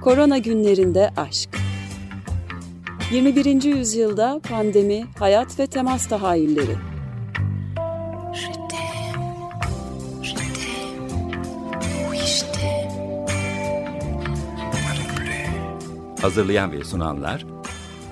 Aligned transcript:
Korona 0.00 0.38
günlerinde 0.38 1.10
aşk. 1.16 1.50
21. 3.12 3.62
yüzyılda 3.62 4.40
pandemi, 4.48 5.04
hayat 5.18 5.58
ve 5.58 5.66
temas 5.66 6.08
tahayyülleri. 6.08 6.76
Hazırlayan 16.20 16.72
ve 16.72 16.84
sunanlar 16.84 17.46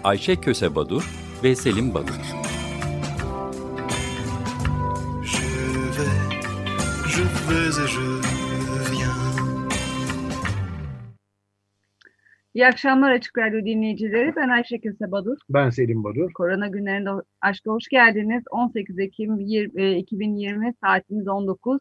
Ayşe 0.05 0.37
Köse 0.37 0.75
Badur 0.75 1.11
ve 1.45 1.57
Selim 1.57 1.95
Badur. 1.95 2.13
Je 5.25 5.43
vais, 5.99 6.09
je 7.09 7.23
vais 7.49 7.79
et 7.79 7.89
je 7.89 8.28
İyi 12.59 12.67
akşamlar 12.67 13.11
Açık 13.11 13.39
Radyo 13.39 13.65
dinleyicileri. 13.65 14.37
Ben 14.37 14.49
Ayşe 14.49 14.79
Köse 14.79 15.11
Badur. 15.11 15.37
Ben 15.51 15.71
Selim 15.71 16.05
Badur. 16.05 16.33
Korona 16.33 16.67
günlerinde 16.67 17.11
aşka 17.41 17.71
hoş 17.71 17.89
geldiniz. 17.89 18.45
18 18.51 18.99
Ekim 18.99 19.41
2020 19.99 20.75
saatimiz 20.85 21.29
19. 21.29 21.81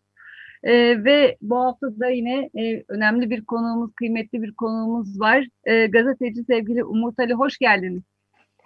Ee, 0.63 1.03
ve 1.03 1.38
bu 1.41 1.59
hafta 1.59 2.00
da 2.00 2.09
yine 2.09 2.50
e, 2.59 2.84
önemli 2.88 3.30
bir 3.30 3.45
konuğumuz, 3.45 3.95
kıymetli 3.95 4.41
bir 4.41 4.53
konuğumuz 4.53 5.20
var. 5.20 5.48
Ee, 5.66 5.88
gazeteci 5.88 6.44
sevgili 6.44 6.84
Umut 6.84 7.20
Ali 7.20 7.34
hoş 7.34 7.58
geldiniz. 7.58 8.03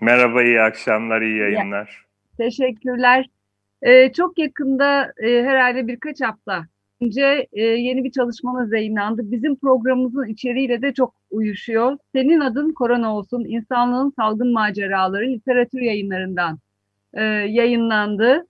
Merhaba, 0.01 0.43
iyi 0.43 0.61
akşamlar, 0.61 1.21
iyi 1.21 1.37
yayınlar. 1.37 2.05
Ya, 2.39 2.45
teşekkürler. 2.45 3.29
Ee, 3.81 4.13
çok 4.13 4.37
yakında 4.37 5.13
e, 5.23 5.43
herhalde 5.43 5.87
birkaç 5.87 6.21
hafta 6.21 6.65
önce 7.01 7.47
e, 7.53 7.61
yeni 7.61 8.03
bir 8.03 8.11
çalışmanız 8.11 8.73
yayınlandı. 8.73 9.31
Bizim 9.31 9.55
programımızın 9.55 10.27
içeriğiyle 10.27 10.81
de 10.81 10.93
çok 10.93 11.15
uyuşuyor. 11.31 11.97
Senin 12.15 12.39
adın 12.39 12.73
Korona 12.73 13.15
olsun, 13.15 13.45
insanlığın 13.45 14.13
salgın 14.15 14.53
maceraları 14.53 15.27
literatür 15.27 15.81
yayınlarından 15.81 16.59
e, 17.13 17.23
yayınlandı. 17.23 18.47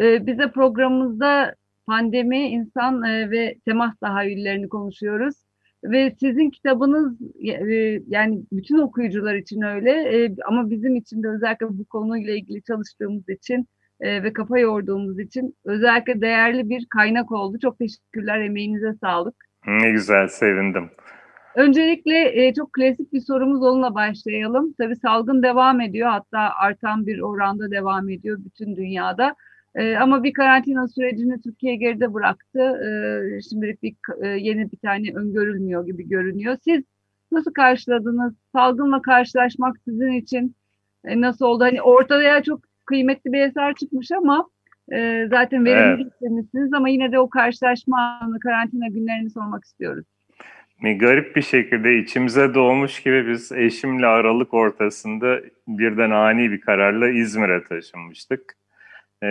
E, 0.00 0.26
bize 0.26 0.50
programımızda 0.50 1.54
pandemi, 1.86 2.48
insan 2.48 3.02
e, 3.02 3.30
ve 3.30 3.54
temas 3.64 3.96
tahayyüllerini 4.00 4.68
konuşuyoruz. 4.68 5.34
Ve 5.84 6.16
sizin 6.20 6.50
kitabınız 6.50 7.18
e, 7.44 8.00
yani 8.08 8.42
bütün 8.52 8.78
okuyucular 8.78 9.34
için 9.34 9.62
öyle 9.62 9.90
e, 9.90 10.36
ama 10.48 10.70
bizim 10.70 10.96
için 10.96 11.22
de 11.22 11.28
özellikle 11.28 11.66
bu 11.68 11.84
konuyla 11.84 12.34
ilgili 12.34 12.62
çalıştığımız 12.62 13.28
için 13.28 13.66
e, 14.00 14.22
ve 14.22 14.32
kafa 14.32 14.58
yorduğumuz 14.58 15.18
için 15.18 15.56
özellikle 15.64 16.20
değerli 16.20 16.68
bir 16.68 16.86
kaynak 16.86 17.32
oldu. 17.32 17.58
Çok 17.62 17.78
teşekkürler, 17.78 18.40
emeğinize 18.40 18.92
sağlık. 18.94 19.34
Ne 19.66 19.90
güzel, 19.90 20.28
sevindim. 20.28 20.90
Öncelikle 21.54 22.46
e, 22.46 22.54
çok 22.54 22.72
klasik 22.72 23.12
bir 23.12 23.20
sorumuz 23.20 23.62
onunla 23.62 23.94
başlayalım. 23.94 24.74
Tabii 24.78 24.96
salgın 24.96 25.42
devam 25.42 25.80
ediyor, 25.80 26.08
hatta 26.08 26.38
artan 26.38 27.06
bir 27.06 27.20
oranda 27.20 27.70
devam 27.70 28.08
ediyor 28.08 28.38
bütün 28.44 28.76
dünyada. 28.76 29.34
E, 29.74 29.96
ama 29.96 30.22
bir 30.22 30.32
karantina 30.32 30.88
sürecini 30.88 31.40
Türkiye 31.40 31.76
geride 31.76 32.14
bıraktı. 32.14 32.60
E, 32.60 33.42
şimdilik 33.42 33.82
bir, 33.82 33.94
e, 34.22 34.28
yeni 34.28 34.72
bir 34.72 34.76
tane 34.76 35.14
öngörülmüyor 35.14 35.86
gibi 35.86 36.08
görünüyor. 36.08 36.56
Siz 36.64 36.84
nasıl 37.32 37.52
karşıladınız? 37.52 38.34
Salgınla 38.52 39.02
karşılaşmak 39.02 39.76
sizin 39.84 40.12
için 40.12 40.56
e, 41.04 41.20
nasıl 41.20 41.44
oldu? 41.44 41.64
Hani 41.64 41.82
ortaya 41.82 42.42
çok 42.42 42.60
kıymetli 42.86 43.32
bir 43.32 43.40
eser 43.40 43.74
çıkmış 43.74 44.12
ama 44.12 44.48
e, 44.92 45.26
zaten 45.30 45.64
verimli 45.64 46.02
evet. 46.02 46.12
istemişsiniz 46.12 46.72
ama 46.72 46.88
yine 46.88 47.12
de 47.12 47.18
o 47.18 47.30
karşılaşma 47.30 48.18
anı, 48.22 48.40
karantina 48.40 48.88
günlerini 48.88 49.30
sormak 49.30 49.64
istiyoruz. 49.64 50.04
Garip 50.82 51.36
bir 51.36 51.42
şekilde 51.42 51.98
içimize 51.98 52.54
doğmuş 52.54 53.02
gibi 53.02 53.28
biz 53.28 53.52
eşimle 53.52 54.06
Aralık 54.06 54.54
ortasında 54.54 55.40
birden 55.68 56.10
ani 56.10 56.50
bir 56.50 56.60
kararla 56.60 57.08
İzmir'e 57.08 57.64
taşınmıştık. 57.64 58.56
E, 59.22 59.26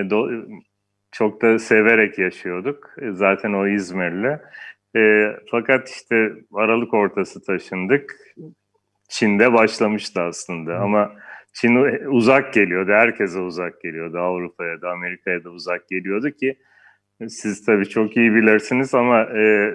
çok 1.11 1.41
da 1.41 1.59
severek 1.59 2.19
yaşıyorduk. 2.19 2.95
E, 3.01 3.11
zaten 3.11 3.53
o 3.53 3.67
İzmirli. 3.67 4.39
E, 4.95 5.31
fakat 5.51 5.89
işte 5.89 6.33
Aralık 6.53 6.93
ortası 6.93 7.45
taşındık. 7.45 8.15
Çin'de 9.09 9.53
başlamıştı 9.53 10.21
aslında 10.21 10.79
ama 10.79 11.11
Çin 11.53 11.75
uzak 12.11 12.53
geliyordu, 12.53 12.91
herkese 12.91 13.39
uzak 13.39 13.81
geliyordu. 13.81 14.19
Avrupa'ya 14.19 14.81
da 14.81 14.91
Amerika'ya 14.91 15.43
da 15.43 15.49
uzak 15.49 15.89
geliyordu 15.89 16.31
ki 16.31 16.55
siz 17.27 17.65
tabii 17.65 17.89
çok 17.89 18.17
iyi 18.17 18.35
bilirsiniz 18.35 18.93
ama 18.93 19.21
e, 19.21 19.73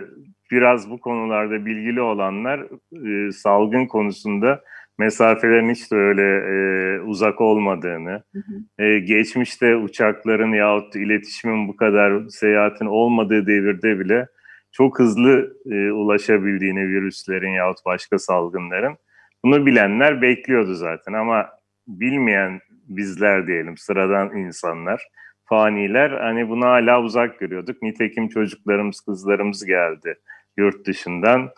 biraz 0.51 0.91
bu 0.91 1.01
konularda 1.01 1.67
bilgili 1.67 2.01
olanlar 2.01 2.67
e, 3.07 3.33
salgın 3.33 3.87
konusunda 3.87 4.63
mesafelerin 4.99 5.71
hiç 5.71 5.93
de 5.93 5.97
öyle 5.97 6.23
e, 6.23 7.01
uzak 7.01 7.41
olmadığını, 7.41 8.23
hı 8.33 8.39
hı. 8.39 8.85
E, 8.85 8.99
geçmişte 8.99 9.77
uçakların 9.77 10.53
yahut 10.53 10.97
iletişimin 10.97 11.69
bu 11.69 11.77
kadar 11.77 12.29
seyahatin 12.29 12.87
olmadığı 12.87 13.47
devirde 13.47 14.01
bile 14.01 14.27
çok 14.73 14.99
hızlı 14.99 15.57
e, 15.71 15.93
ulaşabildiğini 15.93 16.89
virüslerin 16.89 17.51
yahut 17.51 17.85
başka 17.87 18.19
salgınların. 18.19 18.97
Bunu 19.45 19.67
bilenler 19.67 20.23
bekliyordu 20.23 20.75
zaten 20.75 21.13
ama 21.13 21.58
bilmeyen 21.89 22.61
bizler 22.89 23.47
diyelim 23.47 23.77
sıradan 23.77 24.37
insanlar, 24.37 25.09
faniler 25.45 26.11
hani 26.11 26.49
bunu 26.49 26.65
hala 26.65 27.03
uzak 27.03 27.39
görüyorduk. 27.39 27.83
Nitekim 27.83 28.29
çocuklarımız, 28.29 29.01
kızlarımız 29.01 29.65
geldi 29.65 30.19
yurt 30.59 30.87
dışından. 30.87 31.51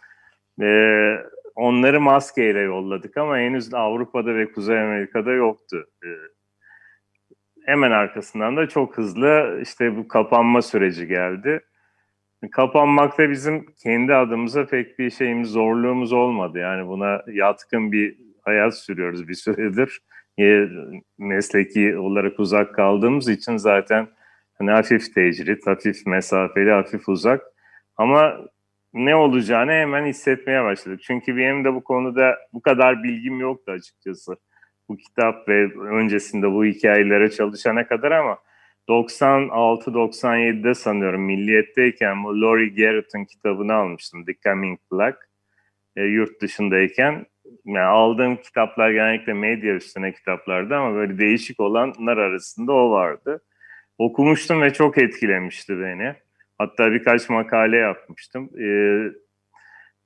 Ee, 0.63 1.17
onları 1.55 2.01
maskeyle 2.01 2.61
yolladık 2.61 3.17
ama 3.17 3.39
henüz 3.39 3.75
Avrupa'da 3.75 4.35
ve 4.35 4.53
Kuzey 4.53 4.81
Amerika'da 4.81 5.33
yoktu. 5.33 5.87
Ee, 6.05 6.09
hemen 7.67 7.91
arkasından 7.91 8.57
da 8.57 8.69
çok 8.69 8.99
hızlı 8.99 9.59
işte 9.63 9.97
bu 9.97 10.09
kapanma 10.09 10.63
süreci 10.63 11.07
geldi. 11.07 11.61
Kapanmakta 12.53 13.31
bizim 13.31 13.67
kendi 13.83 14.15
adımıza 14.15 14.67
pek 14.67 14.99
bir 14.99 15.11
şeyimiz, 15.11 15.49
zorluğumuz 15.49 16.13
olmadı. 16.13 16.59
Yani 16.59 16.89
buna 16.89 17.23
yatkın 17.27 17.93
bir 17.93 18.17
hayat 18.43 18.79
sürüyoruz 18.79 19.29
bir 19.29 19.35
süredir 19.35 20.01
mesleki 21.19 21.99
olarak 21.99 22.41
uzak 22.41 22.75
kaldığımız 22.75 23.29
için 23.29 23.57
zaten 23.57 24.09
hani 24.59 24.71
hafif 24.71 25.15
tecrit, 25.15 25.67
hafif 25.67 26.07
mesafeli, 26.07 26.71
hafif 26.71 27.09
uzak. 27.09 27.43
Ama 27.97 28.41
ne 28.95 29.17
olacağını 29.17 29.73
hemen 29.73 30.07
hissetmeye 30.07 30.65
başladık. 30.65 31.01
Çünkü 31.03 31.37
benim 31.37 31.65
de 31.65 31.75
bu 31.75 31.85
konuda 31.85 32.39
bu 32.53 32.63
kadar 32.63 33.03
bilgim 33.03 33.41
yoktu 33.41 33.73
açıkçası. 33.73 34.37
Bu 34.89 34.97
kitap 34.97 35.49
ve 35.49 35.79
öncesinde 35.79 36.53
bu 36.53 36.65
hikayelere 36.65 37.31
çalışana 37.31 37.87
kadar 37.87 38.11
ama 38.11 38.39
96-97'de 38.89 40.75
sanıyorum 40.75 41.23
Milliyet'teyken 41.23 42.25
bu 42.25 42.41
Laurie 42.41 42.69
Garrett'ın 42.69 43.25
kitabını 43.25 43.75
almıştım. 43.75 44.25
The 44.25 44.35
Coming 44.45 44.79
Black. 44.93 45.19
E, 45.97 46.03
yurt 46.03 46.41
dışındayken 46.43 47.27
yani 47.65 47.87
aldığım 47.87 48.37
kitaplar 48.37 48.91
genellikle 48.91 49.33
medya 49.33 49.75
üstüne 49.75 50.13
kitaplardı 50.13 50.77
ama 50.77 50.95
böyle 50.95 51.19
değişik 51.19 51.61
olanlar 51.61 52.17
arasında 52.17 52.73
o 52.73 52.91
vardı. 52.91 53.43
Okumuştum 53.99 54.63
ve 54.63 54.73
çok 54.73 54.99
etkilemişti 54.99 55.81
beni. 55.81 56.15
Hatta 56.59 56.93
birkaç 56.93 57.29
makale 57.29 57.77
yapmıştım. 57.77 58.51
Ee, 58.61 59.13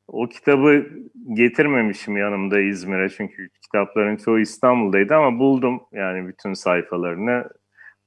o 0.09 0.29
kitabı 0.29 0.87
getirmemişim 1.33 2.17
yanımda 2.17 2.61
İzmir'e 2.61 3.09
çünkü 3.09 3.49
kitapların 3.63 4.17
çoğu 4.17 4.39
İstanbul'daydı 4.39 5.15
ama 5.15 5.39
buldum 5.39 5.83
yani 5.93 6.29
bütün 6.29 6.53
sayfalarını. 6.53 7.49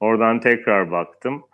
Oradan 0.00 0.40
tekrar 0.40 0.90
baktım. 0.90 1.44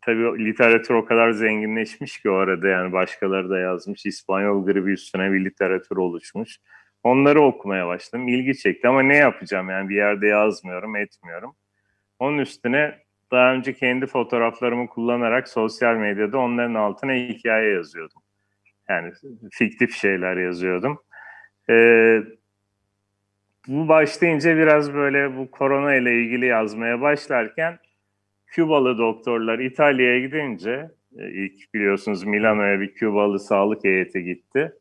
Tabii 0.00 0.44
literatür 0.44 0.94
o 0.94 1.04
kadar 1.04 1.30
zenginleşmiş 1.30 2.22
ki 2.22 2.30
o 2.30 2.34
arada 2.34 2.68
yani 2.68 2.92
başkaları 2.92 3.50
da 3.50 3.58
yazmış. 3.58 4.06
İspanyol 4.06 4.66
gribi 4.66 4.92
üstüne 4.92 5.32
bir 5.32 5.44
literatür 5.44 5.96
oluşmuş. 5.96 6.58
Onları 7.06 7.42
okumaya 7.42 7.86
başladım. 7.86 8.28
İlgi 8.28 8.58
çekti 8.58 8.88
ama 8.88 9.02
ne 9.02 9.16
yapacağım 9.16 9.70
yani 9.70 9.88
bir 9.88 9.96
yerde 9.96 10.26
yazmıyorum, 10.26 10.96
etmiyorum. 10.96 11.56
Onun 12.18 12.38
üstüne 12.38 12.98
daha 13.30 13.52
önce 13.52 13.72
kendi 13.72 14.06
fotoğraflarımı 14.06 14.86
kullanarak 14.86 15.48
sosyal 15.48 15.96
medyada 15.96 16.38
onların 16.38 16.74
altına 16.74 17.12
hikaye 17.12 17.72
yazıyordum. 17.72 18.22
Yani 18.88 19.12
fiktif 19.52 19.94
şeyler 19.94 20.36
yazıyordum. 20.36 20.98
Ee, 21.70 22.22
bu 23.68 23.88
başlayınca 23.88 24.56
biraz 24.56 24.94
böyle 24.94 25.36
bu 25.36 25.50
korona 25.50 25.94
ile 25.94 26.22
ilgili 26.22 26.46
yazmaya 26.46 27.00
başlarken 27.00 27.78
Kübalı 28.46 28.98
doktorlar 28.98 29.58
İtalya'ya 29.58 30.20
gidince 30.20 30.90
e, 31.18 31.30
ilk 31.30 31.74
biliyorsunuz 31.74 32.24
Milano'ya 32.24 32.80
bir 32.80 32.94
Kübalı 32.94 33.40
sağlık 33.40 33.84
heyeti 33.84 34.24
gitti. 34.24 34.72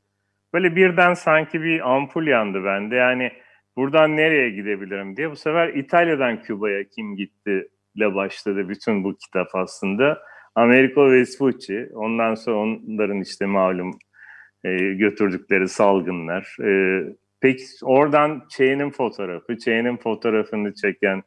Böyle 0.56 0.76
birden 0.76 1.14
sanki 1.14 1.62
bir 1.62 1.96
ampul 1.96 2.28
yandı 2.28 2.64
bende. 2.66 2.96
Yani 2.96 3.32
buradan 3.76 4.18
nereye 4.18 4.50
gidebilirim 4.50 5.18
diye. 5.18 5.32
Bu 5.32 5.36
sefer 5.36 5.68
İtalya'dan 5.68 6.42
Küba'ya 6.42 6.84
kim 6.84 7.16
gitti 7.16 7.68
ile 7.96 8.16
başladı 8.16 8.70
bütün 8.70 9.04
bu 9.04 9.18
kitap 9.18 9.48
aslında. 9.54 10.22
Americo 10.56 11.12
Vespucci, 11.12 11.90
ondan 11.94 12.36
sonra 12.36 12.58
onların 12.58 13.22
işte 13.22 13.46
malum 13.46 13.92
e, 14.64 14.76
götürdükleri 14.78 15.68
salgınlar. 15.68 16.58
E, 16.64 17.02
peki 17.42 17.64
oradan 17.84 18.44
Çey'nin 18.50 18.90
fotoğrafı, 18.90 19.58
Çey'nin 19.58 19.98
fotoğrafını 19.98 20.74
çeken 20.74 21.24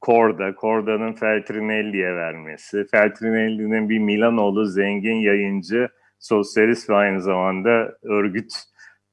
Korda, 0.00 0.54
Korda'nın 0.54 1.12
Feltrinelli'ye 1.12 2.14
vermesi, 2.14 2.86
Feltrinelli'nin 2.90 3.88
bir 3.88 3.98
Milanoğlu 3.98 4.64
zengin 4.64 5.16
yayıncı, 5.16 5.88
sosyalist 6.20 6.90
ve 6.90 6.94
aynı 6.94 7.20
zamanda 7.20 7.98
örgüt, 8.02 8.52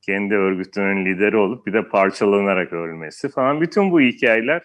kendi 0.02 0.36
örgütünün 0.36 1.06
lideri 1.06 1.38
olup 1.38 1.68
bir 1.68 1.74
de 1.74 1.88
parçalanarak 1.88 2.74
ölmesi 2.74 3.30
falan. 3.30 3.62
Bütün 3.62 3.92
bu 3.92 4.02
hikayeler 4.02 4.62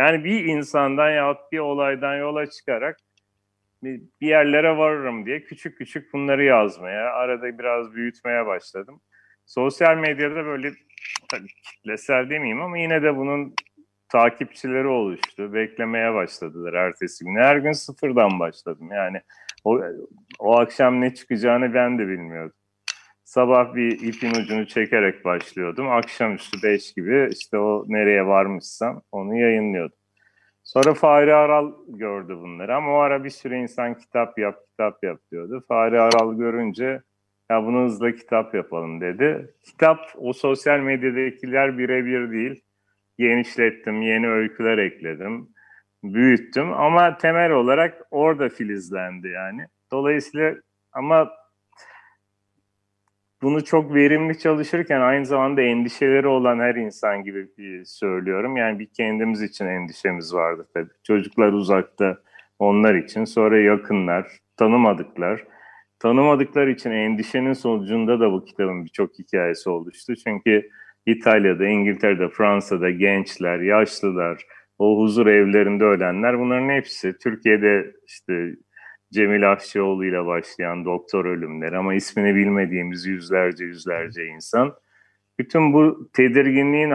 yani 0.00 0.24
bir 0.24 0.44
insandan 0.44 1.10
yahut 1.10 1.52
bir 1.52 1.58
olaydan 1.58 2.16
yola 2.16 2.50
çıkarak 2.50 2.96
bir 3.82 4.00
yerlere 4.20 4.76
varırım 4.76 5.26
diye 5.26 5.42
küçük 5.42 5.78
küçük 5.78 6.12
bunları 6.12 6.44
yazmaya, 6.44 7.12
arada 7.12 7.58
biraz 7.58 7.94
büyütmeye 7.94 8.46
başladım. 8.46 9.00
Sosyal 9.46 9.96
medyada 9.96 10.44
böyle 10.44 10.72
tabii 11.30 11.46
kitlesel 11.46 12.30
demeyeyim 12.30 12.62
ama 12.62 12.78
yine 12.78 13.02
de 13.02 13.16
bunun 13.16 13.54
takipçileri 14.08 14.86
oluştu. 14.86 15.54
Beklemeye 15.54 16.14
başladılar 16.14 16.72
ertesi 16.72 17.24
gün. 17.24 17.36
Her 17.36 17.56
gün 17.56 17.72
sıfırdan 17.72 18.40
başladım. 18.40 18.88
Yani 18.92 19.20
o, 19.64 19.80
o 20.38 20.58
akşam 20.58 21.00
ne 21.00 21.14
çıkacağını 21.14 21.74
ben 21.74 21.98
de 21.98 22.08
bilmiyordum. 22.08 22.56
Sabah 23.24 23.74
bir 23.74 24.00
ipin 24.00 24.30
ucunu 24.30 24.66
çekerek 24.66 25.24
başlıyordum. 25.24 25.90
Akşamüstü 25.90 26.62
5 26.62 26.94
gibi 26.94 27.28
işte 27.32 27.58
o 27.58 27.84
nereye 27.88 28.26
varmışsam 28.26 29.02
onu 29.12 29.38
yayınlıyordum. 29.38 29.98
Sonra 30.64 30.94
Fahri 30.94 31.34
Aral 31.34 31.72
gördü 31.88 32.36
bunları 32.36 32.76
ama 32.76 32.92
o 32.92 32.98
ara 32.98 33.24
bir 33.24 33.30
sürü 33.30 33.56
insan 33.56 33.98
kitap 33.98 34.38
yap, 34.38 34.66
kitap 34.70 35.04
yap 35.04 35.20
diyordu. 35.32 35.64
Fahri 35.68 36.00
Aral 36.00 36.38
görünce 36.38 37.02
ya 37.50 37.66
bunu 37.66 37.84
hızla 37.84 38.12
kitap 38.12 38.54
yapalım 38.54 39.00
dedi. 39.00 39.54
Kitap 39.64 39.98
o 40.16 40.32
sosyal 40.32 40.80
medyadakiler 40.80 41.78
birebir 41.78 42.30
değil. 42.32 42.62
Genişlettim, 43.18 44.02
yeni 44.02 44.28
öyküler 44.28 44.78
ekledim, 44.78 45.48
büyüttüm 46.04 46.72
ama 46.72 47.16
temel 47.16 47.50
olarak 47.50 48.02
orada 48.10 48.48
filizlendi 48.48 49.28
yani. 49.28 49.66
Dolayısıyla 49.92 50.54
ama 50.92 51.30
bunu 53.42 53.64
çok 53.64 53.94
verimli 53.94 54.38
çalışırken 54.38 55.00
aynı 55.00 55.26
zamanda 55.26 55.62
endişeleri 55.62 56.26
olan 56.26 56.58
her 56.58 56.74
insan 56.74 57.24
gibi 57.24 57.48
söylüyorum. 57.86 58.56
Yani 58.56 58.78
bir 58.78 58.86
kendimiz 58.86 59.42
için 59.42 59.66
endişemiz 59.66 60.34
vardı 60.34 60.68
tabii. 60.74 60.90
Çocuklar 61.02 61.52
uzakta 61.52 62.18
onlar 62.58 62.94
için, 62.94 63.24
sonra 63.24 63.58
yakınlar, 63.58 64.38
tanımadıklar. 64.56 65.44
Tanımadıklar 65.98 66.66
için 66.66 66.90
endişenin 66.90 67.52
sonucunda 67.52 68.20
da 68.20 68.32
bu 68.32 68.44
kitabın 68.44 68.84
birçok 68.84 69.18
hikayesi 69.18 69.70
oluştu. 69.70 70.16
Çünkü 70.16 70.70
İtalya'da, 71.06 71.66
İngiltere'de, 71.66 72.28
Fransa'da 72.28 72.90
gençler, 72.90 73.60
yaşlılar, 73.60 74.42
o 74.80 74.98
huzur 74.98 75.26
evlerinde 75.26 75.84
ölenler 75.84 76.38
bunların 76.38 76.68
hepsi 76.68 77.18
Türkiye'de 77.18 77.92
işte 78.06 78.54
Cemil 79.12 79.52
Afşioğlu 79.52 80.04
ile 80.04 80.26
başlayan 80.26 80.84
doktor 80.84 81.24
ölümleri 81.24 81.76
ama 81.76 81.94
ismini 81.94 82.34
bilmediğimiz 82.34 83.06
yüzlerce 83.06 83.64
yüzlerce 83.64 84.26
insan. 84.26 84.74
Bütün 85.38 85.72
bu 85.72 86.10
tedirginliğin, 86.12 86.90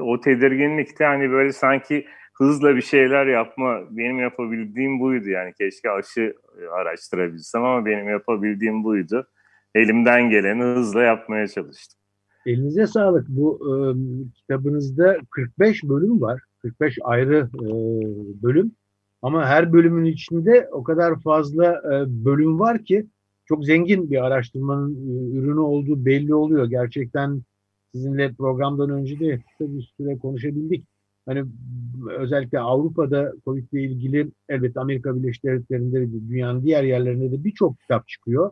o 0.00 0.20
tedirginlikte 0.20 1.04
hani 1.04 1.30
böyle 1.30 1.52
sanki 1.52 2.06
hızla 2.34 2.76
bir 2.76 2.82
şeyler 2.82 3.26
yapma, 3.26 3.80
benim 3.90 4.18
yapabildiğim 4.18 5.00
buydu 5.00 5.28
yani 5.28 5.52
keşke 5.52 5.90
aşı 5.90 6.34
araştırabilsem 6.72 7.64
ama 7.64 7.86
benim 7.86 8.08
yapabildiğim 8.08 8.84
buydu. 8.84 9.26
Elimden 9.74 10.30
geleni 10.30 10.62
hızla 10.62 11.02
yapmaya 11.02 11.48
çalıştım. 11.48 12.00
Elinize 12.46 12.86
sağlık. 12.86 13.28
Bu 13.28 13.60
e, 13.60 13.74
kitabınızda 14.34 15.16
45 15.30 15.84
bölüm 15.84 16.20
var. 16.20 16.40
45 16.64 16.98
ayrı 17.02 17.48
e, 17.54 17.68
bölüm. 18.42 18.72
Ama 19.22 19.46
her 19.46 19.72
bölümün 19.72 20.04
içinde 20.04 20.68
o 20.72 20.82
kadar 20.82 21.20
fazla 21.20 21.64
e, 21.64 22.24
bölüm 22.24 22.60
var 22.60 22.84
ki 22.84 23.06
çok 23.44 23.64
zengin 23.64 24.10
bir 24.10 24.24
araştırmanın 24.24 24.94
e, 24.94 25.38
ürünü 25.38 25.60
olduğu 25.60 26.04
belli 26.04 26.34
oluyor. 26.34 26.66
Gerçekten 26.66 27.42
sizinle 27.94 28.32
programdan 28.32 28.90
önce 28.90 29.20
de 29.20 29.40
bir 29.60 29.92
süre 29.96 30.18
konuşabildik. 30.18 30.86
Hani 31.26 31.44
özellikle 32.18 32.58
Avrupa'da 32.60 33.32
Covid 33.44 33.72
ile 33.72 33.82
ilgili 33.82 34.30
elbette 34.48 34.80
Amerika 34.80 35.16
Birleşik 35.16 35.44
Devletleri'nde 35.44 36.00
ve 36.00 36.12
dünyanın 36.12 36.64
diğer 36.64 36.84
yerlerinde 36.84 37.32
de 37.32 37.44
birçok 37.44 37.80
kitap 37.80 38.08
çıkıyor. 38.08 38.50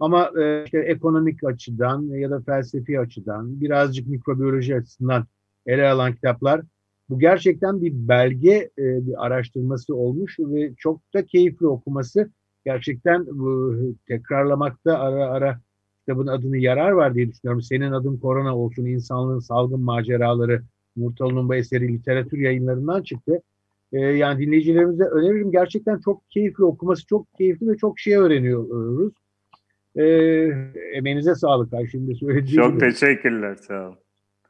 Ama 0.00 0.30
e, 0.40 0.64
işte 0.64 0.78
ekonomik 0.78 1.44
açıdan 1.44 2.02
ya 2.02 2.30
da 2.30 2.40
felsefi 2.40 3.00
açıdan 3.00 3.60
birazcık 3.60 4.06
mikrobiyoloji 4.08 4.76
açısından 4.76 5.26
ele 5.66 5.88
alan 5.88 6.14
kitaplar 6.14 6.60
bu 7.08 7.18
gerçekten 7.18 7.82
bir 7.82 7.92
belge, 7.92 8.70
e, 8.78 9.06
bir 9.06 9.26
araştırması 9.26 9.94
olmuş 9.96 10.36
ve 10.38 10.74
çok 10.78 11.00
da 11.14 11.26
keyifli 11.26 11.66
okuması. 11.66 12.30
Gerçekten 12.64 13.26
bu 13.26 13.76
tekrarlamakta 14.08 14.98
ara 14.98 15.26
ara 15.26 15.60
kitabın 16.00 16.26
adını 16.26 16.58
yarar 16.58 16.90
var 16.90 17.14
diye 17.14 17.28
düşünüyorum. 17.28 17.62
Senin 17.62 17.92
adın 17.92 18.16
korona 18.16 18.58
olsun, 18.58 18.84
insanlığın 18.84 19.38
salgın 19.38 19.80
maceraları, 19.80 20.62
Murtalı'nın 20.96 21.48
bu 21.48 21.54
eseri 21.54 21.92
literatür 21.92 22.38
yayınlarından 22.38 23.02
çıktı. 23.02 23.42
Ee, 23.92 23.98
yani 23.98 24.46
dinleyicilerimize 24.46 25.04
öneririm. 25.04 25.52
Gerçekten 25.52 25.98
çok 25.98 26.30
keyifli 26.30 26.64
okuması, 26.64 27.06
çok 27.06 27.34
keyifli 27.34 27.68
ve 27.68 27.76
çok 27.76 27.98
şey 27.98 28.16
öğreniyoruz. 28.16 29.12
Ee, 29.96 30.02
emeğinize 30.92 31.34
sağlık 31.34 31.74
Ayşe'nin 31.74 32.08
de 32.08 32.14
söylediği 32.14 32.56
Çok 32.56 32.72
gibi. 32.72 32.80
teşekkürler, 32.80 33.54
sağ 33.54 33.88
olun. 33.88 33.98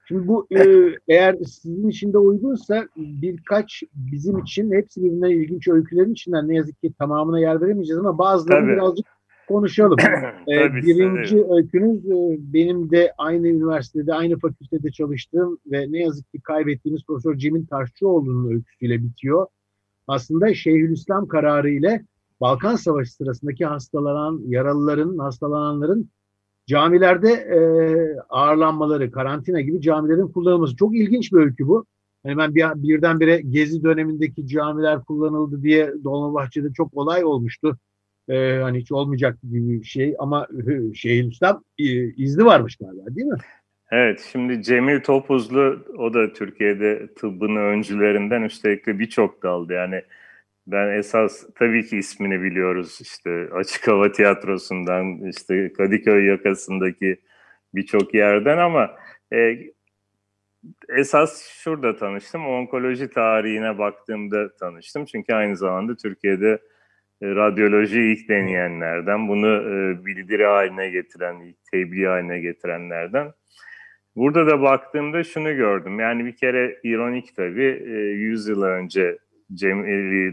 Şimdi 0.08 0.28
bu 0.28 0.46
e, 0.50 0.58
eğer 1.08 1.36
sizin 1.36 1.88
için 1.88 2.12
de 2.12 2.18
uygunsa 2.18 2.88
birkaç 2.96 3.82
bizim 3.94 4.38
için 4.38 4.72
hepsi 4.72 5.02
birbirinden 5.02 5.30
ilginç 5.30 5.68
öykülerin 5.68 6.12
içinden 6.12 6.48
ne 6.48 6.54
yazık 6.54 6.80
ki 6.80 6.92
tamamına 6.98 7.40
yer 7.40 7.60
veremeyeceğiz 7.60 7.98
ama 7.98 8.18
bazılarını 8.18 8.66
Tabii. 8.66 8.76
birazcık 8.76 9.06
konuşalım. 9.48 9.96
ee, 10.48 10.74
birinci 10.74 11.42
tabii. 11.42 11.54
öykünüz 11.54 12.06
e, 12.06 12.38
benim 12.52 12.90
de 12.90 13.12
aynı 13.18 13.48
üniversitede, 13.48 14.14
aynı 14.14 14.38
fakültede 14.38 14.90
çalıştığım 14.90 15.58
ve 15.66 15.92
ne 15.92 15.98
yazık 15.98 16.32
ki 16.32 16.40
kaybettiğimiz 16.40 17.06
Profesör 17.06 17.36
Cemil 17.36 17.66
Taşçıoğlu'nun 17.66 18.50
öyküsüyle 18.50 19.02
bitiyor. 19.02 19.46
Aslında 20.08 20.54
Şeyhülislam 20.54 21.28
kararı 21.28 21.70
ile 21.70 22.04
Balkan 22.40 22.76
Savaşı 22.76 23.12
sırasındaki 23.14 23.66
hastalanan 23.66 24.40
yaralıların, 24.46 25.18
hastalananların 25.18 26.10
camilerde 26.66 27.32
e, 27.32 27.58
ağırlanmaları, 28.28 29.10
karantina 29.10 29.61
gibi 29.61 29.80
camilerin 29.80 30.28
kullanılması. 30.28 30.76
Çok 30.76 30.96
ilginç 30.96 31.32
bir 31.32 31.38
öykü 31.38 31.66
bu. 31.66 31.87
Hani 32.23 32.38
ben 32.38 32.54
bir, 32.54 32.64
birdenbire 32.75 33.40
gezi 33.40 33.82
dönemindeki 33.82 34.46
camiler 34.46 35.04
kullanıldı 35.04 35.62
diye 35.62 35.92
Dolmabahçe'de 36.04 36.73
çok 36.73 36.94
olay 36.94 37.25
olmuştu. 37.25 37.78
Ee, 38.28 38.58
hani 38.62 38.78
hiç 38.78 38.92
olmayacak 38.92 39.38
gibi 39.42 39.68
bir 39.68 39.85
şey 39.85 40.14
ama 40.18 40.46
Şeyhülislam 40.94 41.62
e, 41.78 41.85
izni 42.08 42.44
varmış 42.44 42.76
galiba 42.76 43.16
değil 43.16 43.26
mi? 43.26 43.38
Evet, 43.90 44.28
şimdi 44.32 44.62
Cemil 44.62 45.00
Topuzlu, 45.00 45.85
o 45.99 46.14
da 46.14 46.32
Türkiye'de 46.32 47.08
tıbbın 47.14 47.56
öncülerinden 47.56 48.42
üstelik 48.42 48.87
de 48.87 48.99
birçok 48.99 49.42
daldı. 49.42 49.73
Yani 49.73 50.02
ben 50.66 50.99
esas 50.99 51.46
tabii 51.54 51.87
ki 51.87 51.96
ismini 51.96 52.42
biliyoruz 52.42 52.99
işte 53.00 53.49
Açık 53.52 53.88
Hava 53.88 54.12
Tiyatrosu'ndan 54.12 55.28
işte 55.28 55.73
Kadıköy 55.73 56.26
yakasındaki 56.26 57.20
birçok 57.75 58.14
yerden 58.14 58.58
ama 58.58 58.90
e, 59.32 59.58
esas 60.88 61.42
şurada 61.42 61.96
tanıştım. 61.96 62.46
Onkoloji 62.46 63.11
tarihine 63.11 63.78
baktığımda 63.78 64.56
tanıştım. 64.56 65.04
Çünkü 65.04 65.35
aynı 65.35 65.56
zamanda 65.56 65.96
Türkiye'de 65.96 66.58
e, 67.23 67.26
radyoloji 67.26 68.00
ilk 68.00 68.28
deneyenlerden, 68.28 69.28
bunu 69.28 69.49
e, 69.49 70.06
bildiri 70.06 70.44
haline 70.44 70.90
getiren, 70.90 71.54
tebliğ 71.73 72.06
haline 72.06 72.40
getirenlerden. 72.40 73.32
Burada 74.16 74.46
da 74.46 74.62
baktığımda 74.62 75.25
şunu 75.25 75.56
gördüm. 75.56 76.00
Yani 76.00 76.25
bir 76.25 76.37
kere 76.37 76.78
ironik 76.85 77.37
tabii, 77.37 77.85
e, 77.87 77.90
100 77.90 78.49
yıl 78.49 78.62
önce 78.62 79.18
Cem 79.54 79.84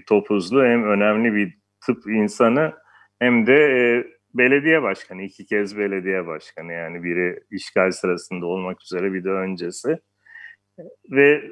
Topuzlu 0.07 0.63
hem 0.63 0.83
önemli 0.83 1.33
bir 1.33 1.57
tıp 1.85 2.07
insanı 2.07 2.73
hem 3.19 3.47
de 3.47 3.53
e, 3.53 4.07
belediye 4.33 4.81
başkanı. 4.81 5.21
iki 5.21 5.45
kez 5.45 5.77
belediye 5.77 6.27
başkanı 6.27 6.73
yani 6.73 7.03
biri 7.03 7.39
işgal 7.51 7.91
sırasında 7.91 8.45
olmak 8.45 8.81
üzere 8.81 9.13
bir 9.13 9.23
de 9.23 9.29
öncesi. 9.29 9.99
Ve 11.11 11.43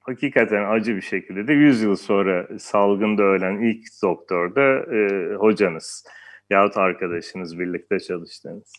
hakikaten 0.00 0.64
acı 0.64 0.96
bir 0.96 1.00
şekilde 1.00 1.48
de 1.48 1.52
100 1.52 1.82
yıl 1.82 1.96
sonra 1.96 2.48
salgında 2.58 3.22
ölen 3.22 3.60
ilk 3.60 3.84
doktor 4.02 4.54
da 4.54 4.96
e, 4.96 5.34
hocanız 5.34 6.04
yahut 6.50 6.76
arkadaşınız 6.76 7.58
birlikte 7.58 8.00
çalıştığınız. 8.00 8.72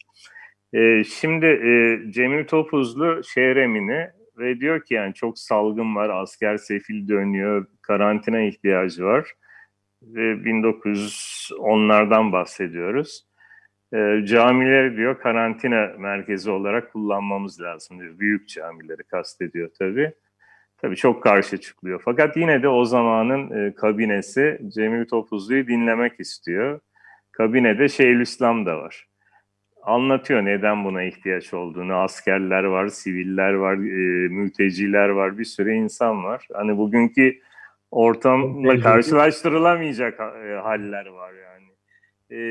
E, 0.73 1.03
şimdi 1.03 1.45
e, 1.45 1.99
Cemil 2.11 2.47
Topuzlu 2.47 3.21
şehremini 3.23 4.09
ve 4.41 4.59
diyor 4.59 4.85
ki 4.85 4.93
yani 4.93 5.13
çok 5.13 5.39
salgın 5.39 5.95
var, 5.95 6.09
asker 6.09 6.57
sefil 6.57 7.07
dönüyor, 7.07 7.67
karantina 7.81 8.41
ihtiyacı 8.41 9.05
var. 9.05 9.33
Ve 10.03 10.33
1910'lardan 10.33 12.31
bahsediyoruz. 12.31 13.25
e, 13.93 14.25
camileri 14.25 14.97
diyor 14.97 15.19
karantina 15.19 15.93
merkezi 15.97 16.51
olarak 16.51 16.93
kullanmamız 16.93 17.61
lazım 17.61 17.99
diyor. 17.99 18.19
Büyük 18.19 18.49
camileri 18.49 19.03
kastediyor 19.03 19.69
tabii. 19.79 20.13
Tabii 20.77 20.95
çok 20.95 21.23
karşı 21.23 21.57
çıkılıyor. 21.57 22.01
Fakat 22.05 22.37
yine 22.37 22.63
de 22.63 22.67
o 22.67 22.85
zamanın 22.85 23.67
e, 23.67 23.75
kabinesi 23.75 24.61
Cemil 24.75 25.05
Topuzlu'yu 25.05 25.67
dinlemek 25.67 26.19
istiyor. 26.19 26.79
Kabinede 27.31 27.89
Şeyhülislam 27.89 28.65
da 28.65 28.77
var. 28.77 29.07
Anlatıyor 29.83 30.45
neden 30.45 30.85
buna 30.85 31.03
ihtiyaç 31.03 31.53
olduğunu. 31.53 31.95
Askerler 31.95 32.63
var, 32.63 32.87
siviller 32.87 33.53
var, 33.53 33.73
e, 33.73 34.27
mülteciler 34.27 35.09
var, 35.09 35.37
bir 35.37 35.45
sürü 35.45 35.73
insan 35.73 36.23
var. 36.23 36.47
Hani 36.53 36.77
bugünkü 36.77 37.39
ortamla 37.91 38.79
karşılaştırılamayacak 38.79 40.19
e, 40.19 40.53
haller 40.53 41.05
var 41.05 41.33
yani. 41.33 41.67
E, 42.31 42.41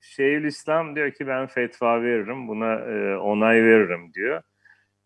Şeyhülislam 0.00 0.96
diyor 0.96 1.10
ki 1.10 1.26
ben 1.26 1.46
fetva 1.46 2.02
veririm, 2.02 2.48
buna 2.48 2.74
e, 2.74 3.16
onay 3.16 3.64
veririm 3.64 4.14
diyor. 4.14 4.42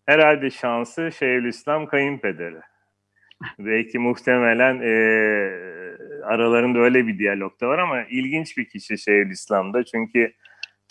Herhalde 0.06 0.50
şansı 0.50 1.12
Şeyhülislam 1.12 1.86
kayınpederi. 1.86 2.60
Belki 3.58 3.98
muhtemelen 3.98 4.80
e, 4.82 4.92
aralarında 6.24 6.78
öyle 6.78 7.06
bir 7.06 7.18
diyalog 7.18 7.60
da 7.60 7.68
var 7.68 7.78
ama 7.78 8.02
ilginç 8.02 8.56
bir 8.56 8.64
kişi 8.64 8.98
Şeyhülislam'da. 8.98 9.84
Çünkü 9.84 10.32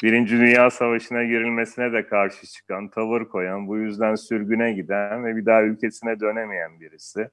Birinci 0.04 0.38
Dünya 0.40 0.70
Savaşı'na 0.70 1.24
girilmesine 1.24 1.94
de 1.94 2.08
karşı 2.08 2.48
çıkan, 2.48 2.90
tavır 2.90 3.26
koyan, 3.26 3.68
bu 3.68 3.78
yüzden 3.78 4.16
sürgüne 4.16 4.74
giden 4.74 5.26
ve 5.26 5.36
bir 5.36 5.46
daha 5.46 5.64
ülkesine 5.64 6.20
dönemeyen 6.20 6.80
birisi. 6.80 7.30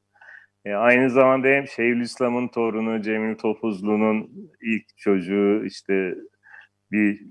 E, 0.65 0.75
aynı 0.75 1.11
zamanda 1.11 1.49
hem 1.49 1.69
Şeyhülislam'ın 1.69 2.49
torunu 2.49 3.03
Cemil 3.03 3.35
Topuzlu'nun 3.35 4.31
ilk 4.63 4.99
çocuğu 4.99 5.65
işte 5.65 6.15
bir 6.93 7.27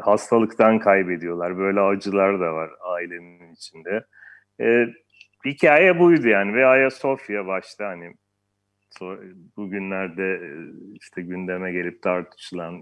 hastalıktan 0.00 0.78
kaybediyorlar. 0.78 1.58
Böyle 1.58 1.80
acılar 1.80 2.40
da 2.40 2.52
var 2.54 2.70
ailenin 2.80 3.52
içinde. 3.52 4.04
E, 4.60 4.86
hikaye 5.44 5.98
buydu 5.98 6.28
yani 6.28 6.54
ve 6.54 6.66
Ayasofya 6.66 7.46
başta 7.46 7.88
hani 7.88 8.14
bugünlerde 9.56 10.34
e, 10.34 10.48
işte 11.00 11.22
gündeme 11.22 11.72
gelip 11.72 12.02
tartışılan, 12.02 12.80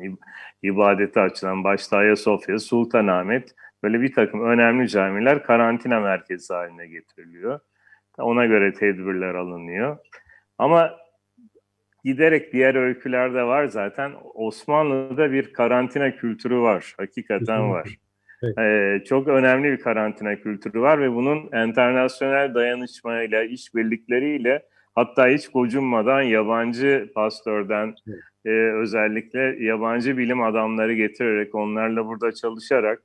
ibadete 0.63 1.21
açılan 1.21 1.65
başta 1.65 1.97
Ayasofya, 1.97 2.59
Sultanahmet 2.59 3.55
böyle 3.83 4.01
bir 4.01 4.13
takım 4.13 4.45
önemli 4.45 4.89
camiler 4.89 5.43
karantina 5.43 6.01
merkezi 6.01 6.55
haline 6.55 6.87
getiriliyor. 6.87 7.61
Ona 8.19 8.47
göre 8.47 8.73
tedbirler 8.73 9.35
alınıyor. 9.35 9.99
Ama 10.59 10.99
giderek 12.05 12.53
diğer 12.53 12.75
öykülerde 12.75 13.43
var 13.43 13.67
zaten. 13.67 14.13
Osmanlı'da 14.35 15.33
bir 15.33 15.53
karantina 15.53 16.17
kültürü 16.17 16.59
var. 16.59 16.95
Hakikaten 16.99 17.71
var. 17.71 17.89
Evet. 18.43 18.59
Ee, 18.59 19.05
çok 19.05 19.29
önemli 19.29 19.73
bir 19.73 19.81
karantina 19.81 20.37
kültürü 20.37 20.81
var 20.81 21.01
ve 21.01 21.13
bunun 21.13 21.67
internasyonel 21.67 22.55
dayanışmayla, 22.55 23.43
işbirlikleriyle 23.43 24.63
hatta 24.95 25.29
hiç 25.29 25.49
gocunmadan 25.49 26.23
yabancı 26.23 27.11
pastörden 27.15 27.95
e, 28.45 28.51
özellikle 28.51 29.41
yabancı 29.65 30.19
bilim 30.19 30.43
adamları 30.43 30.95
getirerek 30.95 31.55
onlarla 31.55 32.07
burada 32.07 32.33
çalışarak 32.33 33.03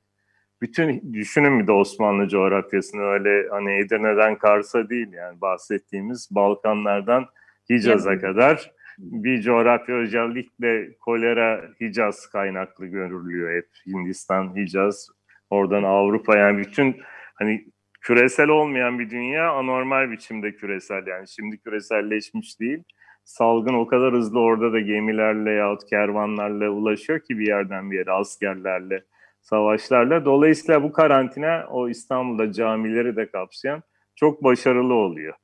bütün 0.62 1.12
düşünün 1.12 1.60
bir 1.60 1.66
de 1.66 1.72
Osmanlı 1.72 2.28
coğrafyasını 2.28 3.02
öyle 3.02 3.48
hani 3.50 3.78
Edirne'den 3.78 4.38
Kars'a 4.38 4.88
değil 4.88 5.12
yani 5.12 5.40
bahsettiğimiz 5.40 6.28
Balkanlardan 6.30 7.26
Hicaz'a 7.70 8.18
kadar 8.18 8.72
bir 8.98 9.42
coğrafya 9.42 9.96
özellikle 9.96 10.96
kolera 11.00 11.64
Hicaz 11.80 12.26
kaynaklı 12.26 12.86
görülüyor 12.86 13.56
hep. 13.56 13.68
Hindistan, 13.86 14.56
Hicaz, 14.56 15.08
oradan 15.50 15.82
Avrupa 15.82 16.36
yani 16.36 16.58
bütün 16.58 16.96
hani 17.34 17.66
küresel 18.00 18.48
olmayan 18.48 18.98
bir 18.98 19.10
dünya 19.10 19.52
anormal 19.52 20.10
biçimde 20.10 20.52
küresel 20.52 21.06
yani 21.06 21.28
şimdi 21.28 21.58
küreselleşmiş 21.58 22.60
değil. 22.60 22.82
Salgın 23.24 23.74
o 23.74 23.86
kadar 23.86 24.12
hızlı 24.12 24.40
orada 24.40 24.72
da 24.72 24.80
gemilerle 24.80 25.50
yahut 25.50 25.90
kervanlarla 25.90 26.70
ulaşıyor 26.70 27.20
ki 27.20 27.38
bir 27.38 27.46
yerden 27.46 27.90
bir 27.90 27.98
yere 27.98 28.10
askerlerle, 28.10 29.04
savaşlarla. 29.40 30.24
Dolayısıyla 30.24 30.82
bu 30.82 30.92
karantina 30.92 31.66
o 31.70 31.88
İstanbul'da 31.88 32.52
camileri 32.52 33.16
de 33.16 33.30
kapsayan 33.30 33.82
çok 34.16 34.44
başarılı 34.44 34.94
oluyor. 34.94 35.34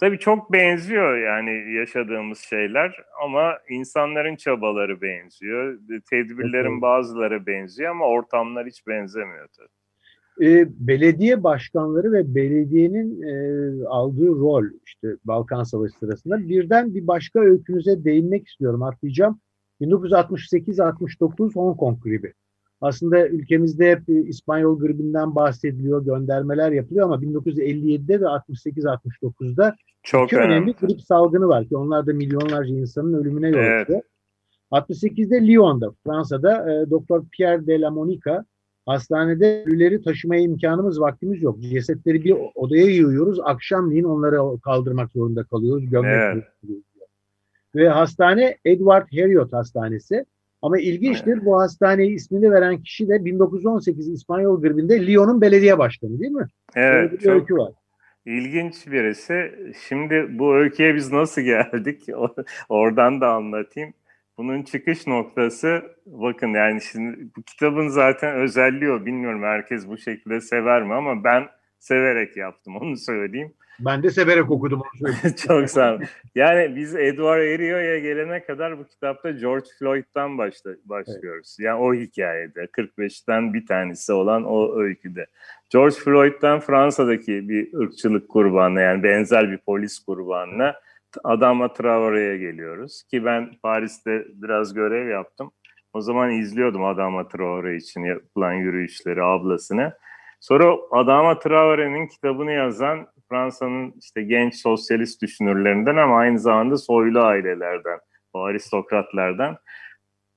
Tabii 0.00 0.18
çok 0.18 0.52
benziyor 0.52 1.18
yani 1.18 1.74
yaşadığımız 1.74 2.38
şeyler 2.38 3.04
ama 3.22 3.58
insanların 3.68 4.36
çabaları 4.36 5.02
benziyor. 5.02 5.78
Tedbirlerin 6.10 6.82
bazıları 6.82 7.46
benziyor 7.46 7.90
ama 7.90 8.06
ortamlar 8.06 8.66
hiç 8.66 8.86
benzemiyor 8.86 9.48
tabii. 9.56 9.79
E, 10.40 10.68
belediye 10.78 11.44
başkanları 11.44 12.12
ve 12.12 12.34
belediyenin 12.34 13.22
e, 13.22 13.84
aldığı 13.86 14.28
rol 14.28 14.64
işte 14.86 15.08
Balkan 15.24 15.62
Savaşı 15.62 15.98
sırasında 15.98 16.48
birden 16.48 16.94
bir 16.94 17.06
başka 17.06 17.40
öykünüze 17.40 18.04
değinmek 18.04 18.48
istiyorum 18.48 18.82
atlayacağım. 18.82 19.40
1968-69 19.80 21.54
Hong 21.54 21.76
Kong 21.76 22.02
gribi. 22.02 22.32
Aslında 22.80 23.28
ülkemizde 23.28 23.90
hep 23.90 24.28
İspanyol 24.28 24.80
gribinden 24.80 25.34
bahsediliyor, 25.34 26.04
göndermeler 26.04 26.72
yapılıyor 26.72 27.04
ama 27.04 27.16
1957'de 27.16 28.20
ve 28.20 28.24
68-69'da 28.24 29.76
çok 30.02 30.24
iki 30.24 30.36
önemli. 30.36 30.52
önemli 30.52 30.72
grip 30.72 31.00
salgını 31.00 31.48
var 31.48 31.68
ki 31.68 31.76
onlar 31.76 32.06
da 32.06 32.12
milyonlarca 32.12 32.74
insanın 32.74 33.14
ölümüne 33.14 33.48
yol 33.48 33.80
açtı. 33.80 33.92
Evet. 33.92 34.04
68'de 34.72 35.46
Lyon'da, 35.46 35.92
Fransa'da 36.04 36.72
e, 36.72 36.90
Doktor 36.90 37.24
Pierre 37.32 37.66
de 37.66 37.80
la 37.80 37.90
Monica 37.90 38.44
hastanede 38.86 39.64
ölüleri 39.66 40.02
taşımaya 40.02 40.40
imkanımız, 40.40 41.00
vaktimiz 41.00 41.42
yok. 41.42 41.60
Cesetleri 41.60 42.24
bir 42.24 42.36
odaya 42.54 42.86
yığıyoruz, 42.86 43.40
akşamleyin 43.40 44.04
onları 44.04 44.60
kaldırmak 44.60 45.12
zorunda 45.12 45.44
kalıyoruz, 45.44 45.90
gömmek 45.90 46.12
evet. 46.12 46.44
zorunda 46.64 46.84
Ve 47.74 47.88
hastane 47.88 48.56
Edward 48.64 49.06
Heriot 49.12 49.52
Hastanesi. 49.52 50.24
Ama 50.62 50.78
ilginçtir 50.78 51.32
evet. 51.32 51.44
bu 51.44 51.60
hastaneye 51.60 52.08
ismini 52.08 52.52
veren 52.52 52.82
kişi 52.82 53.08
de 53.08 53.24
1918 53.24 54.08
İspanyol 54.08 54.62
gribinde 54.62 55.06
Lyon'un 55.06 55.40
belediye 55.40 55.78
başkanı 55.78 56.20
değil 56.20 56.32
mi? 56.32 56.46
Evet. 56.76 57.12
bir 57.12 57.18
çok... 57.18 57.32
öykü 57.32 57.56
var. 57.56 57.72
İlginç 58.26 58.86
birisi. 58.86 59.52
Şimdi 59.88 60.26
bu 60.38 60.54
öyküye 60.54 60.94
biz 60.94 61.12
nasıl 61.12 61.42
geldik? 61.42 62.06
Oradan 62.68 63.20
da 63.20 63.28
anlatayım. 63.28 63.92
Bunun 64.40 64.62
çıkış 64.62 65.06
noktası 65.06 65.82
bakın 66.06 66.54
yani 66.54 66.80
şimdi 66.80 67.28
bu 67.36 67.42
kitabın 67.42 67.88
zaten 67.88 68.36
özelliği 68.36 68.90
o. 68.90 69.06
Bilmiyorum 69.06 69.42
herkes 69.42 69.88
bu 69.88 69.98
şekilde 69.98 70.40
sever 70.40 70.82
mi 70.82 70.94
ama 70.94 71.24
ben 71.24 71.48
severek 71.78 72.36
yaptım 72.36 72.76
onu 72.76 72.96
söyleyeyim. 72.96 73.52
Ben 73.80 74.02
de 74.02 74.10
severek 74.10 74.50
okudum 74.50 74.80
onu 74.80 75.34
Çok 75.46 75.70
sağ 75.70 75.94
olun. 75.94 76.04
Yani 76.34 76.76
biz 76.76 76.94
Edward 76.94 77.42
Erio'ya 77.42 77.98
gelene 77.98 78.44
kadar 78.44 78.78
bu 78.78 78.84
kitapta 78.84 79.30
George 79.30 79.66
Floyd'dan 79.78 80.38
başla, 80.38 80.70
başlıyoruz. 80.84 81.56
Evet. 81.60 81.66
Yani 81.66 81.80
o 81.80 81.94
hikayede 81.94 82.64
45'ten 82.64 83.54
bir 83.54 83.66
tanesi 83.66 84.12
olan 84.12 84.44
o 84.44 84.80
öyküde. 84.80 85.26
George 85.70 85.96
Floyd'dan 85.96 86.60
Fransa'daki 86.60 87.48
bir 87.48 87.74
ırkçılık 87.74 88.28
kurbanına 88.28 88.80
yani 88.80 89.02
benzer 89.02 89.50
bir 89.50 89.58
polis 89.58 89.98
kurbanına 89.98 90.74
Adama 91.24 91.72
Traore'ye 91.72 92.36
geliyoruz. 92.38 93.02
Ki 93.10 93.24
ben 93.24 93.50
Paris'te 93.62 94.24
biraz 94.28 94.74
görev 94.74 95.08
yaptım. 95.08 95.52
O 95.92 96.00
zaman 96.00 96.30
izliyordum 96.30 96.84
Adama 96.84 97.28
Traore 97.28 97.76
için 97.76 98.04
yapılan 98.04 98.52
yürüyüşleri, 98.52 99.22
ablasını. 99.22 99.92
Sonra 100.40 100.76
Adama 100.90 101.38
Traore'nin 101.38 102.06
kitabını 102.06 102.52
yazan 102.52 103.06
Fransa'nın 103.28 103.94
işte 104.00 104.22
genç 104.22 104.54
sosyalist 104.54 105.22
düşünürlerinden 105.22 105.96
ama 105.96 106.16
aynı 106.16 106.38
zamanda 106.38 106.76
soylu 106.76 107.20
ailelerden, 107.20 107.98
o 108.32 108.40
aristokratlardan. 108.40 109.56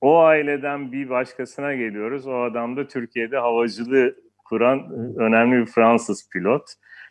O 0.00 0.18
aileden 0.18 0.92
bir 0.92 1.10
başkasına 1.10 1.74
geliyoruz. 1.74 2.26
O 2.26 2.42
adam 2.42 2.76
da 2.76 2.88
Türkiye'de 2.88 3.38
havacılığı 3.38 4.16
kuran 4.44 4.92
önemli 5.18 5.60
bir 5.60 5.66
Fransız 5.66 6.30
pilot. 6.32 6.62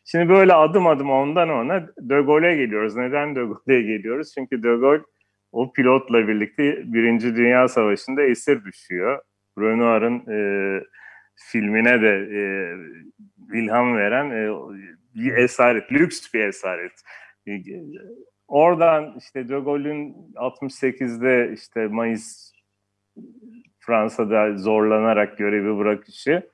Şimdi 0.05 0.29
böyle 0.29 0.53
adım 0.53 0.87
adım 0.87 1.09
ondan 1.09 1.49
ona 1.49 1.87
De 1.87 2.21
Gaulle'e 2.21 2.55
geliyoruz. 2.55 2.95
Neden 2.95 3.35
De 3.35 3.39
Gaulle'e 3.39 3.81
geliyoruz? 3.81 4.33
Çünkü 4.33 4.63
De 4.63 4.75
Gaulle 4.75 5.03
o 5.51 5.73
pilotla 5.73 6.27
birlikte 6.27 6.93
Birinci 6.93 7.35
Dünya 7.35 7.67
Savaşı'nda 7.67 8.23
esir 8.23 8.65
düşüyor. 8.65 9.21
Renoir'ın 9.59 10.19
e, 10.31 10.37
filmine 11.35 12.01
de 12.01 12.27
e, 12.31 12.41
ilham 13.57 13.97
veren 13.97 14.29
e, 14.29 14.49
bir 15.15 15.37
esaret, 15.37 15.91
lüks 15.91 16.33
bir 16.33 16.39
esaret. 16.39 16.91
E, 17.47 17.51
oradan 18.47 19.15
işte 19.17 19.49
De 19.49 19.59
Gaulle'ün 19.59 20.15
68'de 20.35 21.53
işte 21.53 21.87
Mayıs 21.87 22.51
Fransa'da 23.79 24.57
zorlanarak 24.57 25.37
görevi 25.37 25.77
bırakışı 25.77 26.52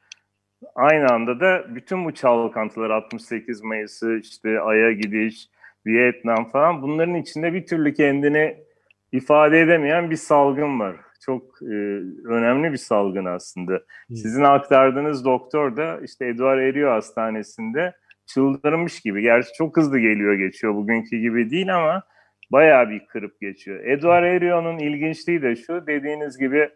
aynı 0.75 1.13
anda 1.13 1.39
da 1.39 1.75
bütün 1.75 2.05
bu 2.05 2.13
çalkantılar 2.13 2.89
68 2.89 3.61
Mayıs'ı 3.61 4.15
işte 4.15 4.61
Ay'a 4.61 4.91
gidiş, 4.91 5.49
Vietnam 5.85 6.49
falan 6.49 6.81
bunların 6.81 7.15
içinde 7.15 7.53
bir 7.53 7.65
türlü 7.65 7.93
kendini 7.93 8.57
ifade 9.11 9.61
edemeyen 9.61 10.09
bir 10.09 10.15
salgın 10.15 10.79
var. 10.79 10.95
çok 11.25 11.61
e, 11.61 11.75
önemli 12.25 12.71
bir 12.71 12.77
salgın 12.77 13.25
aslında. 13.25 13.81
Sizin 14.09 14.43
aktardığınız 14.43 15.25
doktor 15.25 15.77
da 15.77 15.99
işte 16.03 16.27
Eduard 16.27 16.59
Eriyor 16.59 16.91
Hastanesi'nde 16.91 17.93
çıldırmış 18.25 19.01
gibi. 19.01 19.21
Gerçi 19.21 19.49
çok 19.57 19.77
hızlı 19.77 19.99
geliyor 19.99 20.33
geçiyor 20.33 20.75
bugünkü 20.75 21.17
gibi 21.17 21.51
değil 21.51 21.75
ama 21.75 22.03
bayağı 22.51 22.89
bir 22.89 23.05
kırıp 23.05 23.41
geçiyor. 23.41 23.83
Eduard 23.85 24.23
Erio'nun 24.23 24.79
ilginçliği 24.79 25.41
de 25.41 25.55
şu 25.55 25.87
dediğiniz 25.87 26.37
gibi 26.37 26.69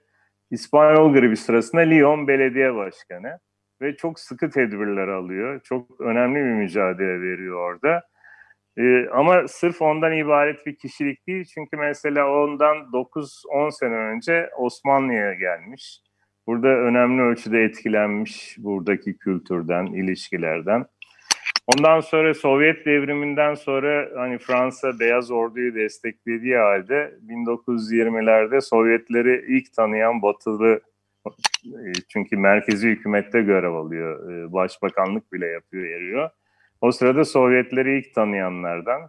İspanyol 0.52 1.14
gribi 1.14 1.38
sırasında 1.38 1.82
Lyon 1.82 2.28
belediye 2.28 2.76
başkanı 2.76 3.40
ve 3.84 3.96
çok 3.96 4.20
sıkı 4.20 4.50
tedbirler 4.50 5.08
alıyor. 5.08 5.60
Çok 5.64 6.02
önemli 6.02 6.36
bir 6.36 6.54
mücadele 6.54 7.22
veriyor 7.22 7.56
orada. 7.56 8.04
Ee, 8.78 9.08
ama 9.10 9.48
sırf 9.48 9.82
ondan 9.82 10.18
ibaret 10.18 10.66
bir 10.66 10.76
kişilik 10.76 11.28
değil. 11.28 11.46
Çünkü 11.46 11.78
mesela 11.78 12.32
ondan 12.32 12.78
9-10 12.78 13.72
sene 13.72 13.96
önce 13.96 14.50
Osmanlı'ya 14.58 15.34
gelmiş. 15.34 16.00
Burada 16.48 16.68
önemli 16.68 17.22
ölçüde 17.22 17.64
etkilenmiş 17.64 18.56
buradaki 18.58 19.18
kültürden, 19.18 19.86
ilişkilerden. 19.86 20.86
Ondan 21.68 22.00
sonra 22.00 22.34
Sovyet 22.34 22.86
devriminden 22.86 23.56
sonra 23.56 24.10
hani 24.16 24.38
Fransa 24.38 25.00
Beyaz 25.00 25.32
Ordu'yu 25.32 25.76
desteklediği 25.76 26.58
halde 26.58 27.14
1920'lerde 27.28 28.62
Sovyetleri 28.62 29.46
ilk 29.48 29.74
tanıyan 29.74 30.22
Batılı 30.22 30.82
çünkü 32.10 32.38
merkezi 32.38 32.90
hükümette 32.90 33.42
görev 33.42 33.72
alıyor. 33.72 34.32
E, 34.32 34.54
başbakanlık 34.54 35.34
bile 35.34 35.48
yapıyor, 35.48 35.86
eriyor. 35.86 36.30
O 36.82 36.92
sırada 36.92 37.26
Sovyetleri 37.26 38.00
ilk 38.00 38.14
tanıyanlardan. 38.14 39.02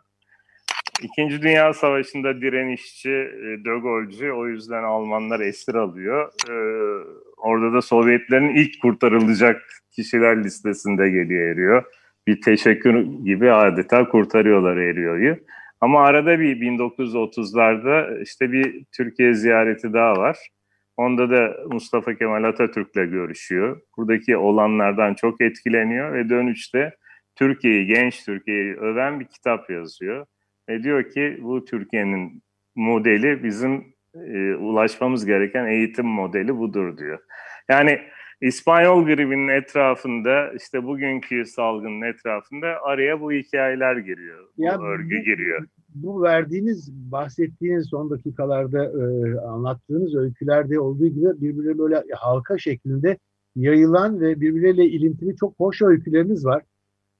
İkinci 1.02 1.42
Dünya 1.42 1.73
Savaşı'nda 1.73 2.40
direnişçi, 2.40 3.11
e, 3.11 3.64
De 3.64 3.78
Gaulle'cu, 3.83 4.33
o 4.38 4.47
yüzden 4.47 4.83
Almanlar 4.83 5.40
esir 5.40 5.75
alıyor. 5.75 6.33
Orada 7.37 7.73
da 7.73 7.83
Sovyetlerin 7.83 8.54
ilk 8.54 8.83
kurtarılacak 8.83 9.62
kişiler 9.90 10.44
listesinde 10.44 11.11
geliyor 11.11 11.52
eriyor 11.52 11.85
bir 12.26 12.40
teşekkür 12.40 13.02
gibi 13.25 13.52
adeta 13.52 14.09
kurtarıyorlar 14.09 14.76
Erio'yu. 14.76 15.37
Ama 15.80 16.04
arada 16.04 16.40
bir 16.40 16.61
1930'larda 16.61 18.23
işte 18.23 18.52
bir 18.52 18.85
Türkiye 18.97 19.35
ziyareti 19.35 19.92
daha 19.92 20.16
var. 20.16 20.38
Onda 20.97 21.31
da 21.31 21.57
Mustafa 21.71 22.15
Kemal 22.15 22.45
Atatürk'le 22.45 22.95
görüşüyor. 22.95 23.81
Buradaki 23.97 24.37
olanlardan 24.37 25.15
çok 25.15 25.41
etkileniyor 25.41 26.13
ve 26.13 26.29
dönüşte 26.29 26.97
Türkiye'yi, 27.35 27.87
genç 27.87 28.25
Türkiye'yi 28.25 28.75
öven 28.75 29.21
bir 29.21 29.25
kitap 29.25 29.71
yazıyor. 29.71 30.27
Ve 30.69 30.83
diyor 30.83 31.11
ki 31.11 31.39
bu 31.43 31.65
Türkiye'nin 31.65 32.43
modeli 32.75 33.45
bizim 33.45 33.95
e, 34.15 34.55
ulaşmamız 34.55 35.27
gereken 35.27 35.67
eğitim 35.67 36.07
modeli 36.07 36.59
budur 36.59 36.99
diyor. 36.99 37.19
Yani 37.69 38.01
İspanyol 38.41 39.07
gribinin 39.07 39.49
etrafında 39.49 40.53
işte 40.53 40.85
bugünkü 40.85 41.45
salgının 41.45 42.03
etrafında 42.03 42.83
araya 42.83 43.21
bu 43.21 43.33
hikayeler 43.33 43.97
giriyor. 43.97 44.49
Ya 44.57 44.79
bu 44.79 44.85
örgü 44.85 45.25
giriyor. 45.25 45.67
Bu 45.95 46.23
verdiğiniz, 46.23 46.93
bahsettiğiniz 46.93 47.87
son 47.87 48.11
dakikalarda 48.11 48.85
e, 48.85 49.35
anlattığınız 49.41 50.15
öykülerde 50.15 50.81
olduğu 50.81 51.07
gibi 51.07 51.41
birbirine 51.41 51.79
böyle 51.79 52.05
halka 52.17 52.59
şeklinde 52.59 53.19
yayılan 53.57 54.21
ve 54.21 54.41
birbirleriyle 54.41 54.87
ilintili 54.87 55.37
çok 55.37 55.55
hoş 55.59 55.83
öyküleriniz 55.83 56.45
var. 56.45 56.63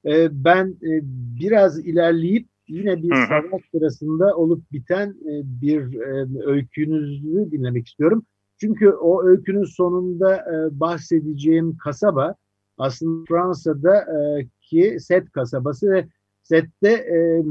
E, 0.05 0.43
ben 0.43 0.67
e, 0.67 1.01
biraz 1.39 1.79
ilerleyip 1.79 2.47
yine 2.67 3.03
bir 3.03 3.15
savaş 3.15 3.61
sırasında 3.71 4.35
olup 4.35 4.71
biten 4.71 5.09
e, 5.09 5.61
bir 5.61 5.99
e, 5.99 6.45
öykünüzü 6.45 7.51
dinlemek 7.51 7.87
istiyorum. 7.87 8.25
Çünkü 8.57 8.89
o 8.89 9.23
öykünün 9.23 9.63
sonunda 9.63 10.35
e, 10.35 10.79
bahsedeceğim 10.79 11.77
kasaba 11.77 12.35
aslında 12.77 13.25
Fransa'da 13.27 13.95
e, 13.97 14.47
ki 14.61 14.97
Set 14.99 15.31
kasabası 15.31 15.91
ve 15.91 16.07
Set'te 16.49 16.89
e, 16.89 17.41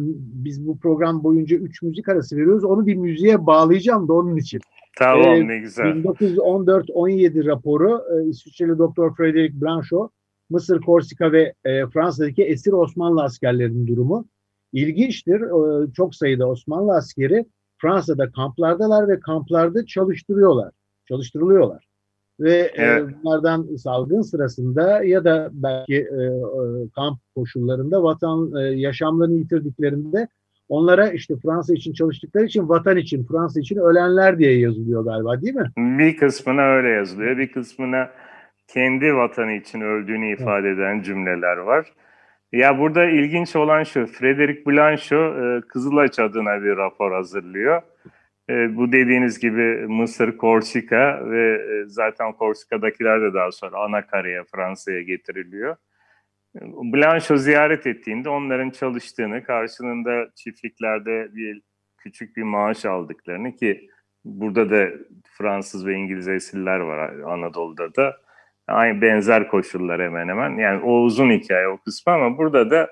biz 0.44 0.66
bu 0.66 0.78
program 0.78 1.24
boyunca 1.24 1.56
üç 1.56 1.82
müzik 1.82 2.08
arası 2.08 2.36
veriyoruz. 2.36 2.64
Onu 2.64 2.86
bir 2.86 2.94
müziğe 2.94 3.46
bağlayacağım 3.46 4.08
da 4.08 4.12
onun 4.12 4.36
için. 4.36 4.60
Tamam 4.98 5.34
e, 5.34 5.48
ne 5.48 5.58
güzel. 5.58 5.84
1914-17 5.84 7.46
raporu 7.46 8.02
e, 8.12 8.28
İsviçreli 8.28 8.78
Doktor 8.78 9.16
Frederic 9.16 9.60
Blanchot 9.60 10.10
Mısır, 10.50 10.80
Korsika 10.80 11.32
ve 11.32 11.54
e, 11.64 11.86
Fransa'daki 11.86 12.44
esir 12.44 12.72
Osmanlı 12.72 13.22
askerlerinin 13.22 13.86
durumu. 13.86 14.28
İlginçtir. 14.72 15.40
E, 15.40 15.92
çok 15.92 16.14
sayıda 16.14 16.48
Osmanlı 16.48 16.92
askeri 16.92 17.44
Fransa'da 17.78 18.30
kamplardalar 18.30 19.08
ve 19.08 19.20
kamplarda 19.20 19.86
çalıştırıyorlar 19.86 20.70
çalıştırılıyorlar. 21.08 21.84
Ve 22.40 22.52
e, 22.52 22.72
evet. 22.74 23.02
e, 23.02 23.22
bunlardan 23.22 23.76
salgın 23.76 24.22
sırasında 24.22 25.04
ya 25.04 25.24
da 25.24 25.50
belki 25.52 25.94
e, 25.94 26.22
e, 26.22 26.88
kamp 26.94 27.18
koşullarında 27.34 28.02
vatan 28.02 28.52
e, 28.56 28.60
yaşamlarını 28.60 29.34
yitirdiklerinde 29.34 30.28
onlara 30.68 31.10
işte 31.10 31.34
Fransa 31.42 31.74
için 31.74 31.92
çalıştıkları 31.92 32.44
için 32.44 32.68
vatan 32.68 32.96
için 32.96 33.26
Fransa 33.26 33.60
için 33.60 33.76
ölenler 33.76 34.38
diye 34.38 34.58
yazılıyor 34.58 35.04
galiba 35.04 35.42
değil 35.42 35.54
mi? 35.54 35.70
Bir 35.76 36.16
kısmına 36.16 36.62
öyle 36.62 36.88
yazılıyor. 36.88 37.38
Bir 37.38 37.52
kısmına 37.52 38.10
kendi 38.68 39.14
vatanı 39.14 39.52
için 39.52 39.80
öldüğünü 39.80 40.32
ifade 40.32 40.70
eden 40.70 41.02
cümleler 41.02 41.56
var. 41.56 41.92
Ya 42.52 42.78
burada 42.78 43.04
ilginç 43.04 43.56
olan 43.56 43.82
şu, 43.82 44.06
Frederic 44.06 44.66
Blanchot 44.66 45.36
e, 45.36 45.68
Kızılaç 45.68 46.18
adına 46.18 46.62
bir 46.62 46.76
rapor 46.76 47.12
hazırlıyor. 47.12 47.82
E, 48.50 48.76
bu 48.76 48.92
dediğiniz 48.92 49.38
gibi 49.38 49.86
Mısır, 49.86 50.36
Korsika 50.36 51.30
ve 51.30 51.52
e, 51.52 51.84
zaten 51.86 52.32
Korsika'dakiler 52.32 53.22
de 53.22 53.34
daha 53.34 53.52
sonra 53.52 53.78
ana 53.78 54.06
karaya 54.06 54.44
Fransa'ya 54.44 55.02
getiriliyor. 55.02 55.76
Blanchot 56.62 57.40
ziyaret 57.40 57.86
ettiğinde 57.86 58.28
onların 58.28 58.70
çalıştığını, 58.70 59.44
karşılığında 59.44 60.26
çiftliklerde 60.34 61.28
bir 61.34 61.62
küçük 61.98 62.36
bir 62.36 62.42
maaş 62.42 62.84
aldıklarını 62.84 63.56
ki 63.56 63.88
burada 64.24 64.70
da 64.70 64.88
Fransız 65.38 65.86
ve 65.86 65.94
İngiliz 65.94 66.28
esirler 66.28 66.78
var 66.78 67.08
Anadolu'da 67.08 67.94
da. 67.94 68.16
Aynı 68.66 69.02
benzer 69.02 69.48
koşullar 69.48 70.02
hemen 70.02 70.28
hemen. 70.28 70.58
Yani 70.58 70.82
o 70.82 71.00
uzun 71.00 71.30
hikaye 71.30 71.68
o 71.68 71.78
kısmı 71.78 72.12
ama 72.12 72.38
burada 72.38 72.70
da 72.70 72.90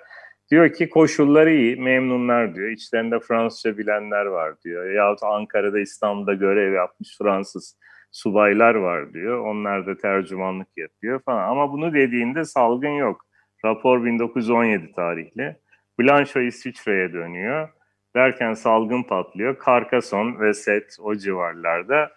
Diyor 0.52 0.72
ki 0.72 0.90
koşulları 0.90 1.54
iyi, 1.54 1.76
memnunlar 1.76 2.54
diyor. 2.54 2.68
İçlerinde 2.68 3.20
Fransızca 3.20 3.78
bilenler 3.78 4.26
var 4.26 4.60
diyor. 4.64 4.90
Yahut 4.90 5.22
Ankara'da, 5.22 5.80
İstanbul'da 5.80 6.34
görev 6.34 6.72
yapmış 6.72 7.18
Fransız 7.18 7.78
subaylar 8.10 8.74
var 8.74 9.14
diyor. 9.14 9.38
Onlar 9.38 9.86
da 9.86 9.96
tercümanlık 9.96 10.68
yapıyor 10.76 11.20
falan. 11.20 11.48
Ama 11.48 11.72
bunu 11.72 11.94
dediğinde 11.94 12.44
salgın 12.44 12.88
yok. 12.88 13.26
Rapor 13.64 14.04
1917 14.04 14.92
tarihli. 14.92 15.56
Blanchot 16.00 16.42
İsviçre'ye 16.42 17.12
dönüyor. 17.12 17.68
Derken 18.16 18.54
salgın 18.54 19.02
patlıyor. 19.02 19.56
Carcassonne 19.66 20.38
ve 20.40 20.54
Set 20.54 20.96
o 21.00 21.14
civarlarda 21.14 22.12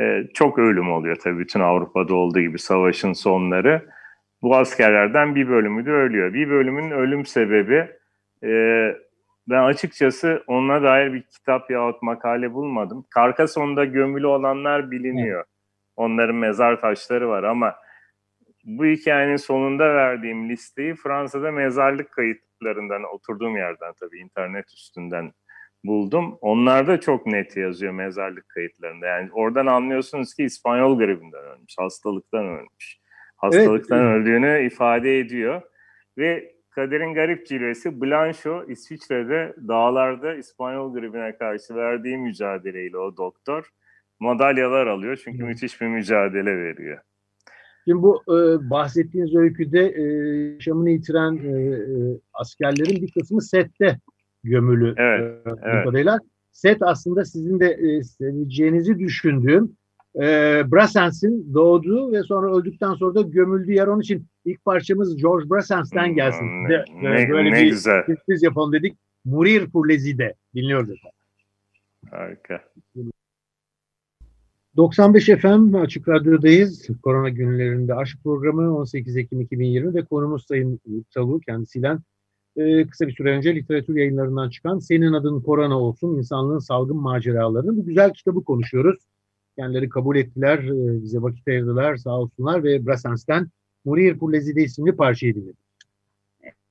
e, 0.00 0.22
çok 0.34 0.58
ölüm 0.58 0.92
oluyor 0.92 1.16
tabii 1.16 1.38
bütün 1.38 1.60
Avrupa'da 1.60 2.14
olduğu 2.14 2.40
gibi 2.40 2.58
savaşın 2.58 3.12
sonları 3.12 3.88
bu 4.44 4.56
askerlerden 4.56 5.34
bir 5.34 5.48
bölümü 5.48 5.86
de 5.86 5.90
ölüyor. 5.90 6.34
Bir 6.34 6.50
bölümün 6.50 6.90
ölüm 6.90 7.26
sebebi 7.26 7.88
e, 8.42 8.50
ben 9.48 9.62
açıkçası 9.62 10.44
ona 10.46 10.82
dair 10.82 11.12
bir 11.12 11.22
kitap 11.22 11.70
yahut 11.70 12.02
makale 12.02 12.52
bulmadım. 12.52 13.06
Karkason'da 13.10 13.84
gömülü 13.84 14.26
olanlar 14.26 14.90
biliniyor. 14.90 15.38
Evet. 15.38 15.48
Onların 15.96 16.36
mezar 16.36 16.80
taşları 16.80 17.28
var 17.28 17.42
ama 17.42 17.74
bu 18.64 18.84
hikayenin 18.84 19.36
sonunda 19.36 19.94
verdiğim 19.94 20.48
listeyi 20.48 20.94
Fransa'da 20.94 21.50
mezarlık 21.50 22.12
kayıtlarından 22.12 23.02
oturduğum 23.14 23.56
yerden 23.56 23.92
tabii 24.00 24.18
internet 24.18 24.72
üstünden 24.72 25.32
buldum. 25.84 26.38
Onlar 26.40 26.86
da 26.86 27.00
çok 27.00 27.26
net 27.26 27.56
yazıyor 27.56 27.92
mezarlık 27.92 28.48
kayıtlarında. 28.48 29.06
Yani 29.06 29.28
oradan 29.32 29.66
anlıyorsunuz 29.66 30.34
ki 30.34 30.44
İspanyol 30.44 30.98
gribinden 30.98 31.44
ölmüş, 31.44 31.74
hastalıktan 31.78 32.46
ölmüş 32.46 33.03
hastalıktan 33.44 34.06
evet. 34.06 34.16
öldüğünü 34.16 34.66
ifade 34.66 35.18
ediyor. 35.18 35.62
Ve 36.18 36.54
kaderin 36.70 37.14
garip 37.14 37.46
cilvesi 37.46 38.00
Blanchot 38.00 38.70
İsviçre'de 38.70 39.54
dağlarda 39.68 40.34
İspanyol 40.34 40.94
gribine 40.94 41.36
karşı 41.36 41.74
verdiği 41.74 42.18
mücadeleyle 42.18 42.98
o 42.98 43.16
doktor 43.16 43.70
madalyalar 44.20 44.86
alıyor. 44.86 45.20
Çünkü 45.24 45.38
hmm. 45.38 45.46
müthiş 45.46 45.80
bir 45.80 45.86
mücadele 45.86 46.58
veriyor. 46.58 46.98
Şimdi 47.84 48.02
bu 48.02 48.22
e, 48.28 48.70
bahsettiğiniz 48.70 49.34
öyküde 49.34 49.88
e, 49.88 50.02
yaşamını 50.54 50.90
yitiren 50.90 51.36
e, 51.36 51.74
e, 51.74 52.20
askerlerin 52.32 53.02
bir 53.02 53.12
kısmı 53.12 53.42
sette 53.42 53.98
gömülü. 54.44 54.94
Evet, 54.96 55.46
e, 55.46 55.50
evet. 55.62 55.84
Kadarıyla. 55.84 56.18
Set 56.52 56.82
aslında 56.82 57.24
sizin 57.24 57.60
de 57.60 57.66
e, 57.66 58.02
seveceğinizi 58.02 58.98
düşündüğüm 58.98 59.76
e, 60.16 60.22
Brassens'in 60.72 61.54
doğduğu 61.54 62.12
ve 62.12 62.22
sonra 62.22 62.56
öldükten 62.56 62.94
sonra 62.94 63.14
da 63.14 63.22
gömüldüğü 63.22 63.72
yer. 63.72 63.86
Onun 63.86 64.00
için 64.00 64.26
ilk 64.44 64.64
parçamız 64.64 65.16
George 65.16 65.50
Brassens'ten 65.50 66.06
hmm, 66.06 66.14
gelsin. 66.14 66.40
Hmm, 66.40 66.68
ne, 66.68 66.84
ne, 67.02 67.28
böyle 67.28 67.50
ne 67.50 67.62
bir 67.62 67.70
güzel. 67.70 68.04
sürpriz 68.06 68.42
yapalım 68.42 68.72
dedik. 68.72 68.96
Murir 69.24 69.70
pour 69.70 69.88
les 69.88 70.06
idées. 70.06 70.32
Dinliyoruz 70.54 70.90
efendim. 70.90 71.18
Harika. 72.10 72.60
95 74.76 75.26
FM 75.26 75.74
Açık 75.74 76.08
Radyo'dayız. 76.08 76.88
Korona 77.02 77.28
günlerinde 77.28 77.94
aşk 77.94 78.18
programı 78.24 78.76
18 78.76 79.16
Ekim 79.16 79.40
2020 79.40 79.94
ve 79.94 80.04
konumuz 80.04 80.46
Sayın 80.46 80.80
Tavu 81.14 81.40
kendisiyle 81.40 81.98
e, 82.56 82.86
kısa 82.86 83.06
bir 83.06 83.12
süre 83.12 83.36
önce 83.36 83.54
literatür 83.54 83.96
yayınlarından 83.96 84.50
çıkan 84.50 84.78
Senin 84.78 85.12
Adın 85.12 85.40
Korona 85.40 85.80
Olsun 85.80 86.16
İnsanlığın 86.18 86.58
Salgın 86.58 86.96
Maceralarını 86.96 87.76
bu 87.76 87.84
güzel 87.86 88.12
kitabı 88.12 88.44
konuşuyoruz. 88.44 89.00
Kendileri 89.56 89.88
kabul 89.88 90.16
ettiler, 90.16 90.58
e, 90.58 91.02
bize 91.02 91.22
vakit 91.22 91.48
ayırdılar 91.48 91.96
sağ 91.96 92.10
olsunlar 92.10 92.64
ve 92.64 92.86
Brassens'ten 92.86 93.48
Murir 93.84 94.18
Pullezide 94.18 94.62
isimli 94.62 94.96
parçayı 94.96 95.34
dinledik. 95.34 95.64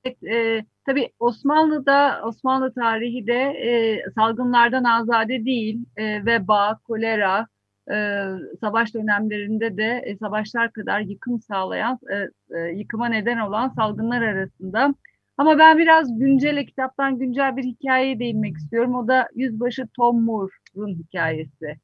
Evet, 0.03 0.23
e, 0.23 0.65
tabii 0.85 1.09
Osmanlı'da, 1.19 2.21
Osmanlı 2.25 2.73
tarihi 2.73 3.27
de 3.27 3.41
e, 3.41 4.03
salgınlardan 4.15 4.83
azade 4.83 5.45
değil. 5.45 5.85
E, 5.97 6.25
veba, 6.25 6.79
kolera, 6.87 7.47
e, 7.91 8.27
savaş 8.59 8.93
dönemlerinde 8.93 9.77
de 9.77 10.01
e, 10.05 10.17
savaşlar 10.17 10.71
kadar 10.71 10.99
yıkım 10.99 11.39
sağlayan, 11.39 11.99
e, 12.11 12.29
e, 12.57 12.71
yıkıma 12.71 13.07
neden 13.07 13.37
olan 13.37 13.69
salgınlar 13.69 14.21
arasında. 14.21 14.95
Ama 15.37 15.57
ben 15.57 15.77
biraz 15.77 16.19
güncel, 16.19 16.65
kitaptan 16.65 17.19
güncel 17.19 17.57
bir 17.57 17.63
hikayeye 17.63 18.19
değinmek 18.19 18.57
istiyorum. 18.57 18.95
O 18.95 19.07
da 19.07 19.29
Yüzbaşı 19.35 19.87
Tom 19.87 20.23
Moore'un 20.23 20.95
hikayesi. 20.95 21.77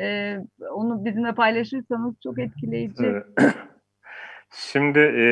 E, 0.00 0.36
onu 0.70 1.04
bizimle 1.04 1.34
paylaşırsanız 1.34 2.14
çok 2.22 2.38
etkileyici. 2.38 3.22
Şimdi 4.50 4.98
e, 4.98 5.26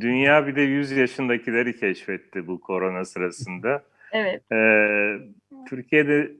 dünya 0.00 0.46
bir 0.46 0.56
de 0.56 0.60
100 0.60 0.90
yaşındakileri 0.90 1.76
keşfetti 1.76 2.46
bu 2.46 2.60
korona 2.60 3.04
sırasında. 3.04 3.82
Evet. 4.12 4.52
E, 4.52 4.58
Türkiye'de 5.68 6.32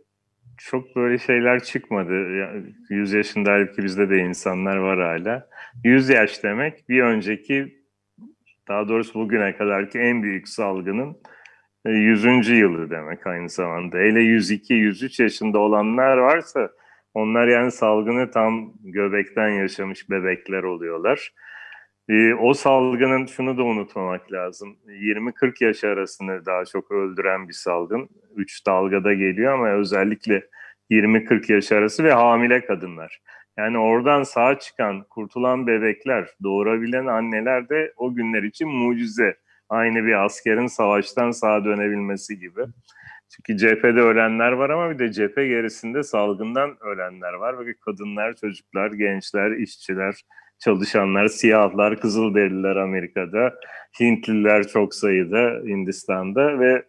çok 0.59 0.96
böyle 0.96 1.18
şeyler 1.18 1.62
çıkmadı. 1.62 2.37
Yani 2.37 2.62
100 2.90 3.12
yaşında 3.12 3.50
halbuki 3.53 3.83
bizde 3.83 4.11
de 4.11 4.18
insanlar 4.18 4.76
var 4.76 5.00
hala. 5.00 5.48
100 5.85 6.09
yaş 6.09 6.42
demek 6.42 6.88
bir 6.88 7.03
önceki 7.03 7.81
daha 8.68 8.88
doğrusu 8.88 9.14
bugüne 9.14 9.57
kadarki 9.57 9.98
en 9.98 10.22
büyük 10.22 10.48
salgının 10.48 11.16
100. 11.85 12.50
E, 12.50 12.55
yılı 12.55 12.90
demek 12.90 13.26
aynı 13.26 13.48
zamanda. 13.48 13.98
Hele 13.98 14.20
102-103 14.20 15.22
yaşında 15.22 15.59
olanlar 15.59 16.16
varsa 16.16 16.70
onlar 17.14 17.49
yani 17.49 17.70
salgını 17.70 18.31
tam 18.31 18.73
göbekten 18.85 19.49
yaşamış 19.49 20.11
bebekler 20.11 20.62
oluyorlar. 20.62 21.33
Ee, 22.09 22.35
o 22.35 22.55
salgının 22.55 23.27
şunu 23.27 23.59
da 23.59 23.62
unutmamak 23.64 24.33
lazım. 24.33 24.77
20-40 24.87 25.64
yaş 25.64 25.85
arasını 25.85 26.46
daha 26.46 26.64
çok 26.64 26.90
öldüren 26.90 27.49
bir 27.49 27.53
salgın. 27.53 28.09
3 28.37 28.66
dalgada 28.66 29.14
geliyor 29.14 29.53
ama 29.55 29.70
özellikle 29.70 30.42
20-40 30.90 31.53
yaş 31.53 31.73
arası 31.73 32.05
ve 32.05 32.12
hamile 32.12 32.64
kadınlar. 32.64 33.20
Yani 33.59 33.79
oradan 33.79 34.23
sağ 34.23 34.59
çıkan, 34.59 35.05
kurtulan 35.11 35.66
bebekler, 35.66 36.29
doğurabilen 36.42 37.07
anneler 37.07 37.68
de 37.68 37.92
o 37.96 38.14
günler 38.14 38.42
için 38.42 38.68
mucize. 38.68 39.37
Aynı 39.68 40.05
bir 40.05 40.25
askerin 40.25 40.66
savaştan 40.66 41.31
sağa 41.31 41.64
dönebilmesi 41.64 42.38
gibi. 42.38 42.61
Çünkü 43.31 43.57
cephede 43.57 44.01
ölenler 44.01 44.53
var 44.53 44.71
ama 44.71 44.90
bir 44.90 44.99
de 44.99 45.12
cephe 45.12 45.47
gerisinde 45.47 46.03
salgından 46.03 46.77
ölenler 46.81 47.33
var. 47.33 47.66
Ve 47.66 47.75
kadınlar, 47.75 48.37
çocuklar, 48.37 48.93
gençler, 48.93 49.51
işçiler, 49.51 50.14
çalışanlar, 50.59 51.29
siyahlar, 51.29 52.01
kızılderililer 52.01 52.77
Amerika'da, 52.77 53.55
Hintliler 54.01 54.69
çok 54.69 54.95
sayıda 54.95 55.61
Hindistan'da 55.66 56.61
ve 56.61 56.83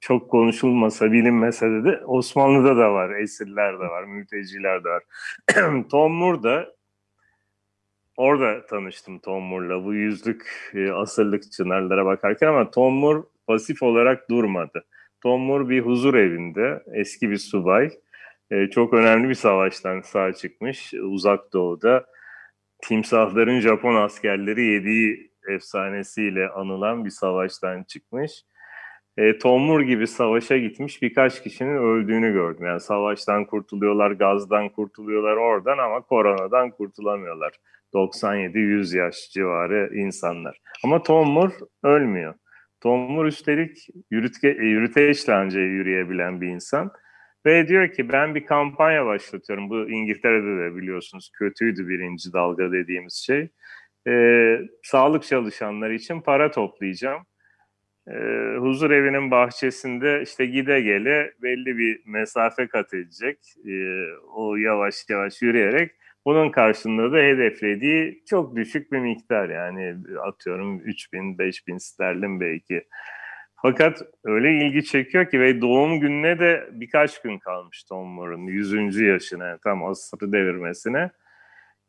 çok 0.00 0.30
konuşulmasa, 0.30 1.12
bilinmese 1.12 1.70
de, 1.70 1.84
de 1.84 2.04
Osmanlı'da 2.06 2.76
da 2.76 2.92
var, 2.92 3.10
esirler 3.10 3.74
de 3.74 3.84
var, 3.84 4.04
mülteciler 4.04 4.84
de 4.84 4.88
var. 4.88 5.02
Tom 5.90 6.12
Moore 6.12 6.42
da 6.42 6.74
orada 8.16 8.66
tanıştım 8.66 9.18
Tom 9.18 9.42
Moore'la 9.42 9.84
bu 9.84 9.94
yüzlük 9.94 10.70
e, 10.74 10.90
asırlık 10.90 11.52
çınarlara 11.52 12.06
bakarken 12.06 12.48
ama 12.48 12.70
Tom 12.70 12.94
Moore 12.94 13.22
pasif 13.46 13.82
olarak 13.82 14.30
durmadı. 14.30 14.84
Tom 15.22 15.40
Moore 15.40 15.68
bir 15.68 15.80
huzur 15.80 16.14
evinde, 16.14 16.82
eski 16.94 17.30
bir 17.30 17.36
subay. 17.36 17.90
E, 18.50 18.66
çok 18.66 18.94
önemli 18.94 19.28
bir 19.28 19.34
savaştan 19.34 20.00
sağ 20.00 20.32
çıkmış 20.32 20.94
uzak 20.94 21.52
doğuda. 21.52 22.06
Timsahların 22.82 23.60
Japon 23.60 23.94
askerleri 23.94 24.64
yediği 24.64 25.30
efsanesiyle 25.48 26.48
anılan 26.48 27.04
bir 27.04 27.10
savaştan 27.10 27.82
çıkmış 27.82 28.42
e, 29.16 29.38
Tomur 29.38 29.80
gibi 29.80 30.06
savaşa 30.06 30.58
gitmiş 30.58 31.02
birkaç 31.02 31.42
kişinin 31.42 31.76
öldüğünü 31.76 32.32
gördüm. 32.32 32.66
Yani 32.66 32.80
savaştan 32.80 33.44
kurtuluyorlar, 33.44 34.10
gazdan 34.10 34.68
kurtuluyorlar 34.68 35.36
oradan 35.36 35.78
ama 35.78 36.00
koronadan 36.00 36.70
kurtulamıyorlar. 36.70 37.52
97-100 37.94 38.96
yaş 38.98 39.30
civarı 39.30 39.90
insanlar. 39.94 40.60
Ama 40.84 41.02
Tomur 41.02 41.52
ölmüyor. 41.82 42.34
Tomur 42.80 43.26
üstelik 43.26 43.88
yürütge, 44.10 44.48
e, 44.48 44.64
yürüteçle 44.64 45.34
anca 45.34 45.60
yürüyebilen 45.60 46.40
bir 46.40 46.48
insan. 46.48 46.92
Ve 47.46 47.68
diyor 47.68 47.92
ki 47.92 48.08
ben 48.08 48.34
bir 48.34 48.46
kampanya 48.46 49.06
başlatıyorum. 49.06 49.70
Bu 49.70 49.90
İngiltere'de 49.90 50.58
de 50.64 50.76
biliyorsunuz 50.76 51.30
kötüydü 51.34 51.88
birinci 51.88 52.32
dalga 52.32 52.72
dediğimiz 52.72 53.14
şey. 53.14 53.48
Ee, 54.08 54.60
sağlık 54.82 55.22
çalışanları 55.22 55.94
için 55.94 56.20
para 56.20 56.50
toplayacağım 56.50 57.26
e, 58.08 58.14
huzur 58.58 58.90
evinin 58.90 59.30
bahçesinde 59.30 60.22
işte 60.22 60.46
gide 60.46 60.80
gele 60.80 61.32
belli 61.42 61.78
bir 61.78 62.00
mesafe 62.06 62.66
kat 62.68 62.94
edecek. 62.94 63.38
E, 63.68 64.04
o 64.34 64.56
yavaş 64.56 64.94
yavaş 65.08 65.42
yürüyerek 65.42 65.90
bunun 66.26 66.50
karşılığında 66.50 67.12
da 67.12 67.16
hedeflediği 67.16 68.22
çok 68.26 68.56
düşük 68.56 68.92
bir 68.92 68.98
miktar 68.98 69.48
yani 69.48 69.96
atıyorum 70.22 70.80
3000 70.80 71.38
5000 71.38 71.78
sterlin 71.78 72.40
belki. 72.40 72.84
Fakat 73.62 74.02
öyle 74.24 74.58
ilgi 74.58 74.84
çekiyor 74.84 75.30
ki 75.30 75.40
ve 75.40 75.60
doğum 75.60 76.00
gününe 76.00 76.38
de 76.38 76.68
birkaç 76.72 77.22
gün 77.22 77.38
kalmış 77.38 77.84
Tom 77.84 78.08
Moore'un 78.08 78.46
100. 78.46 79.00
yaşına 79.00 79.58
tam 79.58 79.84
asırı 79.84 80.32
devirmesine. 80.32 81.10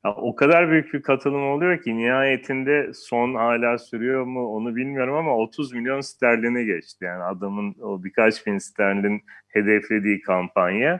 Ya, 0.05 0.15
o 0.15 0.35
kadar 0.35 0.71
büyük 0.71 0.93
bir 0.93 1.01
katılım 1.01 1.43
oluyor 1.43 1.81
ki 1.81 1.97
nihayetinde 1.97 2.91
son 2.93 3.35
hala 3.35 3.77
sürüyor 3.77 4.23
mu 4.23 4.47
onu 4.55 4.75
bilmiyorum 4.75 5.15
ama 5.15 5.37
30 5.37 5.73
milyon 5.73 6.01
sterline 6.01 6.63
geçti. 6.63 7.05
Yani 7.05 7.23
adamın 7.23 7.75
o 7.81 8.03
birkaç 8.03 8.47
bin 8.47 8.57
sterlin 8.57 9.21
hedeflediği 9.47 10.21
kampanya 10.21 10.99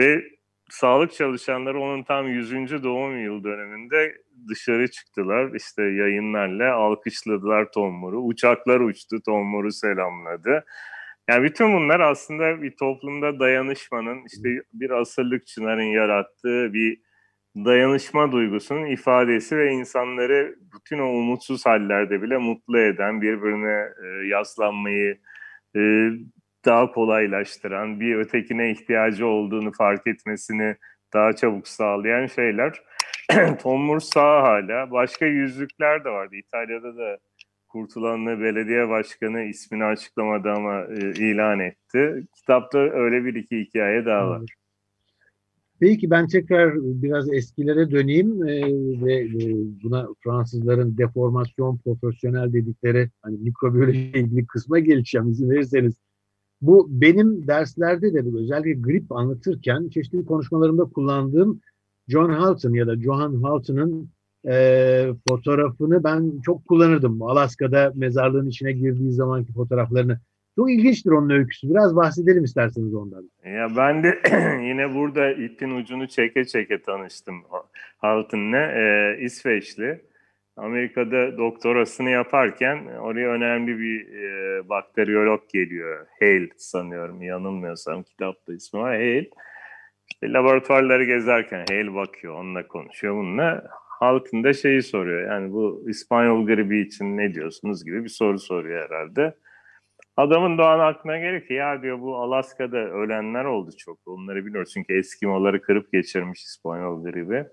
ve 0.00 0.33
sağlık 0.74 1.12
çalışanları 1.12 1.80
onun 1.80 2.02
tam 2.02 2.28
100. 2.28 2.82
doğum 2.82 3.24
yıl 3.24 3.44
döneminde 3.44 4.16
dışarı 4.48 4.90
çıktılar. 4.90 5.54
İşte 5.54 5.82
yayınlarla 5.82 6.74
alkışladılar 6.74 7.72
Tom 7.72 7.94
Moore'u. 7.94 8.20
Uçaklar 8.20 8.80
uçtu, 8.80 9.22
Tom 9.22 9.46
Moore'u 9.46 9.72
selamladı. 9.72 10.64
Yani 11.28 11.44
bütün 11.44 11.74
bunlar 11.74 12.00
aslında 12.00 12.62
bir 12.62 12.76
toplumda 12.76 13.40
dayanışmanın, 13.40 14.24
işte 14.26 14.62
bir 14.72 14.90
asırlık 14.90 15.46
çınarın 15.46 15.82
yarattığı 15.82 16.72
bir 16.72 17.00
dayanışma 17.56 18.32
duygusunun 18.32 18.86
ifadesi 18.86 19.56
ve 19.56 19.72
insanları 19.72 20.56
bütün 20.74 20.98
o 20.98 21.08
umutsuz 21.08 21.66
hallerde 21.66 22.22
bile 22.22 22.38
mutlu 22.38 22.78
eden, 22.78 23.22
birbirine 23.22 23.88
e, 24.04 24.26
yaslanmayı 24.26 25.18
e, 25.76 25.80
daha 26.64 26.92
kolaylaştıran, 26.92 28.00
bir 28.00 28.16
ötekine 28.16 28.70
ihtiyacı 28.70 29.26
olduğunu 29.26 29.72
fark 29.72 30.06
etmesini 30.06 30.76
daha 31.12 31.32
çabuk 31.32 31.68
sağlayan 31.68 32.26
şeyler. 32.26 32.82
Tom 33.62 33.82
Moore 33.82 34.00
sağ 34.00 34.42
hala. 34.42 34.90
Başka 34.90 35.26
yüzlükler 35.26 36.04
de 36.04 36.10
vardı. 36.10 36.36
İtalya'da 36.36 36.96
da 36.96 37.18
kurtulanlı 37.68 38.40
belediye 38.40 38.88
başkanı 38.88 39.42
ismini 39.42 39.84
açıklamadı 39.84 40.50
ama 40.50 40.84
e, 40.84 41.10
ilan 41.10 41.60
etti. 41.60 42.26
Kitapta 42.36 42.78
öyle 42.78 43.24
bir 43.24 43.34
iki 43.34 43.58
hikaye 43.58 44.04
daha 44.06 44.28
var. 44.28 44.42
Peki 45.80 46.10
ben 46.10 46.26
tekrar 46.26 46.74
biraz 46.74 47.32
eskilere 47.32 47.90
döneyim 47.90 48.48
e, 48.48 48.62
ve 49.06 49.14
e, 49.14 49.54
buna 49.82 50.08
Fransızların 50.24 50.98
deformasyon 50.98 51.78
profesyonel 51.78 52.52
dedikleri 52.52 53.10
hani 53.22 53.36
mikrobiyoloji 53.38 53.98
ilgili 54.00 54.46
kısma 54.46 54.78
geleceğim 54.78 55.28
izin 55.28 55.50
verirseniz. 55.50 55.94
Bu 56.66 56.86
benim 56.90 57.46
derslerde 57.46 58.14
de 58.14 58.38
özellikle 58.38 58.72
grip 58.72 59.12
anlatırken 59.12 59.88
çeşitli 59.88 60.24
konuşmalarımda 60.24 60.84
kullandığım 60.84 61.60
John 62.08 62.32
Houghton 62.32 62.74
ya 62.74 62.86
da 62.86 63.00
Johan 63.00 63.32
Houghton'ın 63.32 64.10
e, 64.48 65.06
fotoğrafını 65.28 66.04
ben 66.04 66.40
çok 66.44 66.66
kullanırdım. 66.66 67.22
Alaska'da 67.22 67.92
mezarlığın 67.94 68.48
içine 68.48 68.72
girdiği 68.72 69.12
zamanki 69.12 69.52
fotoğraflarını 69.52 70.18
çok 70.56 70.72
ilginçtir 70.72 71.10
onun 71.10 71.30
öyküsü. 71.30 71.70
Biraz 71.70 71.96
bahsedelim 71.96 72.44
isterseniz 72.44 72.94
ondan. 72.94 73.30
Ya 73.44 73.68
ben 73.76 74.02
de 74.02 74.18
yine 74.68 74.94
burada 74.94 75.32
ipin 75.32 75.70
ucunu 75.70 76.08
çeke 76.08 76.44
çeke 76.44 76.82
tanıştım 76.82 77.34
Halton'la. 77.98 78.72
Ee, 78.72 79.18
İsveçli. 79.20 80.00
Amerika'da 80.56 81.38
doktorasını 81.38 82.10
yaparken 82.10 82.86
oraya 82.86 83.28
önemli 83.28 83.78
bir 83.78 84.14
e, 84.14 84.68
bakteriyolog 84.68 85.48
geliyor. 85.48 86.06
Hale 86.20 86.48
sanıyorum 86.56 87.22
yanılmıyorsam 87.22 88.02
kitapta 88.02 88.52
ismi 88.52 88.80
var. 88.80 88.94
Hale. 88.94 89.30
İşte 90.10 90.32
laboratuvarları 90.32 91.04
gezerken 91.04 91.64
Hale 91.68 91.94
bakıyor, 91.94 92.34
onunla 92.34 92.68
konuşuyor 92.68 93.14
bununla. 93.14 93.64
Halkın 94.00 94.44
da 94.44 94.52
şeyi 94.52 94.82
soruyor. 94.82 95.30
Yani 95.30 95.52
bu 95.52 95.84
İspanyol 95.88 96.46
gribi 96.46 96.80
için 96.80 97.16
ne 97.16 97.34
diyorsunuz 97.34 97.84
gibi 97.84 98.04
bir 98.04 98.08
soru 98.08 98.38
soruyor 98.38 98.88
herhalde. 98.88 99.34
Adamın 100.16 100.58
doğan 100.58 100.78
aklına 100.78 101.18
gelir 101.18 101.46
ki 101.46 101.54
ya 101.54 101.82
diyor 101.82 102.00
bu 102.00 102.16
Alaska'da 102.16 102.76
ölenler 102.76 103.44
oldu 103.44 103.70
çok. 103.78 103.98
Onları 104.06 104.46
biliyoruz 104.46 104.70
çünkü 104.74 104.98
Eskimoları 104.98 105.62
kırıp 105.62 105.92
geçirmiş 105.92 106.42
İspanyol 106.42 107.04
gribi. 107.04 107.46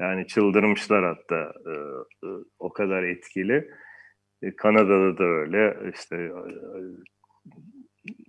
Yani 0.00 0.26
çıldırmışlar 0.26 1.04
hatta 1.04 1.52
e, 1.66 1.72
e, 2.26 2.30
o 2.58 2.72
kadar 2.72 3.02
etkili. 3.02 3.70
E, 4.42 4.56
Kanada'da 4.56 5.18
da 5.18 5.24
öyle 5.24 5.76
işte 5.94 6.16
e, 6.16 6.30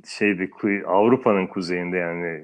şeyde 0.08 0.50
Avrupa'nın 0.86 1.48
kuzeyinde 1.48 1.98
yani 1.98 2.44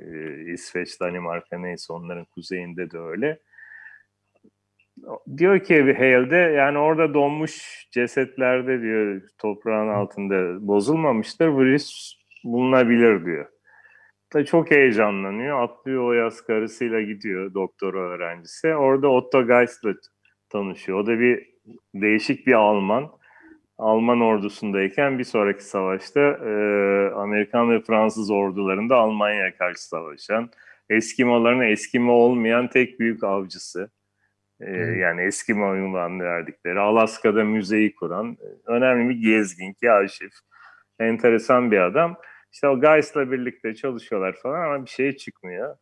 İsveç, 0.54 1.02
Danimarka 1.02 1.58
neyse 1.58 1.94
onların 1.94 2.26
kuzeyinde 2.26 2.92
de 2.92 2.98
öyle. 2.98 3.40
Diyor 5.38 5.60
ki 5.60 5.94
Hale'de 5.94 6.36
yani 6.36 6.78
orada 6.78 7.14
donmuş 7.14 7.86
cesetlerde 7.92 8.82
diyor 8.82 9.22
toprağın 9.38 9.88
altında 9.88 10.68
bozulmamıştır 10.68 11.58
virüs 11.58 12.14
bulunabilir 12.44 13.26
diyor. 13.26 13.48
Da 14.34 14.46
çok 14.46 14.72
heyecanlanıyor. 14.72 15.62
Atlıyor 15.62 16.04
o 16.04 16.14
yaz 16.14 16.42
karısıyla 16.42 17.02
gidiyor 17.02 17.54
doktora 17.54 18.00
öğrencisi. 18.00 18.76
Orada 18.76 19.08
Otto 19.08 19.48
Geis'le 19.48 19.96
tanışıyor. 20.50 21.00
O 21.00 21.06
da 21.08 21.20
bir 21.20 21.52
değişik 21.96 22.48
bir 22.48 22.54
Alman. 22.54 23.12
Alman 23.78 24.22
ordusundayken 24.22 25.20
bir 25.20 25.24
sonraki 25.24 25.64
savaşta 25.64 26.20
e, 26.20 26.52
Amerikan 27.16 27.72
ve 27.72 27.82
Fransız 27.82 28.32
ordularında 28.32 28.96
Almanya'ya 28.96 29.58
karşı 29.58 29.88
savaşan, 29.88 30.50
Eskimoların 30.90 31.62
Eskimo 31.62 32.14
olmayan 32.14 32.68
tek 32.68 33.00
büyük 33.00 33.24
avcısı. 33.24 33.92
E, 34.60 34.72
yani 34.76 35.22
Eskimo 35.22 35.76
ünvanını 35.76 36.24
verdikleri, 36.24 36.80
Alaska'da 36.80 37.44
müzeyi 37.44 37.96
kuran, 37.96 38.38
önemli 38.66 39.10
bir 39.10 39.22
gezgin, 39.22 39.76
kaşif, 39.84 40.34
enteresan 41.00 41.72
bir 41.72 41.80
adam. 41.80 42.18
İşte 42.52 42.68
o 42.68 42.82
Geis'la 42.82 43.32
birlikte 43.32 43.76
çalışıyorlar 43.76 44.36
falan 44.44 44.62
ama 44.62 44.86
bir 44.86 44.90
şey 44.90 45.16
çıkmıyor. 45.16 45.76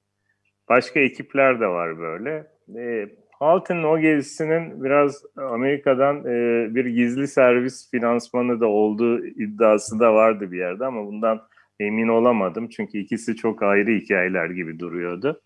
Başka 0.69 0.99
ekipler 0.99 1.59
de 1.59 1.67
var 1.67 1.99
böyle. 1.99 2.47
E, 2.77 3.09
Halton'un 3.39 3.83
o 3.83 3.99
gezisinin 3.99 4.83
biraz 4.83 5.23
Amerika'dan 5.37 6.19
e, 6.19 6.67
bir 6.75 6.85
gizli 6.85 7.27
servis 7.27 7.91
finansmanı 7.91 8.59
da 8.59 8.67
olduğu 8.67 9.25
iddiası 9.25 9.99
da 9.99 10.13
vardı 10.13 10.51
bir 10.51 10.57
yerde 10.57 10.85
ama 10.85 11.05
bundan 11.05 11.41
emin 11.79 12.07
olamadım. 12.07 12.69
Çünkü 12.69 12.97
ikisi 12.97 13.35
çok 13.35 13.63
ayrı 13.63 13.91
hikayeler 13.91 14.49
gibi 14.49 14.79
duruyordu. 14.79 15.41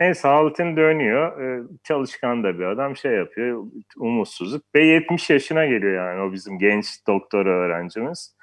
Neyse 0.00 0.28
Halton 0.28 0.76
dönüyor. 0.76 1.40
E, 1.42 1.62
çalışkan 1.84 2.44
da 2.44 2.58
bir 2.58 2.64
adam 2.64 2.96
şey 2.96 3.12
yapıyor. 3.12 3.64
Umutsuzluk. 3.96 4.62
Ve 4.74 4.84
70 4.84 5.30
yaşına 5.30 5.66
geliyor 5.66 5.94
yani 5.94 6.20
o 6.20 6.32
bizim 6.32 6.58
genç 6.58 6.86
doktor 7.06 7.46
öğrencimiz. 7.46 8.37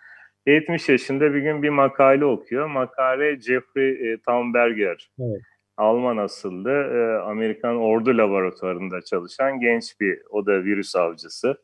70 0.45 0.89
yaşında 0.89 1.34
bir 1.34 1.39
gün 1.39 1.63
bir 1.63 1.69
makale 1.69 2.25
okuyor. 2.25 2.67
Makale 2.67 3.41
Jeffrey 3.41 4.13
e, 4.13 4.17
Tamberger. 4.25 5.10
Evet. 5.19 5.41
Alman 5.77 6.17
asıllı 6.17 6.71
e, 6.71 7.21
Amerikan 7.23 7.77
ordu 7.77 8.17
laboratuvarında 8.17 9.01
çalışan 9.01 9.60
genç 9.60 9.99
bir 9.99 10.21
o 10.29 10.45
da 10.45 10.63
virüs 10.63 10.95
avcısı. 10.95 11.58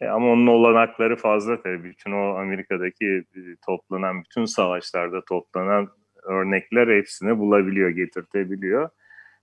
E, 0.00 0.06
ama 0.06 0.32
onun 0.32 0.46
olanakları 0.46 1.16
fazla 1.16 1.62
tabii. 1.62 1.84
Bütün 1.84 2.12
o 2.12 2.34
Amerika'daki 2.36 3.06
e, 3.06 3.40
toplanan, 3.66 4.22
bütün 4.24 4.44
savaşlarda 4.44 5.24
toplanan 5.28 5.88
örnekler 6.24 6.96
hepsini 6.96 7.38
bulabiliyor, 7.38 7.90
getirtebiliyor. 7.90 8.88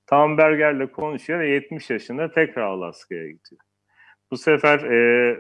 Tamberger'le 0.06 0.88
konuşuyor 0.92 1.40
ve 1.40 1.50
70 1.50 1.90
yaşında 1.90 2.32
tekrar 2.32 2.62
Alaska'ya 2.62 3.28
gidiyor. 3.28 3.62
Bu 4.32 4.38
sefer 4.38 4.80
e, 4.80 5.40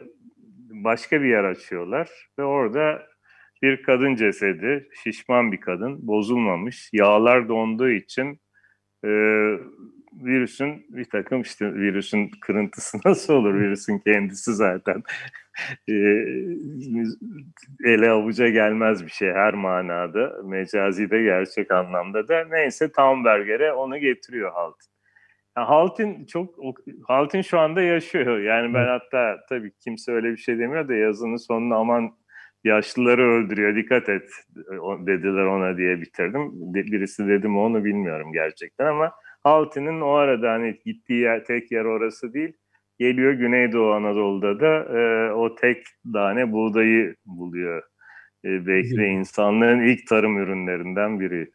başka 0.83 1.21
bir 1.21 1.29
yer 1.29 1.43
açıyorlar 1.43 2.09
ve 2.39 2.43
orada 2.43 3.12
bir 3.63 3.84
kadın 3.84 4.15
cesedi, 4.15 4.89
şişman 5.04 5.52
bir 5.52 5.62
kadın, 5.62 6.08
bozulmamış, 6.08 6.89
yağlar 6.93 7.49
donduğu 7.49 7.89
için 7.89 8.39
e, 9.06 9.10
virüsün 10.13 10.86
bir 10.89 11.06
takım 11.06 11.41
işte 11.41 11.73
virüsün 11.73 12.32
kırıntısı 12.41 12.97
nasıl 13.06 13.34
olur? 13.34 13.54
Virüsün 13.54 13.99
kendisi 13.99 14.54
zaten 14.54 15.04
e, 15.89 15.93
ele 17.86 18.10
avuca 18.10 18.49
gelmez 18.49 19.06
bir 19.06 19.12
şey 19.12 19.32
her 19.32 19.54
manada. 19.54 20.34
Mecazi 20.43 21.10
de 21.10 21.21
gerçek 21.21 21.71
anlamda 21.71 22.28
da. 22.28 22.45
Neyse 22.45 22.91
Tamberger'e 22.91 23.73
onu 23.73 23.97
getiriyor 23.97 24.52
Halt. 24.52 24.76
Yani 25.58 25.67
Halt'in 25.67 26.26
çok 26.26 26.56
Halt'in 27.08 27.41
şu 27.41 27.60
anda 27.60 27.82
yaşıyor. 27.82 28.39
Yani 28.39 28.73
ben 28.73 28.88
hatta 28.88 29.38
tabii 29.49 29.71
kimse 29.84 30.12
öyle 30.12 30.32
bir 30.32 30.38
şey 30.38 30.60
demiyor 30.60 30.88
da 30.88 30.93
yazının 30.93 31.38
sonuna 31.38 31.76
aman 31.76 32.22
yaşlıları 32.63 33.21
öldürüyor 33.32 33.76
dikkat 33.76 34.10
et 34.10 34.30
dediler 34.99 35.45
ona 35.45 35.78
diye 35.78 36.02
bitirdim. 36.02 36.52
Birisi 36.73 37.28
dedi 37.28 37.47
mi 37.47 37.58
onu 37.58 37.84
bilmiyorum 37.86 38.34
gerçekten 38.34 38.86
ama 38.86 39.12
Halti'nin 39.43 40.02
o 40.02 40.12
arada 40.12 40.52
hani 40.52 40.80
gittiği 40.86 41.19
yer, 41.21 41.45
tek 41.45 41.71
yer 41.71 41.86
orası 41.86 42.34
değil. 42.34 42.54
Geliyor 42.99 43.34
Güneydoğu 43.34 43.93
Anadolu'da 43.93 44.60
da 44.60 44.99
e, 44.99 45.32
o 45.32 45.56
tek 45.56 45.86
tane 46.13 46.52
buğdayı 46.52 47.15
buluyor. 47.26 47.84
E, 48.45 48.67
belki 48.67 48.97
de 48.97 49.08
insanlığın 49.08 49.82
ilk 49.82 50.08
tarım 50.08 50.38
ürünlerinden 50.38 51.19
biri. 51.19 51.52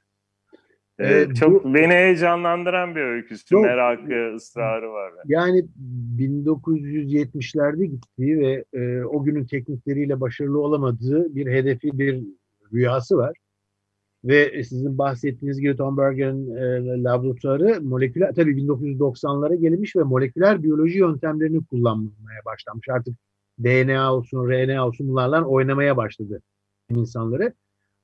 Ee, 1.00 1.28
çok 1.34 1.64
bu, 1.64 1.74
beni 1.74 1.92
heyecanlandıran 1.92 2.94
bir 2.94 3.00
öyküsü, 3.00 3.44
çok, 3.44 3.64
merakı, 3.64 4.34
ısrarı 4.34 4.92
var. 4.92 5.12
Yani 5.26 5.64
1970'lerde 6.18 7.84
gittiği 7.84 8.38
ve 8.38 8.64
e, 8.72 9.02
o 9.04 9.24
günün 9.24 9.44
teknikleriyle 9.44 10.20
başarılı 10.20 10.60
olamadığı 10.60 11.34
bir 11.34 11.46
hedefi, 11.46 11.98
bir 11.98 12.24
rüyası 12.72 13.16
var. 13.16 13.36
Ve 14.24 14.64
sizin 14.64 14.98
bahsettiğiniz 14.98 15.60
gibi 15.60 15.76
Tom 15.76 15.96
Berger'in 15.96 16.56
e, 16.56 17.02
laboratuvarı 17.02 17.80
moleküler, 17.80 18.34
tabii 18.34 18.50
1990'lara 18.50 19.54
gelmiş 19.54 19.96
ve 19.96 20.02
moleküler 20.02 20.62
biyoloji 20.62 20.98
yöntemlerini 20.98 21.66
kullanmaya 21.66 22.44
başlamış. 22.44 22.88
Artık 22.88 23.14
DNA 23.58 24.14
olsun, 24.14 24.50
RNA 24.50 24.86
olsun 24.86 25.08
bunlarla 25.08 25.44
oynamaya 25.44 25.96
başladı 25.96 26.42
insanları. 26.90 27.52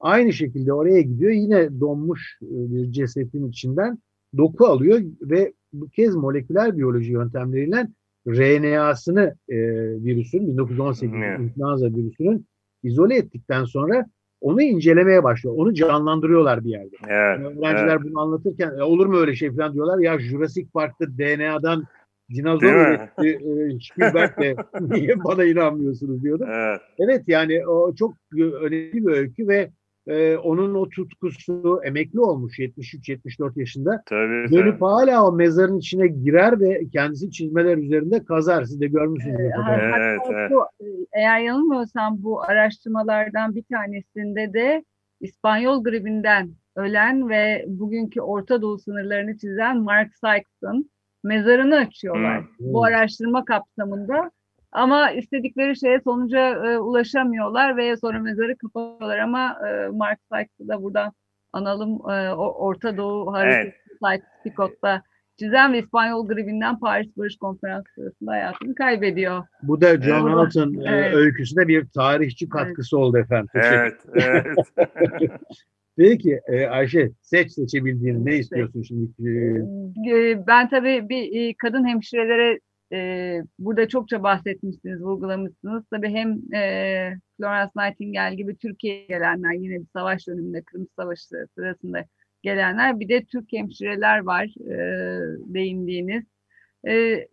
Aynı 0.05 0.33
şekilde 0.33 0.73
oraya 0.73 1.01
gidiyor. 1.01 1.33
Yine 1.33 1.81
donmuş 1.81 2.39
e, 2.43 2.47
bir 2.51 2.93
cesetin 2.93 3.49
içinden 3.49 3.99
doku 4.37 4.67
alıyor 4.67 5.01
ve 5.21 5.53
bu 5.73 5.89
kez 5.89 6.15
moleküler 6.15 6.77
biyoloji 6.77 7.13
yöntemleriyle 7.13 7.89
RNA'sını 8.29 9.35
e, 9.49 9.57
virüsün 10.05 10.49
1918 10.49 11.15
influenza 11.41 11.87
virüsünün 11.87 12.47
izole 12.83 13.17
ettikten 13.17 13.65
sonra 13.65 14.07
onu 14.41 14.63
incelemeye 14.63 15.23
başlıyor. 15.23 15.57
Onu 15.59 15.75
canlandırıyorlar 15.75 16.65
bir 16.65 16.71
yerde. 16.71 16.97
Evet, 17.03 17.11
yani 17.11 17.47
öğrenciler 17.47 17.97
evet. 17.97 18.01
bunu 18.05 18.21
anlatırken 18.21 18.79
e, 18.79 18.83
olur 18.83 19.07
mu 19.07 19.17
öyle 19.17 19.35
şey 19.35 19.57
falan 19.57 19.75
diyorlar. 19.75 19.99
Ya 19.99 20.19
Jurassic 20.19 20.69
Park'ta 20.75 21.07
DNA'dan 21.19 21.85
dinozor 22.35 22.75
üretti 22.75 23.29
e, 23.29 23.79
Spielberg 23.81 24.39
de 24.39 24.57
niye 24.81 25.25
bana 25.25 25.45
inanmıyorsunuz 25.45 26.23
diyordu. 26.23 26.45
Evet. 26.49 26.81
evet 26.99 27.23
yani 27.27 27.67
o 27.67 27.95
çok 27.95 28.15
önemli 28.33 29.07
bir 29.07 29.13
öykü 29.13 29.49
ve 29.49 29.71
e, 30.07 30.37
onun 30.37 30.75
o 30.75 30.89
tutkusu 30.89 31.81
emekli 31.85 32.21
olmuş 32.21 32.59
73-74 32.59 33.61
yaşında. 33.61 34.03
Tabii, 34.07 34.53
Dönüp 34.53 34.81
tabii. 34.81 34.91
hala 34.91 35.27
o 35.27 35.33
mezarın 35.33 35.79
içine 35.79 36.07
girer 36.07 36.61
ve 36.61 36.89
kendisi 36.93 37.31
çizmeler 37.31 37.77
üzerinde 37.77 38.25
kazar. 38.25 38.65
Siz 38.65 38.81
de 38.81 38.87
görmüşsünüz. 38.87 39.41
Ee, 39.41 39.51
evet, 39.71 40.21
evet. 40.31 40.53
E, 40.81 40.85
eğer 41.13 41.41
yanılmıyorsam 41.41 42.23
bu 42.23 42.43
araştırmalardan 42.43 43.55
bir 43.55 43.65
tanesinde 43.73 44.53
de 44.53 44.85
İspanyol 45.21 45.85
gribinden 45.85 46.51
ölen 46.77 47.29
ve 47.29 47.65
bugünkü 47.69 48.21
Orta 48.21 48.63
Doğu 48.63 48.79
sınırlarını 48.79 49.39
çizen 49.39 49.79
Mark 49.79 50.15
Sykes'ın 50.15 50.91
mezarını 51.25 51.77
açıyorlar. 51.77 52.41
Hmm. 52.41 52.73
Bu 52.73 52.85
araştırma 52.85 53.45
kapsamında 53.45 54.31
ama 54.75 55.11
istedikleri 55.11 55.79
şeye 55.79 56.01
sonuca 56.01 56.49
e, 56.49 56.79
ulaşamıyorlar 56.79 57.77
ve 57.77 57.97
sonra 57.97 58.19
mezarı 58.19 58.57
kapatıyorlar 58.57 59.19
ama 59.19 59.59
e, 59.69 59.89
Mark 59.89 60.19
Sykes'ı 60.33 60.69
da 60.69 60.83
buradan 60.83 61.13
analım 61.53 62.11
e, 62.11 62.35
Orta 62.35 62.97
Doğu 62.97 63.33
haritası 63.33 63.73
evet. 64.03 64.23
Picot'ta 64.45 65.03
çizen 65.39 65.73
ve 65.73 65.79
İspanyol 65.79 66.29
gribinden 66.29 66.79
Paris 66.79 67.17
Barış 67.17 67.37
Konferansı 67.37 67.89
sırasında 67.95 68.31
hayatını 68.31 68.75
kaybediyor. 68.75 69.43
Bu 69.63 69.81
da 69.81 70.03
John 70.03 70.27
evet. 70.27 70.37
Hamilton 70.37 70.75
e, 70.75 70.95
evet. 70.95 71.15
öyküsüne 71.15 71.69
bir 71.69 71.87
tarihçi 71.89 72.49
katkısı 72.49 72.97
evet. 72.97 73.05
oldu 73.05 73.19
efendim. 73.19 73.49
Evet, 73.55 73.97
evet. 74.15 74.47
Peki 75.97 76.41
e, 76.47 76.67
Ayşe 76.67 77.11
seç 77.23 77.53
seçebildiğini 77.53 78.25
ne 78.25 78.37
istiyorsun 78.37 78.83
şimdi? 78.83 79.11
E, 80.11 80.47
ben 80.47 80.69
tabii 80.69 81.09
bir 81.09 81.55
kadın 81.55 81.89
hemşirelere 81.89 82.61
e, 82.95 83.43
burada 83.59 83.89
çokça 83.89 84.23
bahsetmişsiniz, 84.23 85.01
vurgulamışsınız. 85.03 85.85
Tabii 85.91 86.09
hem 86.11 86.55
e, 86.55 87.19
Florence 87.37 87.73
Nightingale 87.77 88.35
gibi 88.35 88.57
Türkiye'ye 88.57 89.07
gelenler 89.07 89.53
yine 89.53 89.81
bir 89.81 89.87
savaş 89.93 90.27
döneminde, 90.27 90.63
Kırım 90.63 90.89
Savaşı 90.97 91.23
sırasında 91.55 92.05
gelenler. 92.43 93.01
Bir 93.01 93.09
de 93.09 93.25
Türk 93.25 93.53
hemşireler 93.53 94.19
var 94.19 94.45
e, 94.71 94.77
değindiğiniz. 95.55 96.25
E, 96.89 97.27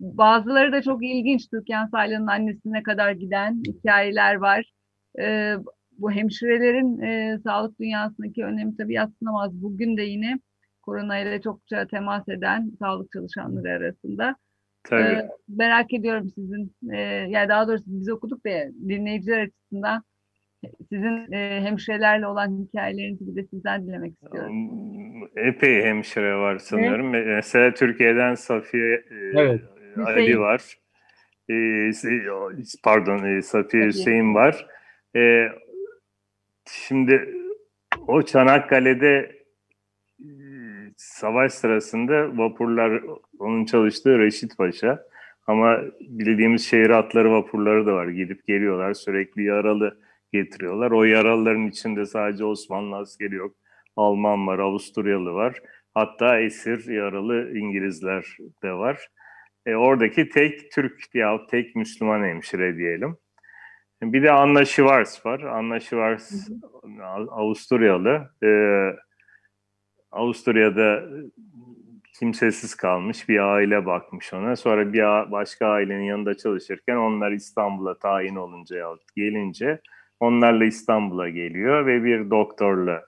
bazıları 0.00 0.72
da 0.72 0.82
çok 0.82 1.04
ilginç. 1.04 1.48
Türkan 1.50 1.86
Saylan'ın 1.86 2.26
annesine 2.26 2.82
kadar 2.82 3.12
giden 3.12 3.62
hikayeler 3.66 4.34
var. 4.34 4.72
E, 5.20 5.54
bu 5.98 6.12
hemşirelerin 6.12 7.00
e, 7.00 7.38
sağlık 7.44 7.80
dünyasındaki 7.80 8.44
önemi 8.44 8.76
tabii 8.76 8.94
yatsınamaz. 8.94 9.52
Bugün 9.62 9.96
de 9.96 10.02
yine 10.02 10.38
korona 10.82 11.18
ile 11.18 11.40
çokça 11.42 11.86
temas 11.86 12.28
eden 12.28 12.72
sağlık 12.78 13.12
çalışanları 13.12 13.70
arasında. 13.70 14.36
Tabii. 14.84 15.02
Ee, 15.02 15.28
merak 15.48 15.92
ediyorum 15.92 16.28
sizin, 16.34 16.72
e, 16.92 16.98
yani 17.28 17.48
daha 17.48 17.68
doğrusu 17.68 17.84
biz 17.86 18.08
okuduk 18.08 18.46
da 18.46 18.50
dinleyiciler 18.88 19.42
açısından 19.42 20.02
sizin 20.88 21.32
e, 21.32 21.60
hemşirelerle 21.60 22.26
olan 22.26 22.66
hikayelerinizi 22.68 23.26
bir 23.26 23.36
de 23.36 23.46
sizden 23.46 23.86
dinlemek 23.86 24.12
istiyorum. 24.12 24.52
Epey 25.36 25.82
hemşire 25.82 26.34
var 26.34 26.58
sanıyorum. 26.58 27.14
Evet. 27.14 27.26
Mesela 27.26 27.74
Türkiye'den 27.74 28.34
Safiye 28.34 28.94
e, 28.94 29.16
evet. 29.34 29.60
Ali 29.96 30.40
var. 30.40 30.78
E, 31.50 31.90
pardon 32.84 33.24
e, 33.24 33.42
Safiye 33.42 33.86
Hüseyin 33.86 34.34
var. 34.34 34.66
E, 35.16 35.48
şimdi 36.66 37.34
o 38.06 38.22
Çanakkale'de 38.22 39.41
savaş 41.02 41.52
sırasında 41.52 42.38
vapurlar 42.38 43.02
onun 43.38 43.64
çalıştığı 43.64 44.18
Reşit 44.18 44.58
Paşa 44.58 45.06
ama 45.46 45.78
bildiğimiz 46.00 46.66
şehir 46.66 46.90
atları 46.90 47.32
vapurları 47.32 47.86
da 47.86 47.94
var. 47.94 48.08
Gidip 48.08 48.46
geliyorlar 48.46 48.94
sürekli 48.94 49.44
yaralı 49.44 50.00
getiriyorlar. 50.32 50.90
O 50.90 51.04
yaralıların 51.04 51.66
içinde 51.66 52.06
sadece 52.06 52.44
Osmanlı 52.44 52.96
askeri 52.96 53.34
yok. 53.34 53.56
Alman 53.96 54.46
var, 54.46 54.58
Avusturyalı 54.58 55.34
var. 55.34 55.60
Hatta 55.94 56.40
esir 56.40 56.92
yaralı 56.92 57.58
İngilizler 57.58 58.36
de 58.62 58.72
var. 58.72 59.08
E, 59.66 59.74
oradaki 59.74 60.28
tek 60.28 60.72
Türk 60.72 61.14
ya 61.14 61.46
tek 61.50 61.76
Müslüman 61.76 62.24
hemşire 62.24 62.76
diyelim. 62.76 63.16
Bir 64.02 64.22
de 64.22 64.32
Anna 64.32 64.64
Schwarz 64.64 65.26
var. 65.26 65.40
Anna 65.40 65.80
Schwarz 65.80 66.50
Avusturyalı. 67.30 68.30
Ee, 68.42 68.90
Avusturya'da 70.12 71.02
kimsesiz 72.18 72.74
kalmış 72.74 73.28
bir 73.28 73.38
aile 73.38 73.86
bakmış 73.86 74.32
ona. 74.32 74.56
Sonra 74.56 74.92
bir 74.92 75.32
başka 75.32 75.66
ailenin 75.66 76.04
yanında 76.04 76.36
çalışırken 76.36 76.96
onlar 76.96 77.32
İstanbul'a 77.32 77.98
tayin 77.98 78.36
olunca 78.36 78.88
gelince 79.16 79.80
onlarla 80.20 80.64
İstanbul'a 80.64 81.28
geliyor 81.28 81.86
ve 81.86 82.04
bir 82.04 82.30
doktorla 82.30 83.04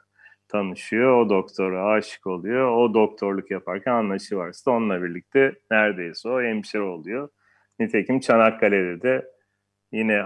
tanışıyor. 0.48 1.16
O 1.16 1.28
doktora 1.28 1.86
aşık 1.86 2.26
oluyor. 2.26 2.68
O 2.68 2.94
doktorluk 2.94 3.50
yaparken 3.50 3.92
anlaşı 3.92 4.36
varsa 4.36 4.70
onunla 4.70 5.02
birlikte 5.02 5.54
neredeyse 5.70 6.28
o 6.28 6.42
hemşire 6.42 6.82
oluyor. 6.82 7.28
Nitekim 7.78 8.20
Çanakkale'de 8.20 9.02
de 9.02 9.30
yine 9.92 10.22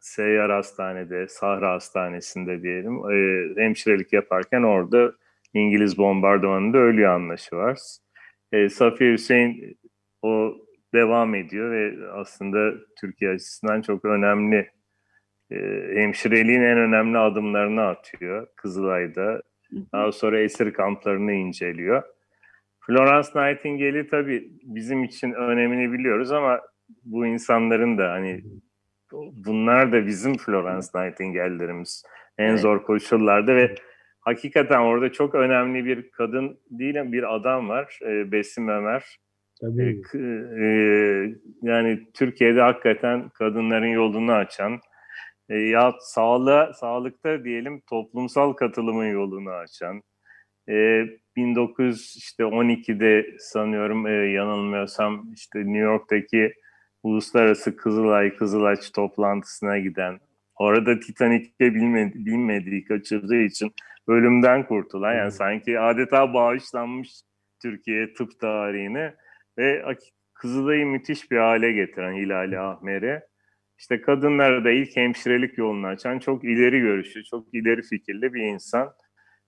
seyyar 0.00 0.50
hastanede, 0.50 1.28
Sahra 1.28 1.72
Hastanesi'nde 1.72 2.62
diyelim 2.62 3.10
e, 3.10 3.48
hemşirelik 3.62 4.12
yaparken 4.12 4.62
orada 4.62 5.12
İngiliz 5.58 5.98
bombardımanında 5.98 6.78
ölüyor 6.78 7.14
anlaşı 7.14 7.56
var. 7.56 7.78
E, 8.52 8.68
Safiye 8.68 9.12
Hüseyin 9.12 9.78
o 10.22 10.54
devam 10.94 11.34
ediyor 11.34 11.70
ve 11.70 12.12
aslında 12.12 12.74
Türkiye 13.00 13.30
açısından 13.30 13.82
çok 13.82 14.04
önemli 14.04 14.70
e, 15.50 15.56
hemşireliğin 15.94 16.62
en 16.62 16.78
önemli 16.78 17.18
adımlarını 17.18 17.82
atıyor 17.82 18.46
Kızılay'da. 18.56 19.42
Daha 19.92 20.12
sonra 20.12 20.40
esir 20.40 20.72
kamplarını 20.72 21.32
inceliyor. 21.32 22.02
Florence 22.80 23.28
Nightingale'i 23.34 24.06
tabii 24.06 24.48
bizim 24.62 25.04
için 25.04 25.32
önemini 25.32 25.92
biliyoruz 25.92 26.32
ama 26.32 26.60
bu 27.04 27.26
insanların 27.26 27.98
da 27.98 28.10
hani 28.12 28.42
bunlar 29.32 29.92
da 29.92 30.06
bizim 30.06 30.36
Florence 30.36 30.86
Nightingale'lerimiz 30.94 32.04
en 32.38 32.48
evet. 32.48 32.60
zor 32.60 32.82
koşullarda 32.82 33.56
ve 33.56 33.74
hakikaten 34.28 34.80
orada 34.80 35.12
çok 35.12 35.34
önemli 35.34 35.84
bir 35.84 36.10
kadın 36.10 36.58
değil 36.70 36.94
bir 36.94 37.34
adam 37.34 37.68
var 37.68 37.98
e, 38.02 38.32
Besim 38.32 38.68
Ömer. 38.68 39.18
Tabii. 39.60 40.02
E, 40.14 40.18
e, 40.18 40.66
yani 41.62 42.06
Türkiye'de 42.14 42.60
hakikaten 42.60 43.28
kadınların 43.28 43.86
yolunu 43.86 44.32
açan 44.32 44.80
e, 45.48 45.58
ya 45.58 45.94
sağlığa, 46.00 46.72
sağlıkta 46.72 47.44
diyelim 47.44 47.80
toplumsal 47.80 48.52
katılımın 48.52 49.06
yolunu 49.06 49.50
açan 49.50 50.02
e, 50.68 51.06
1912'de 51.36 53.36
sanıyorum 53.38 54.06
e, 54.06 54.10
yanılmıyorsam 54.10 55.32
işte 55.34 55.58
New 55.58 55.78
York'taki 55.78 56.54
Uluslararası 57.02 57.76
Kızılay 57.76 58.36
Kızılaç 58.36 58.92
toplantısına 58.92 59.78
giden 59.78 60.20
orada 60.56 61.00
Titanik'te 61.00 61.74
bilmedi, 61.74 62.26
bilmediği 62.26 62.84
kaçırdığı 62.84 63.40
için 63.40 63.72
ölümden 64.08 64.66
kurtulan 64.66 65.14
yani 65.14 65.32
sanki 65.32 65.80
adeta 65.80 66.34
bağışlanmış 66.34 67.08
Türkiye 67.62 68.14
tıp 68.14 68.40
tarihine 68.40 69.14
ve 69.58 69.84
Kızılay'ı 70.34 70.86
müthiş 70.86 71.30
bir 71.30 71.36
hale 71.36 71.72
getiren 71.72 72.14
Hilali 72.14 72.58
Ahmer'e 72.58 73.22
işte 73.78 74.00
kadınlara 74.00 74.64
da 74.64 74.70
ilk 74.70 74.96
hemşirelik 74.96 75.58
yolunu 75.58 75.86
açan 75.86 76.18
çok 76.18 76.44
ileri 76.44 76.80
görüşlü, 76.80 77.24
çok 77.24 77.54
ileri 77.54 77.82
fikirli 77.82 78.34
bir 78.34 78.42
insan. 78.42 78.92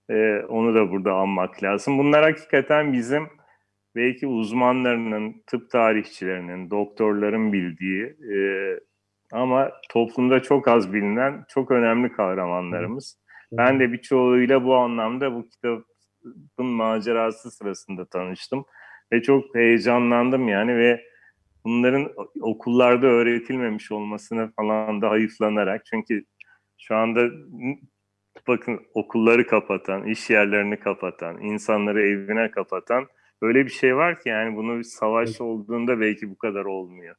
Ee, 0.09 0.39
onu 0.49 0.75
da 0.75 0.91
burada 0.91 1.13
anmak 1.13 1.63
lazım. 1.63 1.97
Bunlar 1.97 2.23
hakikaten 2.23 2.93
bizim 2.93 3.27
belki 3.95 4.27
uzmanlarının, 4.27 5.43
tıp 5.47 5.71
tarihçilerinin, 5.71 6.69
doktorların 6.69 7.53
bildiği 7.53 8.03
e, 8.05 8.35
ama 9.31 9.71
toplumda 9.89 10.41
çok 10.41 10.67
az 10.67 10.93
bilinen 10.93 11.45
çok 11.49 11.71
önemli 11.71 12.11
kahramanlarımız. 12.11 13.20
Ben 13.51 13.79
de 13.79 13.91
birçoğuyla 13.91 14.65
bu 14.65 14.75
anlamda 14.75 15.35
bu 15.35 15.49
kitabın 15.49 15.85
macerası 16.65 17.51
sırasında 17.51 18.05
tanıştım 18.05 18.65
ve 19.11 19.21
çok 19.21 19.55
heyecanlandım 19.55 20.47
yani 20.47 20.77
ve 20.77 21.01
bunların 21.65 22.13
okullarda 22.41 23.07
öğretilmemiş 23.07 23.91
olmasına 23.91 24.51
falan 24.55 25.01
da 25.01 25.09
hayıflanarak 25.09 25.85
çünkü 25.85 26.25
şu 26.77 26.95
anda 26.95 27.29
bakın 28.47 28.79
okulları 28.93 29.47
kapatan, 29.47 30.05
iş 30.05 30.29
yerlerini 30.29 30.79
kapatan, 30.79 31.41
insanları 31.41 32.01
evine 32.07 32.51
kapatan 32.51 33.07
öyle 33.41 33.65
bir 33.65 33.71
şey 33.71 33.95
var 33.95 34.19
ki 34.19 34.29
yani 34.29 34.55
bunu 34.55 34.77
bir 34.77 34.83
savaş 34.83 35.41
olduğunda 35.41 35.99
belki 35.99 36.29
bu 36.29 36.37
kadar 36.37 36.65
olmuyor. 36.65 37.15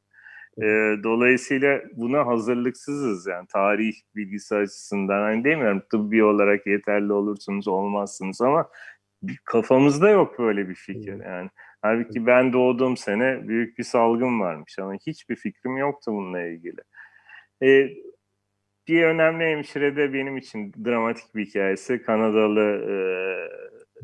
E, 0.57 0.65
dolayısıyla 1.03 1.81
buna 1.95 2.25
hazırlıksızız 2.27 3.27
yani 3.27 3.47
tarih 3.47 3.93
bilgisi 4.15 4.55
açısından. 4.55 5.21
Hani 5.21 5.43
demiyorum 5.43 5.81
tıbbi 5.91 6.23
olarak 6.23 6.67
yeterli 6.67 7.13
olursunuz 7.13 7.67
olmazsınız 7.67 8.41
ama 8.41 8.69
kafamızda 9.45 10.09
yok 10.09 10.39
böyle 10.39 10.69
bir 10.69 10.75
fikir 10.75 11.25
yani. 11.25 11.49
Halbuki 11.81 12.25
ben 12.25 12.53
doğduğum 12.53 12.97
sene 12.97 13.47
büyük 13.47 13.77
bir 13.77 13.83
salgın 13.83 14.39
varmış 14.39 14.79
ama 14.79 14.93
hiçbir 14.93 15.35
fikrim 15.35 15.77
yoktu 15.77 16.11
bununla 16.11 16.41
ilgili. 16.41 16.81
E, 17.63 17.89
bir 18.87 19.03
önemli 19.03 19.43
hemşire 19.43 19.95
de 19.95 20.13
benim 20.13 20.37
için 20.37 20.73
dramatik 20.85 21.35
bir 21.35 21.45
hikayesi. 21.45 22.01
Kanadalı 22.01 22.61
e, 22.61 22.95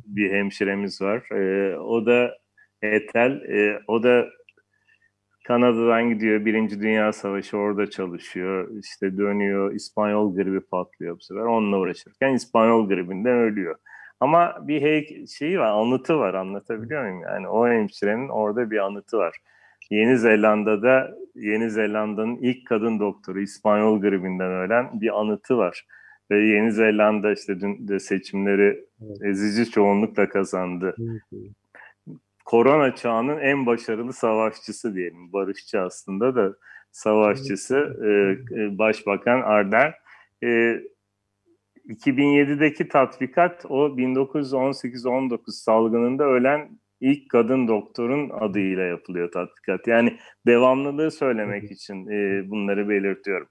bir 0.06 0.32
hemşiremiz 0.32 1.02
var. 1.02 1.32
E, 1.32 1.78
o 1.78 2.06
da 2.06 2.38
Etel. 2.82 3.32
E, 3.32 3.80
o 3.88 4.04
da 4.04 4.30
Kanada'dan 5.50 6.10
gidiyor. 6.10 6.46
Birinci 6.46 6.82
Dünya 6.82 7.14
Savaşı 7.14 7.58
orada 7.58 7.90
çalışıyor. 7.90 8.70
İşte 8.84 9.18
dönüyor. 9.18 9.74
İspanyol 9.74 10.36
gribi 10.36 10.60
patlıyor 10.60 11.16
bu 11.16 11.22
sefer. 11.22 11.42
Onunla 11.42 11.80
uğraşırken 11.80 12.34
İspanyol 12.34 12.88
gribinden 12.90 13.38
ölüyor. 13.38 13.76
Ama 14.20 14.68
bir 14.68 14.82
hey 14.82 15.26
şeyi 15.28 15.60
var, 15.60 15.72
anıtı 15.72 16.20
var. 16.20 16.34
Anlatabiliyor 16.34 17.04
muyum? 17.04 17.22
Yani 17.22 17.48
o 17.48 17.68
hemşirenin 17.68 18.30
orada 18.30 18.72
bir 18.72 18.78
anıtı 18.78 19.18
var. 19.18 19.38
Yeni 19.90 20.18
Zelanda'da 20.18 21.16
Yeni 21.36 21.70
Zelanda'nın 21.70 22.36
ilk 22.36 22.68
kadın 22.68 23.00
doktoru 23.00 23.42
İspanyol 23.42 24.02
gribinden 24.02 24.52
ölen 24.52 25.02
bir 25.02 25.20
anıtı 25.20 25.58
var. 25.58 25.86
Ve 26.32 26.38
Yeni 26.38 26.72
Zelanda 26.72 27.34
işte 27.34 27.60
dün 27.60 27.88
de 27.88 28.00
seçimleri 28.00 28.86
evet. 29.02 29.22
ezici 29.24 29.72
çoğunlukla 29.72 30.30
kazandı. 30.30 30.96
Evet 31.00 31.56
korona 32.50 32.96
çağının 32.96 33.40
en 33.40 33.66
başarılı 33.66 34.14
savaşçısı 34.14 34.96
diyelim. 34.96 35.34
Barışçı 35.34 35.82
aslında 35.82 36.36
da 36.36 36.54
savaşçısı 36.92 37.76
e, 38.04 38.10
e 38.62 38.78
Başbakan 38.78 39.42
Arder. 39.42 39.94
E, 40.44 40.80
2007'deki 41.88 42.88
tatbikat 42.88 43.66
o 43.70 43.88
1918-19 43.88 45.52
salgınında 45.52 46.24
ölen 46.24 46.70
ilk 47.02 47.30
kadın 47.30 47.68
doktorun 47.68 48.30
adıyla 48.30 48.84
yapılıyor 48.84 49.32
tatbikat. 49.32 49.88
Yani 49.88 50.18
devamlılığı 50.46 51.12
söylemek 51.12 51.72
için 51.72 52.08
e, 52.08 52.50
bunları 52.50 52.90
belirtiyorum. 52.90 53.48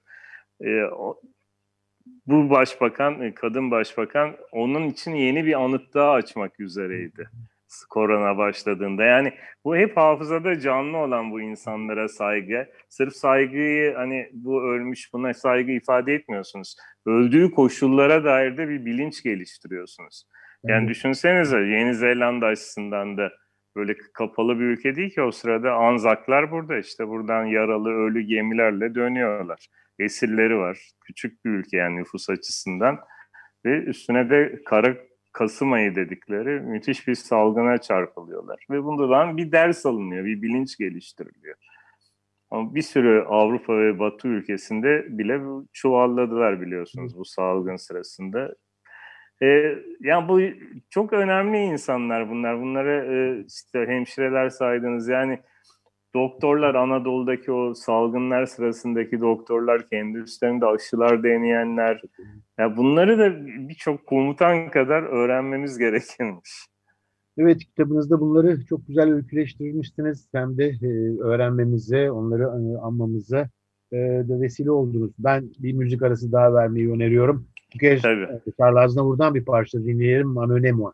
E, 0.61 0.83
o, 0.83 1.21
bu 2.27 2.49
başbakan, 2.49 3.21
e, 3.21 3.33
kadın 3.33 3.71
başbakan 3.71 4.35
onun 4.51 4.89
için 4.89 5.15
yeni 5.15 5.45
bir 5.45 5.63
anıt 5.63 5.93
daha 5.93 6.11
açmak 6.11 6.59
üzereydi 6.59 7.29
korona 7.89 8.37
başladığında. 8.37 9.03
Yani 9.03 9.33
bu 9.65 9.75
hep 9.75 9.97
hafızada 9.97 10.59
canlı 10.59 10.97
olan 10.97 11.31
bu 11.31 11.41
insanlara 11.41 12.07
saygı. 12.07 12.67
Sırf 12.89 13.13
saygıyı 13.13 13.93
hani 13.95 14.29
bu 14.33 14.63
ölmüş 14.63 15.13
buna 15.13 15.33
saygı 15.33 15.71
ifade 15.71 16.13
etmiyorsunuz. 16.13 16.75
Öldüğü 17.05 17.51
koşullara 17.51 18.23
dair 18.23 18.57
de 18.57 18.69
bir 18.69 18.85
bilinç 18.85 19.23
geliştiriyorsunuz. 19.23 20.23
Yani 20.63 20.79
evet. 20.79 20.89
düşünsenize 20.89 21.59
Yeni 21.59 21.95
Zelanda 21.95 22.45
açısından 22.45 23.17
da 23.17 23.31
böyle 23.75 23.95
kapalı 24.13 24.59
bir 24.59 24.65
ülke 24.65 24.95
değil 24.95 25.09
ki 25.09 25.21
o 25.21 25.31
sırada 25.31 25.73
Anzaklar 25.73 26.51
burada 26.51 26.77
işte 26.77 27.07
buradan 27.07 27.45
yaralı 27.45 27.89
ölü 27.89 28.21
gemilerle 28.21 28.95
dönüyorlar. 28.95 29.67
Esirleri 29.99 30.57
var. 30.57 30.77
Küçük 31.05 31.45
bir 31.45 31.49
ülke 31.49 31.77
yani 31.77 31.95
nüfus 31.95 32.29
açısından 32.29 32.99
ve 33.65 33.77
üstüne 33.83 34.29
de 34.29 34.61
kara 34.65 34.95
Kasım 35.39 35.73
ayı 35.73 35.95
dedikleri 35.95 36.59
müthiş 36.59 37.07
bir 37.07 37.15
salgına 37.15 37.77
çarpılıyorlar. 37.77 38.65
Ve 38.69 38.83
bundan 38.83 39.37
bir 39.37 39.51
ders 39.51 39.85
alınıyor, 39.85 40.25
bir 40.25 40.41
bilinç 40.41 40.77
geliştiriliyor. 40.77 41.55
Ama 42.49 42.75
bir 42.75 42.81
sürü 42.81 43.25
Avrupa 43.27 43.77
ve 43.77 43.99
Batı 43.99 44.27
ülkesinde 44.27 45.05
bile 45.09 45.41
çuvalladılar 45.73 46.61
biliyorsunuz 46.61 47.17
bu 47.17 47.25
salgın 47.25 47.75
sırasında. 47.75 48.55
Ee, 49.41 49.75
yani 49.99 50.27
bu 50.27 50.41
çok 50.89 51.13
önemli 51.13 51.57
insanlar 51.57 52.29
bunlar. 52.29 52.61
Bunları 52.61 53.05
e, 53.13 53.45
işte 53.47 53.85
hemşireler 53.87 54.49
saydınız. 54.49 55.07
Yani 55.07 55.39
doktorlar 56.15 56.75
Anadolu'daki 56.75 57.51
o 57.51 57.73
salgınlar 57.73 58.45
sırasındaki 58.45 59.21
doktorlar 59.21 59.89
kendi 59.89 60.17
üstlerinde 60.17 60.65
aşılar 60.65 61.23
deneyenler. 61.23 62.01
Ya 62.59 62.77
bunları 62.77 63.19
da 63.19 63.45
birçok 63.69 64.05
komutan 64.07 64.69
kadar 64.69 65.03
öğrenmemiz 65.03 65.77
gerekirmiş. 65.77 66.49
Evet 67.37 67.59
kitabınızda 67.59 68.19
bunları 68.19 68.65
çok 68.65 68.87
güzel 68.87 69.13
öyküleştirmişsiniz. 69.13 70.27
Hem 70.33 70.57
de 70.57 70.65
e, 70.81 71.19
öğrenmemize, 71.19 72.11
onları 72.11 72.43
e, 72.43 72.77
anmamıza 72.81 73.49
e, 73.91 73.97
de 73.97 74.41
vesile 74.41 74.71
oldunuz. 74.71 75.11
Ben 75.19 75.51
bir 75.59 75.73
müzik 75.73 76.01
arası 76.01 76.31
daha 76.31 76.53
vermeyi 76.53 76.91
öneriyorum. 76.91 77.47
Bu 77.73 77.79
kez 77.79 78.01
Tabii. 78.01 78.27
Charles 78.57 78.77
Aznavur'dan 78.77 79.35
bir 79.35 79.45
parça 79.45 79.79
dinleyelim. 79.83 80.27
Manönemo. 80.27 80.93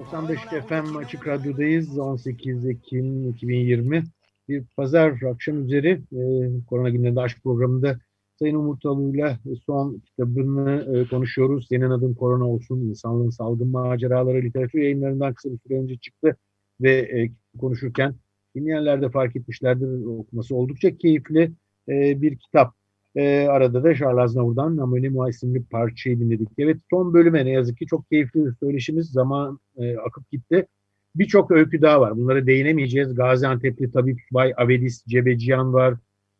95 0.00 0.40
FM 0.68 0.96
Açık 0.96 1.28
Radyo'dayız. 1.28 1.98
18 1.98 2.66
Ekim 2.66 3.30
2020. 3.30 4.04
Bir 4.48 4.64
pazar 4.76 5.22
akşam 5.22 5.64
üzeri 5.64 5.88
e, 6.12 6.20
Korona 6.66 6.90
Günlerinde 6.90 7.20
Aşk 7.20 7.42
programında 7.44 7.98
Sayın 8.38 8.54
Umut 8.54 8.86
Alu'yla 8.86 9.38
son 9.66 9.98
kitabını 9.98 10.96
e, 10.96 11.08
konuşuyoruz. 11.08 11.66
Senin 11.68 11.90
adın 11.90 12.14
korona 12.14 12.48
olsun. 12.48 12.80
İnsanlığın 12.80 13.30
salgın 13.30 13.68
maceraları 13.68 14.42
literatür 14.42 14.78
yayınlarından 14.78 15.34
kısa 15.34 15.52
bir 15.52 15.58
süre 15.58 15.78
önce 15.78 15.96
çıktı 15.96 16.36
ve 16.80 16.92
e, 16.92 17.30
konuşurken 17.58 18.14
dinleyenler 18.54 19.02
de 19.02 19.10
fark 19.10 19.36
etmişlerdir 19.36 20.04
okuması 20.04 20.56
oldukça 20.56 20.96
keyifli 20.96 21.52
e, 21.88 22.22
bir 22.22 22.36
kitap. 22.36 22.79
E, 23.16 23.46
arada 23.48 23.84
da 23.84 23.94
Charles 23.94 24.18
Aznavur'dan 24.18 24.76
Namonimo 24.76 25.28
isimli 25.28 25.64
parçayı 25.64 26.20
dinledik. 26.20 26.48
Evet 26.58 26.76
son 26.90 27.14
bölüme 27.14 27.44
ne 27.44 27.50
yazık 27.50 27.78
ki 27.78 27.86
çok 27.86 28.10
keyifli 28.10 28.46
bir 28.46 28.52
söyleşimiz. 28.60 29.10
Zaman 29.10 29.60
e, 29.76 29.96
akıp 29.96 30.30
gitti. 30.30 30.66
Birçok 31.14 31.50
öykü 31.50 31.82
daha 31.82 32.00
var. 32.00 32.16
Bunlara 32.16 32.46
değinemeyeceğiz. 32.46 33.14
Gaziantep'li 33.14 33.92
tabip 33.92 34.20
Bay 34.32 34.52
Avedis 34.56 35.04
Cebeciyan 35.06 35.72
var. 35.72 35.94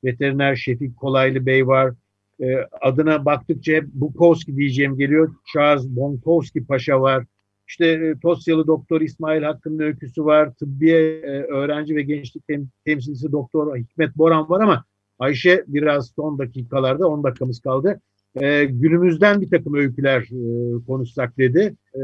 Veteriner 0.05 0.57
Şefik 0.57 0.97
Kolaylı 0.97 1.47
Bey 1.47 1.67
var. 1.67 1.95
E, 2.41 2.57
adına 2.81 3.25
baktıkça 3.25 3.73
Bukowski 3.93 4.57
diyeceğim 4.57 4.99
geliyor. 4.99 5.35
Charles 5.53 5.87
Bonkowski 5.89 6.67
Paşa 6.67 7.01
var. 7.01 7.25
İşte 7.69 7.87
e, 7.87 8.19
Tosyalı 8.23 8.67
Doktor 8.67 9.01
İsmail 9.01 9.43
Hakkı'nın 9.43 9.79
öyküsü 9.79 10.25
var. 10.25 10.55
Tıbbiye 10.55 11.21
e, 11.21 11.43
öğrenci 11.43 11.97
ve 11.97 12.03
gençlik 12.03 12.47
tem, 12.47 12.69
temsilcisi 12.85 13.33
Doktor 13.33 13.77
Hikmet 13.77 14.17
Boran 14.17 14.51
var 14.51 14.61
ama 14.61 14.85
Ayşe 15.21 15.65
biraz 15.67 16.11
son 16.17 16.39
dakikalarda 16.39 17.09
10 17.09 17.25
dakikamız 17.25 17.61
kaldı. 17.61 18.01
E, 18.35 18.65
günümüzden 18.65 19.41
bir 19.41 19.51
takım 19.51 19.75
öyküler 19.75 20.21
e, 20.23 20.85
konuşsak 20.87 21.39
dedi. 21.39 21.75
E, 21.95 22.01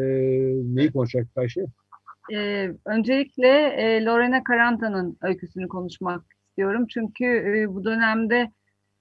neyi 0.74 0.92
konuşacaktık 0.92 1.38
Ayşe? 1.38 1.66
E, 2.32 2.70
öncelikle 2.84 3.48
e, 3.48 4.04
Lorena 4.04 4.42
Caranta'nın 4.50 5.18
öyküsünü 5.22 5.68
konuşmak 5.68 6.22
istiyorum. 6.48 6.86
Çünkü 6.86 7.24
e, 7.24 7.74
bu 7.74 7.84
dönemde 7.84 8.50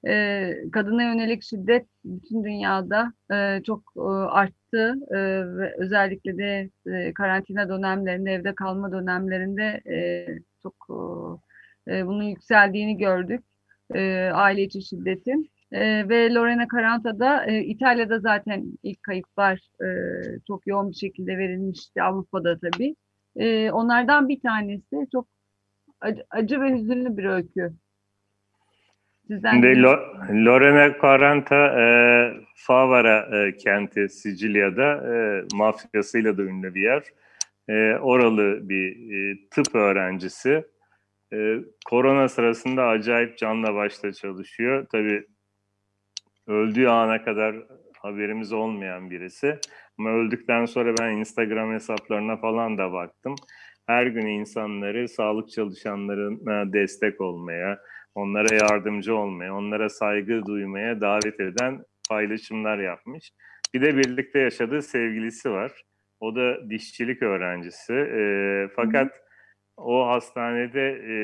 e, 0.08 0.52
kadına 0.72 1.04
yönelik 1.04 1.44
şiddet 1.44 1.86
bütün 2.06 2.44
dünyada 2.44 3.14
e, 3.34 3.64
çok 3.64 3.84
e, 3.98 4.02
arttı 4.10 4.96
e, 5.12 5.18
ve 5.58 5.74
özellikle 5.78 6.38
de 6.38 6.70
e, 6.88 7.14
karantina 7.14 7.70
dönemlerinde, 7.70 8.32
evde 8.32 8.56
kalma 8.56 8.92
dönemlerinde 8.92 9.82
e, 9.92 10.28
çok 10.64 10.76
e, 11.88 12.08
bunun 12.08 12.24
yükseldiğini 12.24 12.98
gördük 12.98 13.44
e, 13.94 14.30
aile 14.34 14.64
içi 14.64 14.82
şiddetin. 14.82 15.50
E, 15.72 16.10
ve 16.10 16.34
Lorena 16.34 16.68
Caranta'da 16.76 17.46
e, 17.46 17.60
İtalya'da 17.60 18.20
zaten 18.20 18.66
ilk 18.84 19.04
kayıplar 19.04 19.60
e, 19.82 19.88
çok 20.48 20.68
yoğun 20.68 20.90
bir 20.90 20.96
şekilde 20.96 21.38
verilmişti 21.38 22.02
Avrupa'da 22.02 22.60
tabii. 22.60 22.96
E, 23.36 23.72
onlardan 23.72 24.30
bir 24.30 24.40
tanesi 24.42 25.08
çok 25.12 25.28
acı, 26.02 26.24
acı 26.30 26.62
ve 26.62 26.74
hüzünlü 26.74 27.18
bir 27.18 27.26
öykü. 27.26 27.74
Sizden 29.28 29.52
Şimdi 29.52 29.82
Lo 29.82 29.98
Lorena 30.46 30.98
Caranta 31.02 31.82
e, 31.82 31.86
Favara 32.56 33.48
e, 33.48 33.58
kenti 33.58 34.10
Sicilya'da 34.10 35.16
e, 35.16 35.44
mafyasıyla 35.56 36.38
da 36.38 36.42
ünlü 36.42 36.76
bir 36.76 36.82
yer. 36.82 37.04
E, 37.70 37.98
oralı 37.98 38.70
bir 38.70 39.14
e, 39.14 39.50
tıp 39.50 39.76
öğrencisi 39.76 40.66
e, 41.36 41.60
korona 41.86 42.30
sırasında 42.30 42.86
acayip 42.88 43.38
canla 43.38 43.76
başla 43.76 44.14
çalışıyor. 44.14 44.86
Tabii 44.92 45.26
öldüğü 46.48 46.88
ana 46.88 47.24
kadar 47.24 47.56
haberimiz 48.02 48.54
olmayan 48.54 49.10
birisi. 49.10 49.60
Ama 50.00 50.10
öldükten 50.10 50.66
sonra 50.66 50.94
ben 51.00 51.18
Instagram 51.18 51.74
hesaplarına 51.74 52.38
falan 52.38 52.78
da 52.78 52.92
baktım. 52.94 53.36
Her 53.88 54.06
gün 54.06 54.28
insanları 54.28 55.10
sağlık 55.10 55.50
çalışanlarına 55.50 56.74
destek 56.74 57.22
olmaya, 57.22 57.80
onlara 58.16 58.56
yardımcı 58.56 59.16
olmaya, 59.16 59.56
onlara 59.56 59.90
saygı 59.90 60.46
duymaya 60.46 61.02
davet 61.02 61.40
eden 61.40 61.84
paylaşımlar 62.10 62.78
yapmış. 62.78 63.32
Bir 63.74 63.82
de 63.82 63.98
birlikte 63.98 64.40
yaşadığı 64.40 64.82
sevgilisi 64.82 65.52
var. 65.52 65.72
O 66.20 66.36
da 66.36 66.70
dişçilik 66.70 67.24
öğrencisi. 67.24 67.94
E, 67.94 68.22
fakat 68.76 69.25
o 69.78 70.08
hastanede 70.08 70.88
e, 70.90 71.16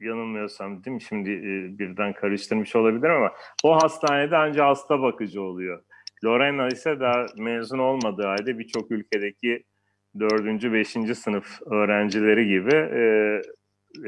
yanılmıyorsam 0.00 0.84
değil 0.84 0.94
mi 0.94 1.02
şimdi 1.02 1.30
e, 1.30 1.78
birden 1.78 2.12
karıştırmış 2.12 2.76
olabilir 2.76 3.08
ama 3.08 3.32
o 3.64 3.82
hastanede 3.82 4.36
ancak 4.36 4.66
hasta 4.66 5.02
bakıcı 5.02 5.42
oluyor. 5.42 5.82
Lorena 6.24 6.68
ise 6.68 7.00
daha 7.00 7.26
mezun 7.38 7.78
olmadığı 7.78 8.26
halde 8.26 8.58
birçok 8.58 8.90
ülkedeki 8.90 9.64
dördüncü, 10.20 10.72
beşinci 10.72 11.14
sınıf 11.14 11.62
öğrencileri 11.62 12.48
gibi 12.48 12.74
e, 12.74 13.02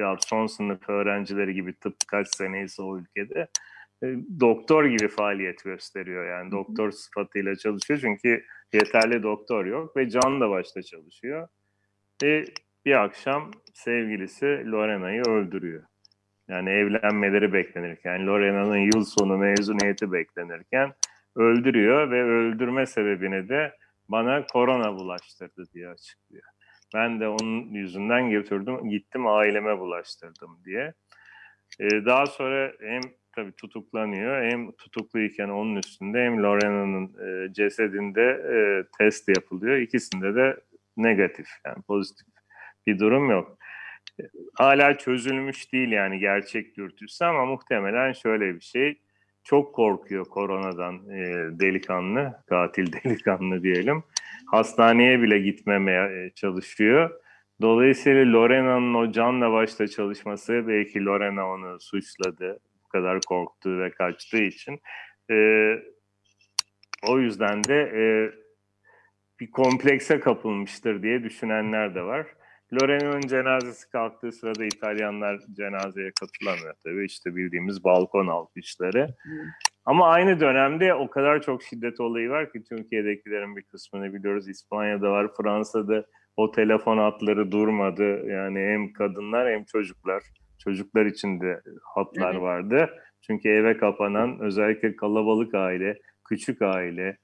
ya 0.00 0.16
son 0.28 0.46
sınıf 0.46 0.88
öğrencileri 0.88 1.54
gibi 1.54 1.74
tıp 1.74 1.96
kaç 2.08 2.28
seneyse 2.36 2.82
o 2.82 2.98
ülkede 2.98 3.48
e, 4.02 4.06
doktor 4.40 4.84
gibi 4.84 5.08
faaliyet 5.08 5.64
gösteriyor 5.64 6.28
yani 6.28 6.50
doktor 6.50 6.90
sıfatıyla 6.90 7.56
çalışıyor 7.56 8.00
çünkü 8.00 8.44
yeterli 8.72 9.22
doktor 9.22 9.66
yok 9.66 9.96
ve 9.96 10.08
can 10.10 10.40
da 10.40 10.50
başta 10.50 10.82
çalışıyor. 10.82 11.48
Ve 12.22 12.44
bir 12.84 13.04
akşam 13.04 13.50
sevgilisi 13.72 14.46
Lorena'yı 14.46 15.22
öldürüyor. 15.22 15.82
Yani 16.48 16.70
evlenmeleri 16.70 17.52
beklenirken, 17.52 18.26
Lorena'nın 18.26 18.76
yıl 18.76 19.04
sonu 19.04 19.38
mezuniyeti 19.38 20.12
beklenirken 20.12 20.92
öldürüyor 21.36 22.10
ve 22.10 22.22
öldürme 22.22 22.86
sebebini 22.86 23.48
de 23.48 23.76
bana 24.08 24.46
korona 24.46 24.94
bulaştırdı 24.94 25.64
diye 25.74 25.88
açıklıyor. 25.88 26.44
Ben 26.94 27.20
de 27.20 27.28
onun 27.28 27.72
yüzünden 27.72 28.30
götürdüm, 28.30 28.90
gittim 28.90 29.26
aileme 29.26 29.78
bulaştırdım 29.78 30.58
diye. 30.64 30.92
Ee, 31.80 32.04
daha 32.06 32.26
sonra 32.26 32.72
hem 32.80 33.00
tabii 33.32 33.52
tutuklanıyor 33.52 34.42
hem 34.42 34.72
tutukluyken 34.72 35.48
onun 35.48 35.76
üstünde 35.76 36.24
hem 36.24 36.42
Lorena'nın 36.42 37.12
e, 37.26 37.52
cesedinde 37.52 38.22
e, 38.22 38.56
test 38.98 39.28
yapılıyor. 39.28 39.76
İkisinde 39.76 40.34
de 40.34 40.56
negatif 40.96 41.46
yani 41.66 41.82
pozitif 41.82 42.26
bir 42.86 42.98
durum 42.98 43.30
yok. 43.30 43.58
Hala 44.54 44.98
çözülmüş 44.98 45.72
değil 45.72 45.92
yani 45.92 46.18
gerçek 46.18 46.76
dürtüsü 46.76 47.24
ama 47.24 47.46
muhtemelen 47.46 48.12
şöyle 48.12 48.54
bir 48.54 48.60
şey. 48.60 49.00
Çok 49.44 49.74
korkuyor 49.74 50.24
koronadan 50.24 50.94
e, 51.10 51.24
delikanlı, 51.60 52.42
katil 52.48 52.92
delikanlı 53.04 53.62
diyelim. 53.62 54.04
Hastaneye 54.50 55.22
bile 55.22 55.38
gitmemeye 55.38 56.30
çalışıyor. 56.34 57.10
Dolayısıyla 57.60 58.32
Lorena'nın 58.32 58.94
o 58.94 59.12
canla 59.12 59.52
başla 59.52 59.88
çalışması 59.88 60.68
belki 60.68 61.04
Lorena 61.04 61.48
onu 61.48 61.80
suçladı. 61.80 62.60
Bu 62.84 62.88
kadar 62.88 63.20
korktuğu 63.28 63.78
ve 63.78 63.90
kaçtığı 63.90 64.42
için. 64.42 64.80
E, 65.30 65.36
o 67.08 67.18
yüzden 67.18 67.64
de 67.64 67.80
e, 67.94 68.04
bir 69.40 69.50
komplekse 69.50 70.20
kapılmıştır 70.20 71.02
diye 71.02 71.22
düşünenler 71.22 71.94
de 71.94 72.02
var. 72.02 72.26
Lorenzo'nun 72.72 73.20
cenazesi 73.20 73.90
kalktığı 73.90 74.32
sırada 74.32 74.64
İtalyanlar 74.64 75.40
cenazeye 75.56 76.10
katılamıyor 76.20 76.74
tabii. 76.84 77.04
İşte 77.04 77.36
bildiğimiz 77.36 77.84
balkon 77.84 78.26
alkışları. 78.26 79.06
Ama 79.84 80.08
aynı 80.08 80.40
dönemde 80.40 80.94
o 80.94 81.10
kadar 81.10 81.42
çok 81.42 81.62
şiddet 81.62 82.00
olayı 82.00 82.30
var 82.30 82.52
ki 82.52 82.62
Türkiye'dekilerin 82.68 83.56
bir 83.56 83.62
kısmını 83.62 84.14
biliyoruz. 84.14 84.48
İspanya'da 84.48 85.10
var, 85.10 85.30
Fransa'da 85.42 86.06
o 86.36 86.50
telefon 86.50 86.98
hatları 86.98 87.52
durmadı. 87.52 88.26
Yani 88.26 88.58
hem 88.58 88.92
kadınlar 88.92 89.52
hem 89.52 89.64
çocuklar. 89.64 90.22
Çocuklar 90.64 91.06
için 91.06 91.40
de 91.40 91.60
hatlar 91.94 92.32
evet. 92.32 92.42
vardı. 92.42 92.90
Çünkü 93.26 93.48
eve 93.48 93.76
kapanan 93.76 94.40
özellikle 94.40 94.96
kalabalık 94.96 95.54
aile, 95.54 95.98
küçük 96.28 96.62
aile, 96.62 97.16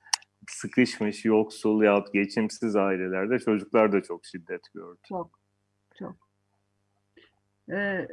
sıkışmış, 0.48 1.24
yoksul 1.24 1.82
yahut 1.82 2.12
geçimsiz 2.12 2.76
ailelerde 2.76 3.38
çocuklar 3.38 3.92
da 3.92 4.02
çok 4.02 4.24
şiddet 4.24 4.62
gördü. 4.74 4.98
Çok, 5.08 5.30
çok. 5.98 6.16
Ee, 7.70 8.08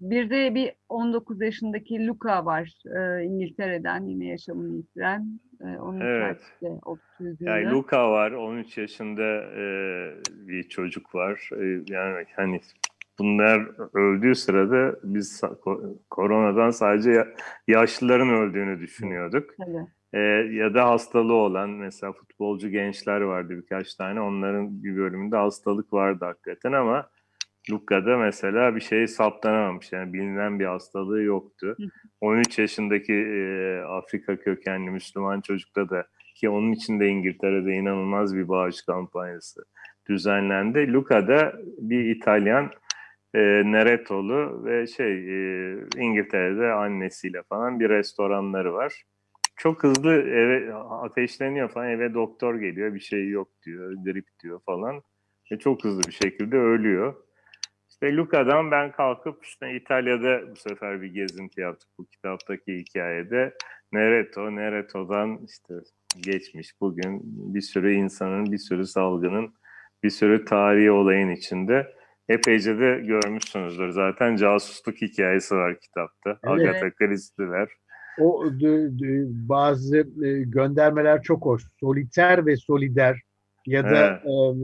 bir 0.00 0.30
de 0.30 0.54
bir 0.54 0.72
19 0.88 1.40
yaşındaki 1.40 2.06
Luca 2.06 2.44
var 2.44 2.82
ee, 2.86 3.24
İngiltere'den 3.24 4.04
yine 4.04 4.26
yaşamını 4.26 4.76
yitiren. 4.76 5.40
Ee, 5.60 5.64
onun 5.64 6.00
evet. 6.00 6.40
Yani 7.40 7.70
Luca 7.70 8.10
var 8.10 8.30
13 8.30 8.78
yaşında 8.78 9.42
e, 9.42 9.64
bir 10.30 10.62
çocuk 10.62 11.14
var. 11.14 11.50
E, 11.52 11.64
yani 11.88 12.24
hani 12.36 12.60
bunlar 13.18 13.68
öldüğü 13.94 14.34
sırada 14.34 14.96
biz 15.02 15.42
koronadan 16.10 16.70
sadece 16.70 17.24
yaşlıların 17.68 18.28
öldüğünü 18.28 18.80
düşünüyorduk. 18.80 19.54
Evet. 19.68 19.88
E, 20.12 20.18
ya 20.52 20.74
da 20.74 20.88
hastalığı 20.88 21.34
olan 21.34 21.70
mesela 21.70 22.12
futbolcu 22.12 22.68
gençler 22.68 23.20
vardı 23.20 23.62
birkaç 23.62 23.94
tane 23.94 24.20
onların 24.20 24.84
bir 24.84 24.96
bölümünde 24.96 25.36
hastalık 25.36 25.92
vardı 25.92 26.24
hakikaten 26.24 26.72
ama 26.72 27.10
Luka'da 27.70 28.16
mesela 28.16 28.76
bir 28.76 28.80
şey 28.80 29.06
saptanamamış 29.06 29.92
yani 29.92 30.12
bilinen 30.12 30.60
bir 30.60 30.64
hastalığı 30.64 31.22
yoktu. 31.22 31.76
13 32.20 32.58
yaşındaki 32.58 33.12
e, 33.12 33.80
Afrika 33.80 34.36
kökenli 34.36 34.90
Müslüman 34.90 35.40
çocukta 35.40 35.90
da 35.90 36.06
ki 36.34 36.48
onun 36.48 36.72
için 36.72 37.00
de 37.00 37.08
İngiltere'de 37.08 37.72
inanılmaz 37.72 38.36
bir 38.36 38.48
bağış 38.48 38.82
kampanyası 38.82 39.64
düzenlendi. 40.08 40.92
Luka'da 40.92 41.52
bir 41.78 42.16
İtalyan 42.16 42.70
e, 43.34 43.40
Neretolu 43.64 44.64
ve 44.64 44.86
şey 44.86 45.12
e, 45.12 45.76
İngiltere'de 45.96 46.72
annesiyle 46.72 47.42
falan 47.42 47.80
bir 47.80 47.88
restoranları 47.88 48.72
var 48.72 49.02
çok 49.58 49.82
hızlı 49.82 50.12
eve 50.12 50.74
ateşleniyor 50.74 51.68
falan 51.68 51.88
eve 51.88 52.14
doktor 52.14 52.54
geliyor 52.54 52.94
bir 52.94 53.00
şey 53.00 53.28
yok 53.28 53.48
diyor 53.66 53.92
grip 54.04 54.26
diyor 54.42 54.60
falan 54.66 55.02
ve 55.52 55.58
çok 55.58 55.84
hızlı 55.84 56.02
bir 56.02 56.12
şekilde 56.12 56.56
ölüyor. 56.56 57.14
İşte 57.90 58.16
Luca'dan 58.16 58.70
ben 58.70 58.92
kalkıp 58.92 59.44
işte 59.44 59.74
İtalya'da 59.74 60.50
bu 60.50 60.56
sefer 60.56 61.02
bir 61.02 61.14
gezinti 61.14 61.60
yaptık 61.60 61.88
bu 61.98 62.06
kitaptaki 62.06 62.78
hikayede. 62.78 63.54
Nereto, 63.92 64.56
Nereto'dan 64.56 65.38
işte 65.46 65.74
geçmiş 66.16 66.80
bugün 66.80 67.20
bir 67.54 67.60
sürü 67.60 67.92
insanın, 67.92 68.52
bir 68.52 68.58
sürü 68.58 68.86
salgının, 68.86 69.54
bir 70.02 70.10
sürü 70.10 70.44
tarihi 70.44 70.90
olayın 70.90 71.30
içinde. 71.30 71.94
Epeyce 72.28 72.78
de 72.78 73.02
görmüşsünüzdür 73.04 73.90
zaten 73.90 74.36
casusluk 74.36 74.96
hikayesi 74.96 75.54
var 75.54 75.80
kitapta. 75.80 76.38
Evet. 76.44 76.60
Agatha 76.60 76.90
Christie'ler 76.90 77.68
o 78.20 78.44
bazı 79.48 79.98
e, 79.98 80.42
göndermeler 80.42 81.22
çok 81.22 81.44
hoş. 81.44 81.62
Soliter 81.80 82.46
ve 82.46 82.56
solider 82.56 83.20
ya 83.66 83.84
da 83.84 84.20
evet. 84.24 84.56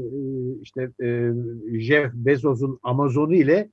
işte 0.62 0.90
e, 1.02 1.32
Jeff 1.78 2.14
Bezos'un 2.14 2.78
Amazon'u 2.82 3.34
ile 3.34 3.68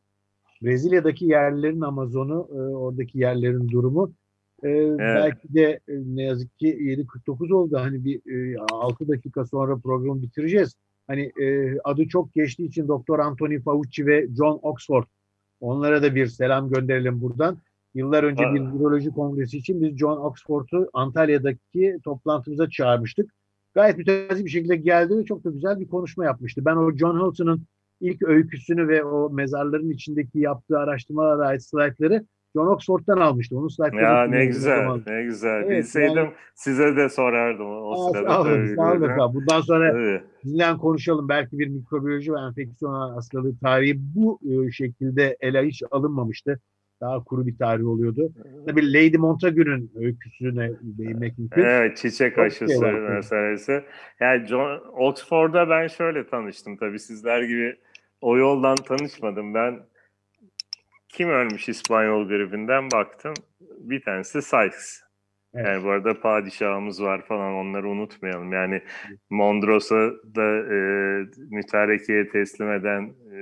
Brezilya'daki 0.62 1.26
yerlerin 1.26 1.82
Amazon'u, 1.82 2.48
e, 2.52 2.56
oradaki 2.56 3.20
yerlerin 3.20 3.70
durumu 3.70 4.12
evet. 4.64 5.00
belki 5.00 5.54
de 5.54 5.80
ne 5.88 6.24
yazık 6.24 6.60
ki 6.60 6.68
7.49 6.68 7.54
oldu. 7.54 7.78
Hani 7.78 8.06
bir 8.06 8.22
6 8.72 9.08
dakika 9.08 9.46
sonra 9.46 9.78
programı 9.78 10.22
bitireceğiz. 10.22 10.76
Hani 11.08 11.32
adı 11.84 12.08
çok 12.08 12.34
geçtiği 12.34 12.68
için 12.68 12.88
Doktor 12.88 13.20
Anthony 13.20 13.60
Fauci 13.60 14.06
ve 14.06 14.28
John 14.38 14.60
Oxford 14.62 15.04
onlara 15.62 16.04
da 16.04 16.16
bir 16.16 16.28
selam 16.28 16.70
gönderelim 16.70 17.22
buradan. 17.22 17.58
Yıllar 17.94 18.24
önce 18.24 18.44
bir 18.54 18.62
viroloji 18.62 19.10
kongresi 19.10 19.58
için 19.58 19.82
biz 19.82 19.98
John 19.98 20.18
Oxford'u 20.18 20.90
Antalya'daki 20.94 21.98
toplantımıza 22.04 22.70
çağırmıştık. 22.70 23.32
Gayet 23.74 23.98
mütevazi 23.98 24.46
bir 24.46 24.50
şekilde 24.50 24.76
geldi 24.76 25.18
ve 25.18 25.26
çok 25.26 25.44
da 25.44 25.50
güzel 25.50 25.80
bir 25.80 25.88
konuşma 25.88 26.26
yapmıştı. 26.26 26.66
Ben 26.66 26.76
o 26.76 26.92
John 26.92 27.28
Hilton'un 27.28 27.66
ilk 28.02 28.24
öyküsünü 28.24 28.88
ve 28.88 29.04
o 29.04 29.30
mezarların 29.30 29.90
içindeki 29.90 30.40
yaptığı 30.40 30.80
araştırmalara 30.80 31.48
ait 31.48 31.64
slaytları 31.64 32.26
John 32.56 32.68
Oxford'dan 32.68 33.18
almıştım. 33.18 33.58
Onun 33.58 33.68
slaytları 33.68 34.04
Ya 34.04 34.24
ne 34.24 34.46
güzel, 34.46 34.88
ne 35.08 35.24
güzel. 35.24 35.64
Evet, 35.66 35.70
Bilseydim 35.70 36.18
yani, 36.18 36.34
size 36.56 36.96
de 36.96 37.10
sorardım 37.10 37.66
o, 37.66 37.92
o 37.92 38.12
sırada. 38.12 38.30
Sağ 38.30 38.42
olun, 38.42 38.76
sağ 38.76 38.92
olun. 38.92 39.34
Bundan 39.34 39.62
sonra 39.62 39.92
evet. 39.92 40.78
konuşalım. 40.78 41.30
Belki 41.30 41.60
bir 41.60 41.68
mikrobiyoloji 41.68 42.34
ve 42.34 42.40
enfeksiyon 42.40 42.94
hastalığı 43.14 43.58
tarihi 43.58 43.98
bu 44.16 44.40
e, 44.52 44.72
şekilde 44.72 45.38
ele 45.42 45.68
hiç 45.68 45.84
alınmamıştı 45.92 46.60
daha 47.02 47.24
kuru 47.24 47.48
bir 47.48 47.58
tarih 47.58 47.88
oluyordu. 47.88 48.34
Tabii 48.68 48.94
Lady 48.94 49.18
Montagu'nun 49.18 49.92
öyküsüne 49.96 50.72
değinmek 50.82 51.38
mümkün. 51.38 51.62
Evet, 51.62 51.98
çiçek 51.98 52.36
Çok 52.36 52.46
aşısı 52.46 52.80
şey 52.80 52.92
meselesi. 52.92 53.84
Yani 54.20 54.48
John, 54.48 54.82
Oxford'da 54.94 55.70
ben 55.70 55.88
şöyle 55.88 56.28
tanıştım 56.28 56.78
tabii 56.78 57.00
sizler 57.00 57.42
gibi 57.42 57.76
o 58.22 58.38
yoldan 58.38 58.76
tanışmadım. 58.76 59.54
Ben 59.54 59.80
kim 61.10 61.30
ölmüş 61.30 61.70
İspanyol 61.70 62.28
gribinden 62.28 62.92
baktım. 62.92 63.34
Bir 63.80 64.02
tanesi 64.02 64.42
Sykes. 64.42 65.02
Evet. 65.54 65.68
Yani 65.68 65.84
bu 65.84 65.90
arada 65.90 66.22
padişahımız 66.22 67.04
var 67.04 67.26
falan 67.26 67.54
onları 67.54 67.90
unutmayalım. 67.90 68.54
Yani 68.54 68.82
Mondros'a 69.30 70.12
da 70.36 70.74
e, 70.74 70.78
mütarekiye 71.50 72.30
teslim 72.30 72.72
eden 72.72 73.14
e, 73.34 73.40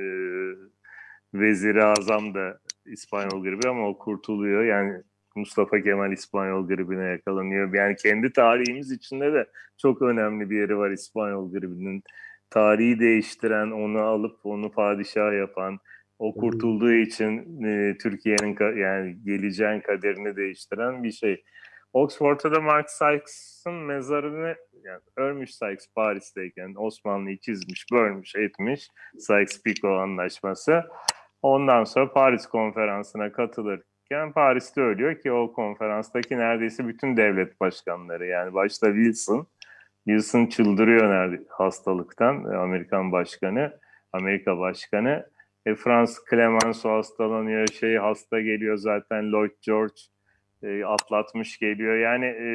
veziri 1.34 1.84
azam 1.84 2.34
da 2.34 2.60
İspanyol 2.90 3.44
gribi 3.44 3.70
ama 3.70 3.88
o 3.88 3.98
kurtuluyor. 3.98 4.64
Yani 4.64 5.02
Mustafa 5.36 5.82
Kemal 5.82 6.12
İspanyol 6.12 6.68
gribine 6.68 7.06
yakalanıyor. 7.06 7.74
Yani 7.74 7.96
kendi 7.96 8.34
tarihimiz 8.34 8.92
içinde 8.92 9.34
de 9.34 9.50
çok 9.78 10.02
önemli 10.02 10.50
bir 10.50 10.60
yeri 10.60 10.78
var 10.78 10.92
İspanyol 10.92 11.52
gribinin. 11.52 12.04
Tarihi 12.50 13.00
değiştiren, 13.00 13.72
onu 13.72 14.00
alıp 14.00 14.46
onu 14.46 14.72
padişah 14.72 15.34
yapan, 15.34 15.80
o 16.20 16.34
kurtulduğu 16.34 16.94
için 16.94 17.64
e, 17.64 17.98
Türkiye'nin 17.98 18.80
yani 18.80 19.18
geleceğin 19.26 19.80
kaderini 19.80 20.36
değiştiren 20.36 21.04
bir 21.04 21.12
şey. 21.12 21.44
Oxford'da 21.94 22.52
da 22.56 22.62
Mark 22.62 22.90
Sykes'ın 22.90 23.74
mezarını 23.74 24.56
yani 24.84 25.02
ölmüş 25.16 25.56
Sykes 25.56 25.88
Paris'teyken 25.96 26.74
Osmanlı'yı 26.78 27.38
çizmiş, 27.38 27.86
bölmüş, 27.92 28.36
etmiş. 28.36 28.88
Sykes-Picot 29.18 30.02
anlaşması. 30.02 30.84
Ondan 31.42 31.84
sonra 31.84 32.14
Paris 32.14 32.46
konferansına 32.46 33.32
katılırken 33.32 34.32
Paris'te 34.34 34.82
ölüyor 34.82 35.20
ki 35.20 35.32
o 35.32 35.54
konferanstaki 35.54 36.38
neredeyse 36.38 36.88
bütün 36.88 37.18
devlet 37.18 37.60
başkanları 37.60 38.26
yani 38.26 38.54
başta 38.54 38.88
Wilson, 38.88 39.48
Wilson 40.08 40.46
çıldırıyor 40.46 41.10
nerede 41.10 41.44
hastalıktan 41.50 42.44
Amerikan 42.44 43.12
başkanı, 43.12 43.80
Amerika 44.14 44.60
başkanı. 44.60 45.30
E, 45.66 45.76
Frans 45.76 46.18
Clemenceau 46.30 46.98
hastalanıyor, 46.98 47.68
şey 47.68 47.96
hasta 47.98 48.42
geliyor 48.42 48.78
zaten 48.78 49.32
Lloyd 49.32 49.52
George 49.62 50.02
e, 50.64 50.84
atlatmış 50.84 51.58
geliyor. 51.60 51.98
Yani 51.98 52.26
e, 52.26 52.50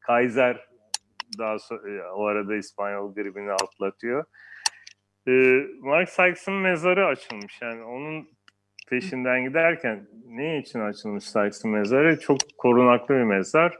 Kaiser 0.00 0.68
daha 1.38 1.54
so- 1.54 1.88
e, 1.88 2.10
o 2.10 2.24
arada 2.26 2.56
İspanyol 2.56 3.14
gribini 3.14 3.52
atlatıyor. 3.52 4.24
E, 5.30 5.66
Mark 5.80 6.08
Sykes'ın 6.08 6.54
mezarı 6.54 7.06
açılmış. 7.06 7.62
Yani 7.62 7.82
onun 7.82 8.28
peşinden 8.88 9.44
giderken 9.44 10.08
ne 10.26 10.58
için 10.58 10.80
açılmış 10.80 11.24
Sykes'ın 11.24 11.70
mezarı? 11.70 12.20
Çok 12.20 12.38
korunaklı 12.58 13.14
bir 13.14 13.22
mezar. 13.22 13.78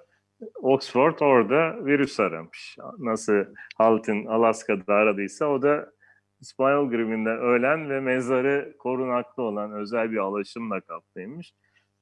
Oxford 0.55 1.19
orada 1.21 1.87
virüs 1.87 2.21
aramış. 2.21 2.77
Nasıl 2.99 3.45
Haltin 3.77 4.27
Alaska'da 4.27 4.95
aradıysa 4.95 5.47
o 5.47 5.63
da 5.63 5.93
İspanyol 6.41 6.91
gribinden 6.91 7.39
ölen 7.39 7.91
ve 7.91 8.01
mezarı 8.01 8.75
korunaklı 8.79 9.43
olan 9.43 9.73
özel 9.73 10.13
bir 10.13 10.17
alaşımla 10.17 10.81
kaplıymış. 10.81 11.53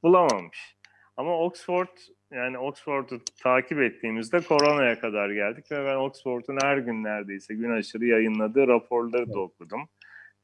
Bulamamış. 0.02 0.77
Ama 1.18 1.38
Oxford 1.38 1.88
yani 2.32 2.58
Oxford'u 2.58 3.20
takip 3.42 3.80
ettiğimizde 3.80 4.40
koronaya 4.40 5.00
kadar 5.00 5.30
geldik 5.30 5.72
ve 5.72 5.84
ben 5.86 5.96
Oxford'un 5.96 6.58
her 6.62 6.78
gün 6.78 7.04
neredeyse 7.04 7.54
gün 7.54 7.70
aşırı 7.70 8.06
yayınladığı 8.06 8.68
raporları 8.68 9.32
da 9.32 9.40
okudum. 9.40 9.80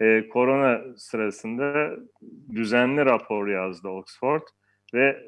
Ee, 0.00 0.28
korona 0.28 0.96
sırasında 0.96 1.96
düzenli 2.54 3.04
rapor 3.04 3.48
yazdı 3.48 3.88
Oxford 3.88 4.42
ve 4.94 5.22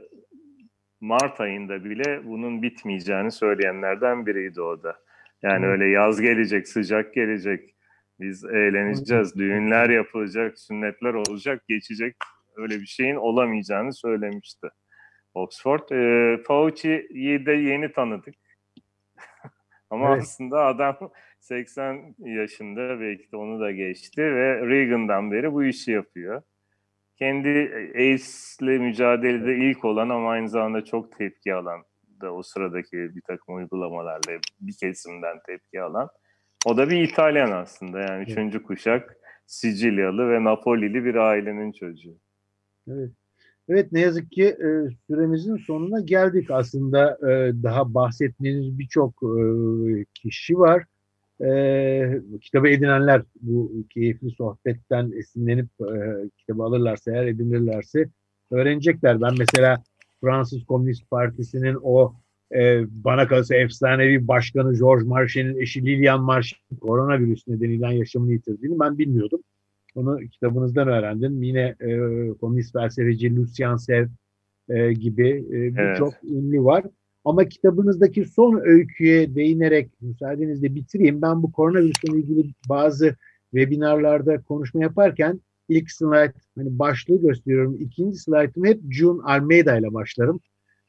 Mart 1.01 1.41
ayında 1.41 1.85
bile 1.85 2.21
bunun 2.25 2.63
bitmeyeceğini 2.63 3.31
söyleyenlerden 3.33 4.27
biriydi 4.27 4.61
o 4.61 4.83
da. 4.83 4.97
Yani 5.43 5.67
öyle 5.67 5.87
yaz 5.87 6.21
gelecek, 6.21 6.69
sıcak 6.69 7.15
gelecek, 7.15 7.75
biz 8.21 8.45
eğleneceğiz, 8.45 9.37
düğünler 9.37 9.91
yapılacak, 9.91 10.59
sünnetler 10.59 11.15
olacak, 11.15 11.69
geçecek 11.69 12.17
öyle 12.57 12.81
bir 12.81 12.87
şeyin 12.87 13.17
olamayacağını 13.17 13.93
söylemişti. 13.93 14.69
Oxford. 15.37 15.91
E, 15.91 16.43
Fauci'yi 16.43 17.47
de 17.47 17.53
yeni 17.53 17.93
tanıdık. 17.93 18.35
Ama 19.91 20.09
evet. 20.09 20.23
aslında 20.23 20.65
adam 20.65 20.97
80 21.41 22.15
yaşında 22.19 23.01
belki 23.01 23.33
de 23.33 23.37
onu 23.37 23.61
da 23.61 23.71
geçti 23.71 24.23
ve 24.23 24.67
Reagan'dan 24.67 25.33
beri 25.33 25.53
bu 25.53 25.65
işi 25.65 25.93
yapıyor. 25.93 26.43
Kendi 27.19 27.49
AIDS'le 27.97 28.61
mücadelede 28.61 29.57
ilk 29.57 29.85
olan 29.85 30.09
ama 30.09 30.31
aynı 30.31 30.49
zamanda 30.49 30.85
çok 30.85 31.19
tepki 31.19 31.55
alan 31.55 31.85
da 32.21 32.35
o 32.35 32.43
sıradaki 32.43 32.97
bir 32.97 33.21
takım 33.21 33.55
uygulamalarla 33.55 34.41
bir 34.61 34.77
kesimden 34.81 35.39
tepki 35.47 35.83
alan. 35.83 36.09
O 36.67 36.77
da 36.77 36.91
bir 36.91 37.03
İtalyan 37.03 37.51
aslında 37.51 38.01
yani 38.01 38.17
evet. 38.17 38.29
üçüncü 38.29 38.63
kuşak 38.63 39.17
Sicilyalı 39.47 40.31
ve 40.31 40.45
Napolili 40.45 41.05
bir 41.05 41.15
ailenin 41.15 41.73
çocuğu. 41.73 42.17
Evet. 42.89 43.11
Evet 43.69 43.93
ne 43.93 44.01
yazık 44.01 44.33
ki 44.33 44.45
e, 44.45 44.69
süremizin 45.07 45.57
sonuna 45.57 46.01
geldik. 46.01 46.51
Aslında 46.51 47.19
e, 47.23 47.53
daha 47.63 47.95
bahsetmeniz 47.95 48.79
birçok 48.79 49.23
e, 49.23 49.45
kişi 50.15 50.59
var. 50.59 50.85
E, 51.41 52.21
kitabı 52.41 52.69
edinenler 52.69 53.23
bu 53.41 53.73
keyifli 53.91 54.31
sohbetten 54.31 55.13
esinlenip 55.19 55.69
e, 55.81 56.29
kitabı 56.39 56.63
alırlarsa 56.63 57.11
eğer 57.11 57.27
edinirlerse 57.27 58.09
öğrenecekler. 58.51 59.21
Ben 59.21 59.35
mesela 59.39 59.83
Fransız 60.21 60.65
Komünist 60.65 61.11
Partisi'nin 61.11 61.79
o 61.83 62.15
e, 62.55 62.85
bana 63.05 63.29
kalırsa 63.29 63.55
efsanevi 63.55 64.29
başkanı 64.29 64.79
George 64.79 65.05
Marches'in 65.05 65.61
eşi 65.61 65.87
Lilian 65.87 66.23
Marches 66.23 66.59
koronavirüs 66.81 67.49
nedeniyle 67.49 67.95
yaşamını 67.95 68.33
yitirdiğini 68.33 68.81
ben 68.81 68.99
bilmiyordum. 68.99 69.41
Onu 69.97 70.19
kitabınızdan 70.19 70.89
öğrendim. 70.89 71.43
Yine 71.43 71.75
e, 71.81 71.99
komünist 72.41 72.73
felsefeci 72.73 73.37
Lucien 73.37 73.77
Sev 73.77 74.07
e, 74.69 74.93
gibi 74.93 75.29
e, 75.51 75.77
birçok 75.77 76.13
evet. 76.13 76.33
ünlü 76.33 76.65
var. 76.65 76.85
Ama 77.25 77.45
kitabınızdaki 77.45 78.25
son 78.25 78.61
öyküye 78.65 79.35
değinerek 79.35 79.91
müsaadenizle 80.01 80.75
bitireyim. 80.75 81.23
Ben 81.23 81.43
bu 81.43 81.53
koronavirüsle 81.53 82.19
ilgili 82.19 82.53
bazı 82.69 83.17
webinarlarda 83.51 84.43
konuşma 84.43 84.83
yaparken 84.83 85.41
ilk 85.69 85.91
slide 85.91 86.33
hani 86.59 86.79
başlığı 86.79 87.21
gösteriyorum. 87.21 87.77
İkinci 87.81 88.19
slaytım 88.19 88.65
hep 88.65 88.81
June 88.91 89.23
Almeida 89.23 89.77
ile 89.77 89.95
başlarım. 89.95 90.41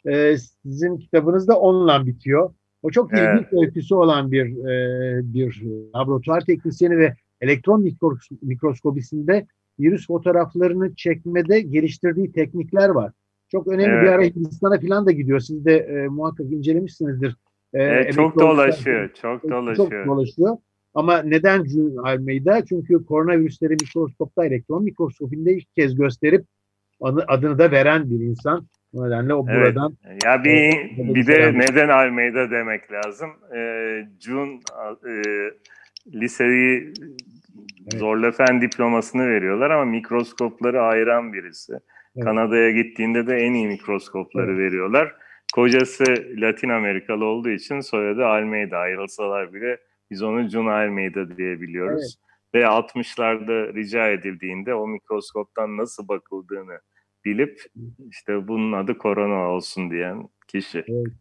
Ee, 0.08 0.36
sizin 0.64 0.98
kitabınız 0.98 1.48
da 1.48 1.60
onunla 1.60 2.06
bitiyor. 2.06 2.54
O 2.84 2.90
çok 2.90 3.14
evet. 3.14 3.30
ilginç 3.34 3.64
öyküsü 3.64 3.96
olan 3.96 4.32
bir 4.32 4.46
e, 4.46 5.34
bir 5.34 5.64
laboratuvar 5.96 6.42
teknisyeni 6.42 6.98
ve 6.98 7.16
elektron 7.42 7.84
mikros 7.84 8.28
mikroskobisinde 8.42 9.48
virüs 9.80 10.08
fotoğraflarını 10.08 10.96
çekmede 10.96 11.62
geliştirdiği 11.62 12.32
teknikler 12.32 12.90
var. 12.90 13.12
Çok 13.52 13.68
önemli 13.68 13.94
evet. 13.94 14.04
bir 14.04 14.08
ara 14.08 14.24
Hindistan'a 14.24 14.80
falan 14.80 15.06
da 15.06 15.12
gidiyor. 15.12 15.40
Siz 15.40 15.66
de 15.66 15.78
e, 15.78 16.08
muhakkak 16.08 16.52
incelemişsinizdir. 16.52 17.36
E, 17.74 17.84
evet, 17.84 18.14
çok 18.14 18.40
dolaşıyor, 18.40 19.10
çok 19.22 19.44
dolaşıyor. 19.44 19.92
Çok 19.92 20.08
dolaşıyor. 20.08 20.58
Ama 20.94 21.22
neden 21.22 21.64
Jun 21.64 21.96
Almeida? 21.96 22.66
Çünkü 22.66 23.06
koronavirüsleri 23.06 23.74
mikroskopta, 23.74 24.46
elektron 24.46 24.84
mikroskopinde 24.84 25.54
ilk 25.54 25.76
kez 25.76 25.96
gösterip 25.96 26.46
adını 27.02 27.60
da 27.60 27.72
veren 27.72 28.10
bir 28.10 28.20
insan. 28.20 28.68
O 28.94 29.06
nedenle 29.06 29.34
o 29.34 29.46
evet. 29.50 29.60
buradan... 29.60 29.98
Ya 30.26 30.44
bir, 30.44 30.50
e, 30.50 31.16
bir 31.16 31.28
de 31.28 31.54
neden 31.54 31.90
Almeida 31.90 32.52
demek 32.52 32.92
lazım. 32.92 33.30
E, 33.56 33.60
Jun 34.20 34.48
e, 35.08 35.24
liseyi 36.14 36.94
evet. 37.82 38.00
zorlafen 38.00 38.62
diplomasını 38.62 39.28
veriyorlar 39.28 39.70
ama 39.70 39.86
mikroskopları 39.86 40.82
ayıran 40.82 41.34
birisi. 41.34 41.74
Evet. 41.74 42.26
Kanada'ya 42.26 42.72
gittiğinde 42.72 43.28
de 43.28 43.36
en 43.36 43.54
iyi 43.54 43.68
mikroskopları 43.68 44.52
evet. 44.52 44.60
veriyorlar. 44.60 45.16
Kocası 45.54 46.04
Latin 46.36 46.70
Amerikalı 46.70 47.26
olduğu 47.26 47.50
için 47.50 47.80
soyadı 47.80 48.26
Almeida 48.26 48.78
ayrılsalar 48.78 49.54
bile 49.54 49.78
biz 50.12 50.24
onu 50.24 50.50
Jun 50.50 50.66
Almeida 50.66 51.38
diye 51.38 51.62
biliyoruz. 51.62 52.20
Evet. 52.54 52.64
Ve 52.64 52.68
60'larda 52.68 53.74
rica 53.74 54.08
edildiğinde 54.08 54.74
o 54.74 54.88
mikroskoptan 54.88 55.78
nasıl 55.78 56.08
bakıldığını 56.08 56.80
bilip 57.26 57.62
işte 58.10 58.48
bunun 58.48 58.72
adı 58.72 58.98
korona 58.98 59.50
olsun 59.50 59.92
diyen 59.92 60.30
kişi. 60.48 60.84
Evet. 60.88 61.14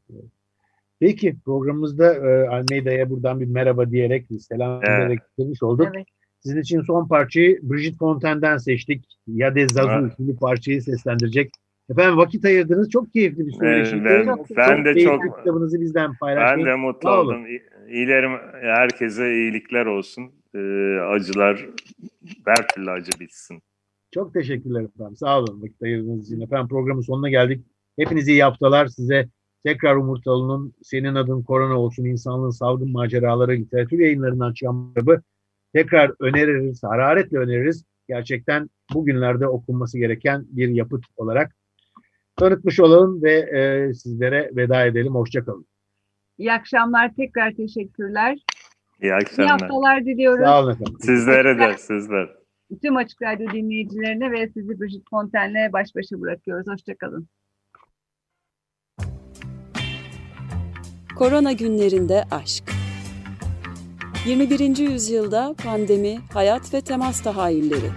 Peki 1.00 1.36
programımızda 1.44 2.14
e, 2.14 2.48
Almeida'ya 2.48 3.10
buradan 3.10 3.40
bir 3.40 3.46
merhaba 3.46 3.90
diyerek, 3.90 4.30
bir 4.30 4.38
selam 4.38 4.80
evet. 4.84 4.88
vererek 4.88 5.18
bitirmiş 5.30 5.62
olduk. 5.62 5.88
Evet. 5.96 6.06
Sizin 6.40 6.60
için 6.60 6.82
son 6.82 7.08
parçayı 7.08 7.58
Brigitte 7.62 7.96
Fontaine'den 7.96 8.56
seçtik. 8.56 9.04
Ya 9.26 9.54
de 9.54 9.68
Zazu 9.68 9.90
evet. 9.90 10.12
isimli 10.12 10.36
parçayı 10.36 10.82
seslendirecek. 10.82 11.50
Efendim 11.90 12.16
vakit 12.16 12.44
ayırdınız. 12.44 12.90
Çok 12.90 13.12
keyifli 13.12 13.46
bir 13.46 13.52
söyleşiydi. 13.52 14.04
Ben, 14.04 14.26
ben, 14.26 14.44
ben 14.56 14.84
de 14.84 15.00
çok 15.00 15.38
kitabınızı 15.38 15.80
bizden 15.80 16.14
paylaştınız. 16.20 16.66
Ben 16.66 16.72
de 16.72 16.76
mutlu 16.76 17.08
Sağ 17.08 17.20
oldum. 17.20 17.46
İyilerim 17.88 18.30
herkese 18.62 19.34
iyilikler 19.34 19.86
olsun. 19.86 20.24
Ee, 20.54 20.58
acılar 21.10 21.66
her 22.46 22.68
türlü 22.68 22.90
acı 22.90 23.10
bitsin. 23.20 23.62
Çok 24.14 24.34
teşekkürler 24.34 24.80
efendim. 24.80 25.16
Sağ 25.16 25.38
olun 25.38 25.62
vakit 25.62 25.82
ayırdığınız 25.82 26.26
için. 26.26 26.40
Efendim 26.40 26.68
programın 26.68 27.00
sonuna 27.00 27.30
geldik. 27.30 27.66
Hepinize 27.98 28.32
iyi 28.32 28.42
haftalar. 28.42 28.86
Size 28.86 29.28
tekrar 29.66 29.96
Umurtalı'nın 29.96 30.74
Senin 30.82 31.14
Adın 31.14 31.42
Korona 31.42 31.80
Olsun 31.80 32.04
İnsanlığın 32.04 32.50
Salgın 32.50 32.92
Maceraları 32.92 33.52
literatür 33.52 33.98
yayınlarından 33.98 34.52
çıkan 34.52 34.88
kitabı 34.88 35.22
tekrar 35.74 36.12
öneririz, 36.20 36.82
hararetle 36.82 37.38
öneririz. 37.38 37.84
Gerçekten 38.08 38.70
bugünlerde 38.94 39.46
okunması 39.46 39.98
gereken 39.98 40.44
bir 40.48 40.68
yapıt 40.68 41.04
olarak 41.16 41.56
tanıtmış 42.36 42.80
olalım 42.80 43.22
ve 43.22 43.32
e, 43.32 43.94
sizlere 43.94 44.50
veda 44.56 44.86
edelim. 44.86 45.14
Hoşçakalın. 45.14 45.66
İyi 46.38 46.52
akşamlar. 46.52 47.14
Tekrar 47.14 47.52
teşekkürler. 47.52 48.38
İyi 49.02 49.14
akşamlar. 49.14 49.44
İyi 49.44 49.50
haftalar 49.50 50.04
diliyoruz. 50.04 50.44
Sağ 50.44 50.62
olun 50.62 50.72
efendim. 50.72 50.96
Sizlere 51.00 51.58
de, 51.58 51.78
sizler. 51.78 52.28
Tüm 52.82 52.96
Açık 52.96 53.22
Radyo 53.22 53.52
dinleyicilerine 53.52 54.30
ve 54.30 54.48
sizi 54.48 54.80
Brigitte 54.80 55.04
Fontaine'le 55.10 55.72
baş 55.72 55.88
başa 55.96 56.20
bırakıyoruz. 56.20 56.66
Hoşçakalın. 56.66 57.28
Korona 61.16 61.52
günlerinde 61.52 62.24
aşk. 62.30 62.64
21. 64.26 64.76
yüzyılda 64.76 65.54
pandemi, 65.64 66.20
hayat 66.32 66.74
ve 66.74 66.80
temas 66.80 67.20
tahayyülleri. 67.20 67.90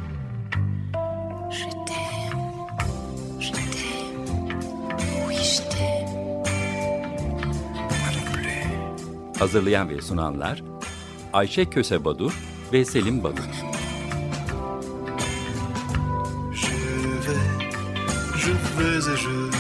Hazırlayan 9.39 9.89
ve 9.89 10.01
sunanlar 10.01 10.63
Ayşe 11.33 11.65
Köse 11.65 12.05
Badur 12.05 12.39
ve 12.73 12.85
Selim 12.85 13.23
Badur. 13.23 13.43
Je 16.53 16.71
vais, 17.27 17.37
je 18.37 18.51
vais 18.79 19.07
et 19.07 19.17
je 19.17 19.58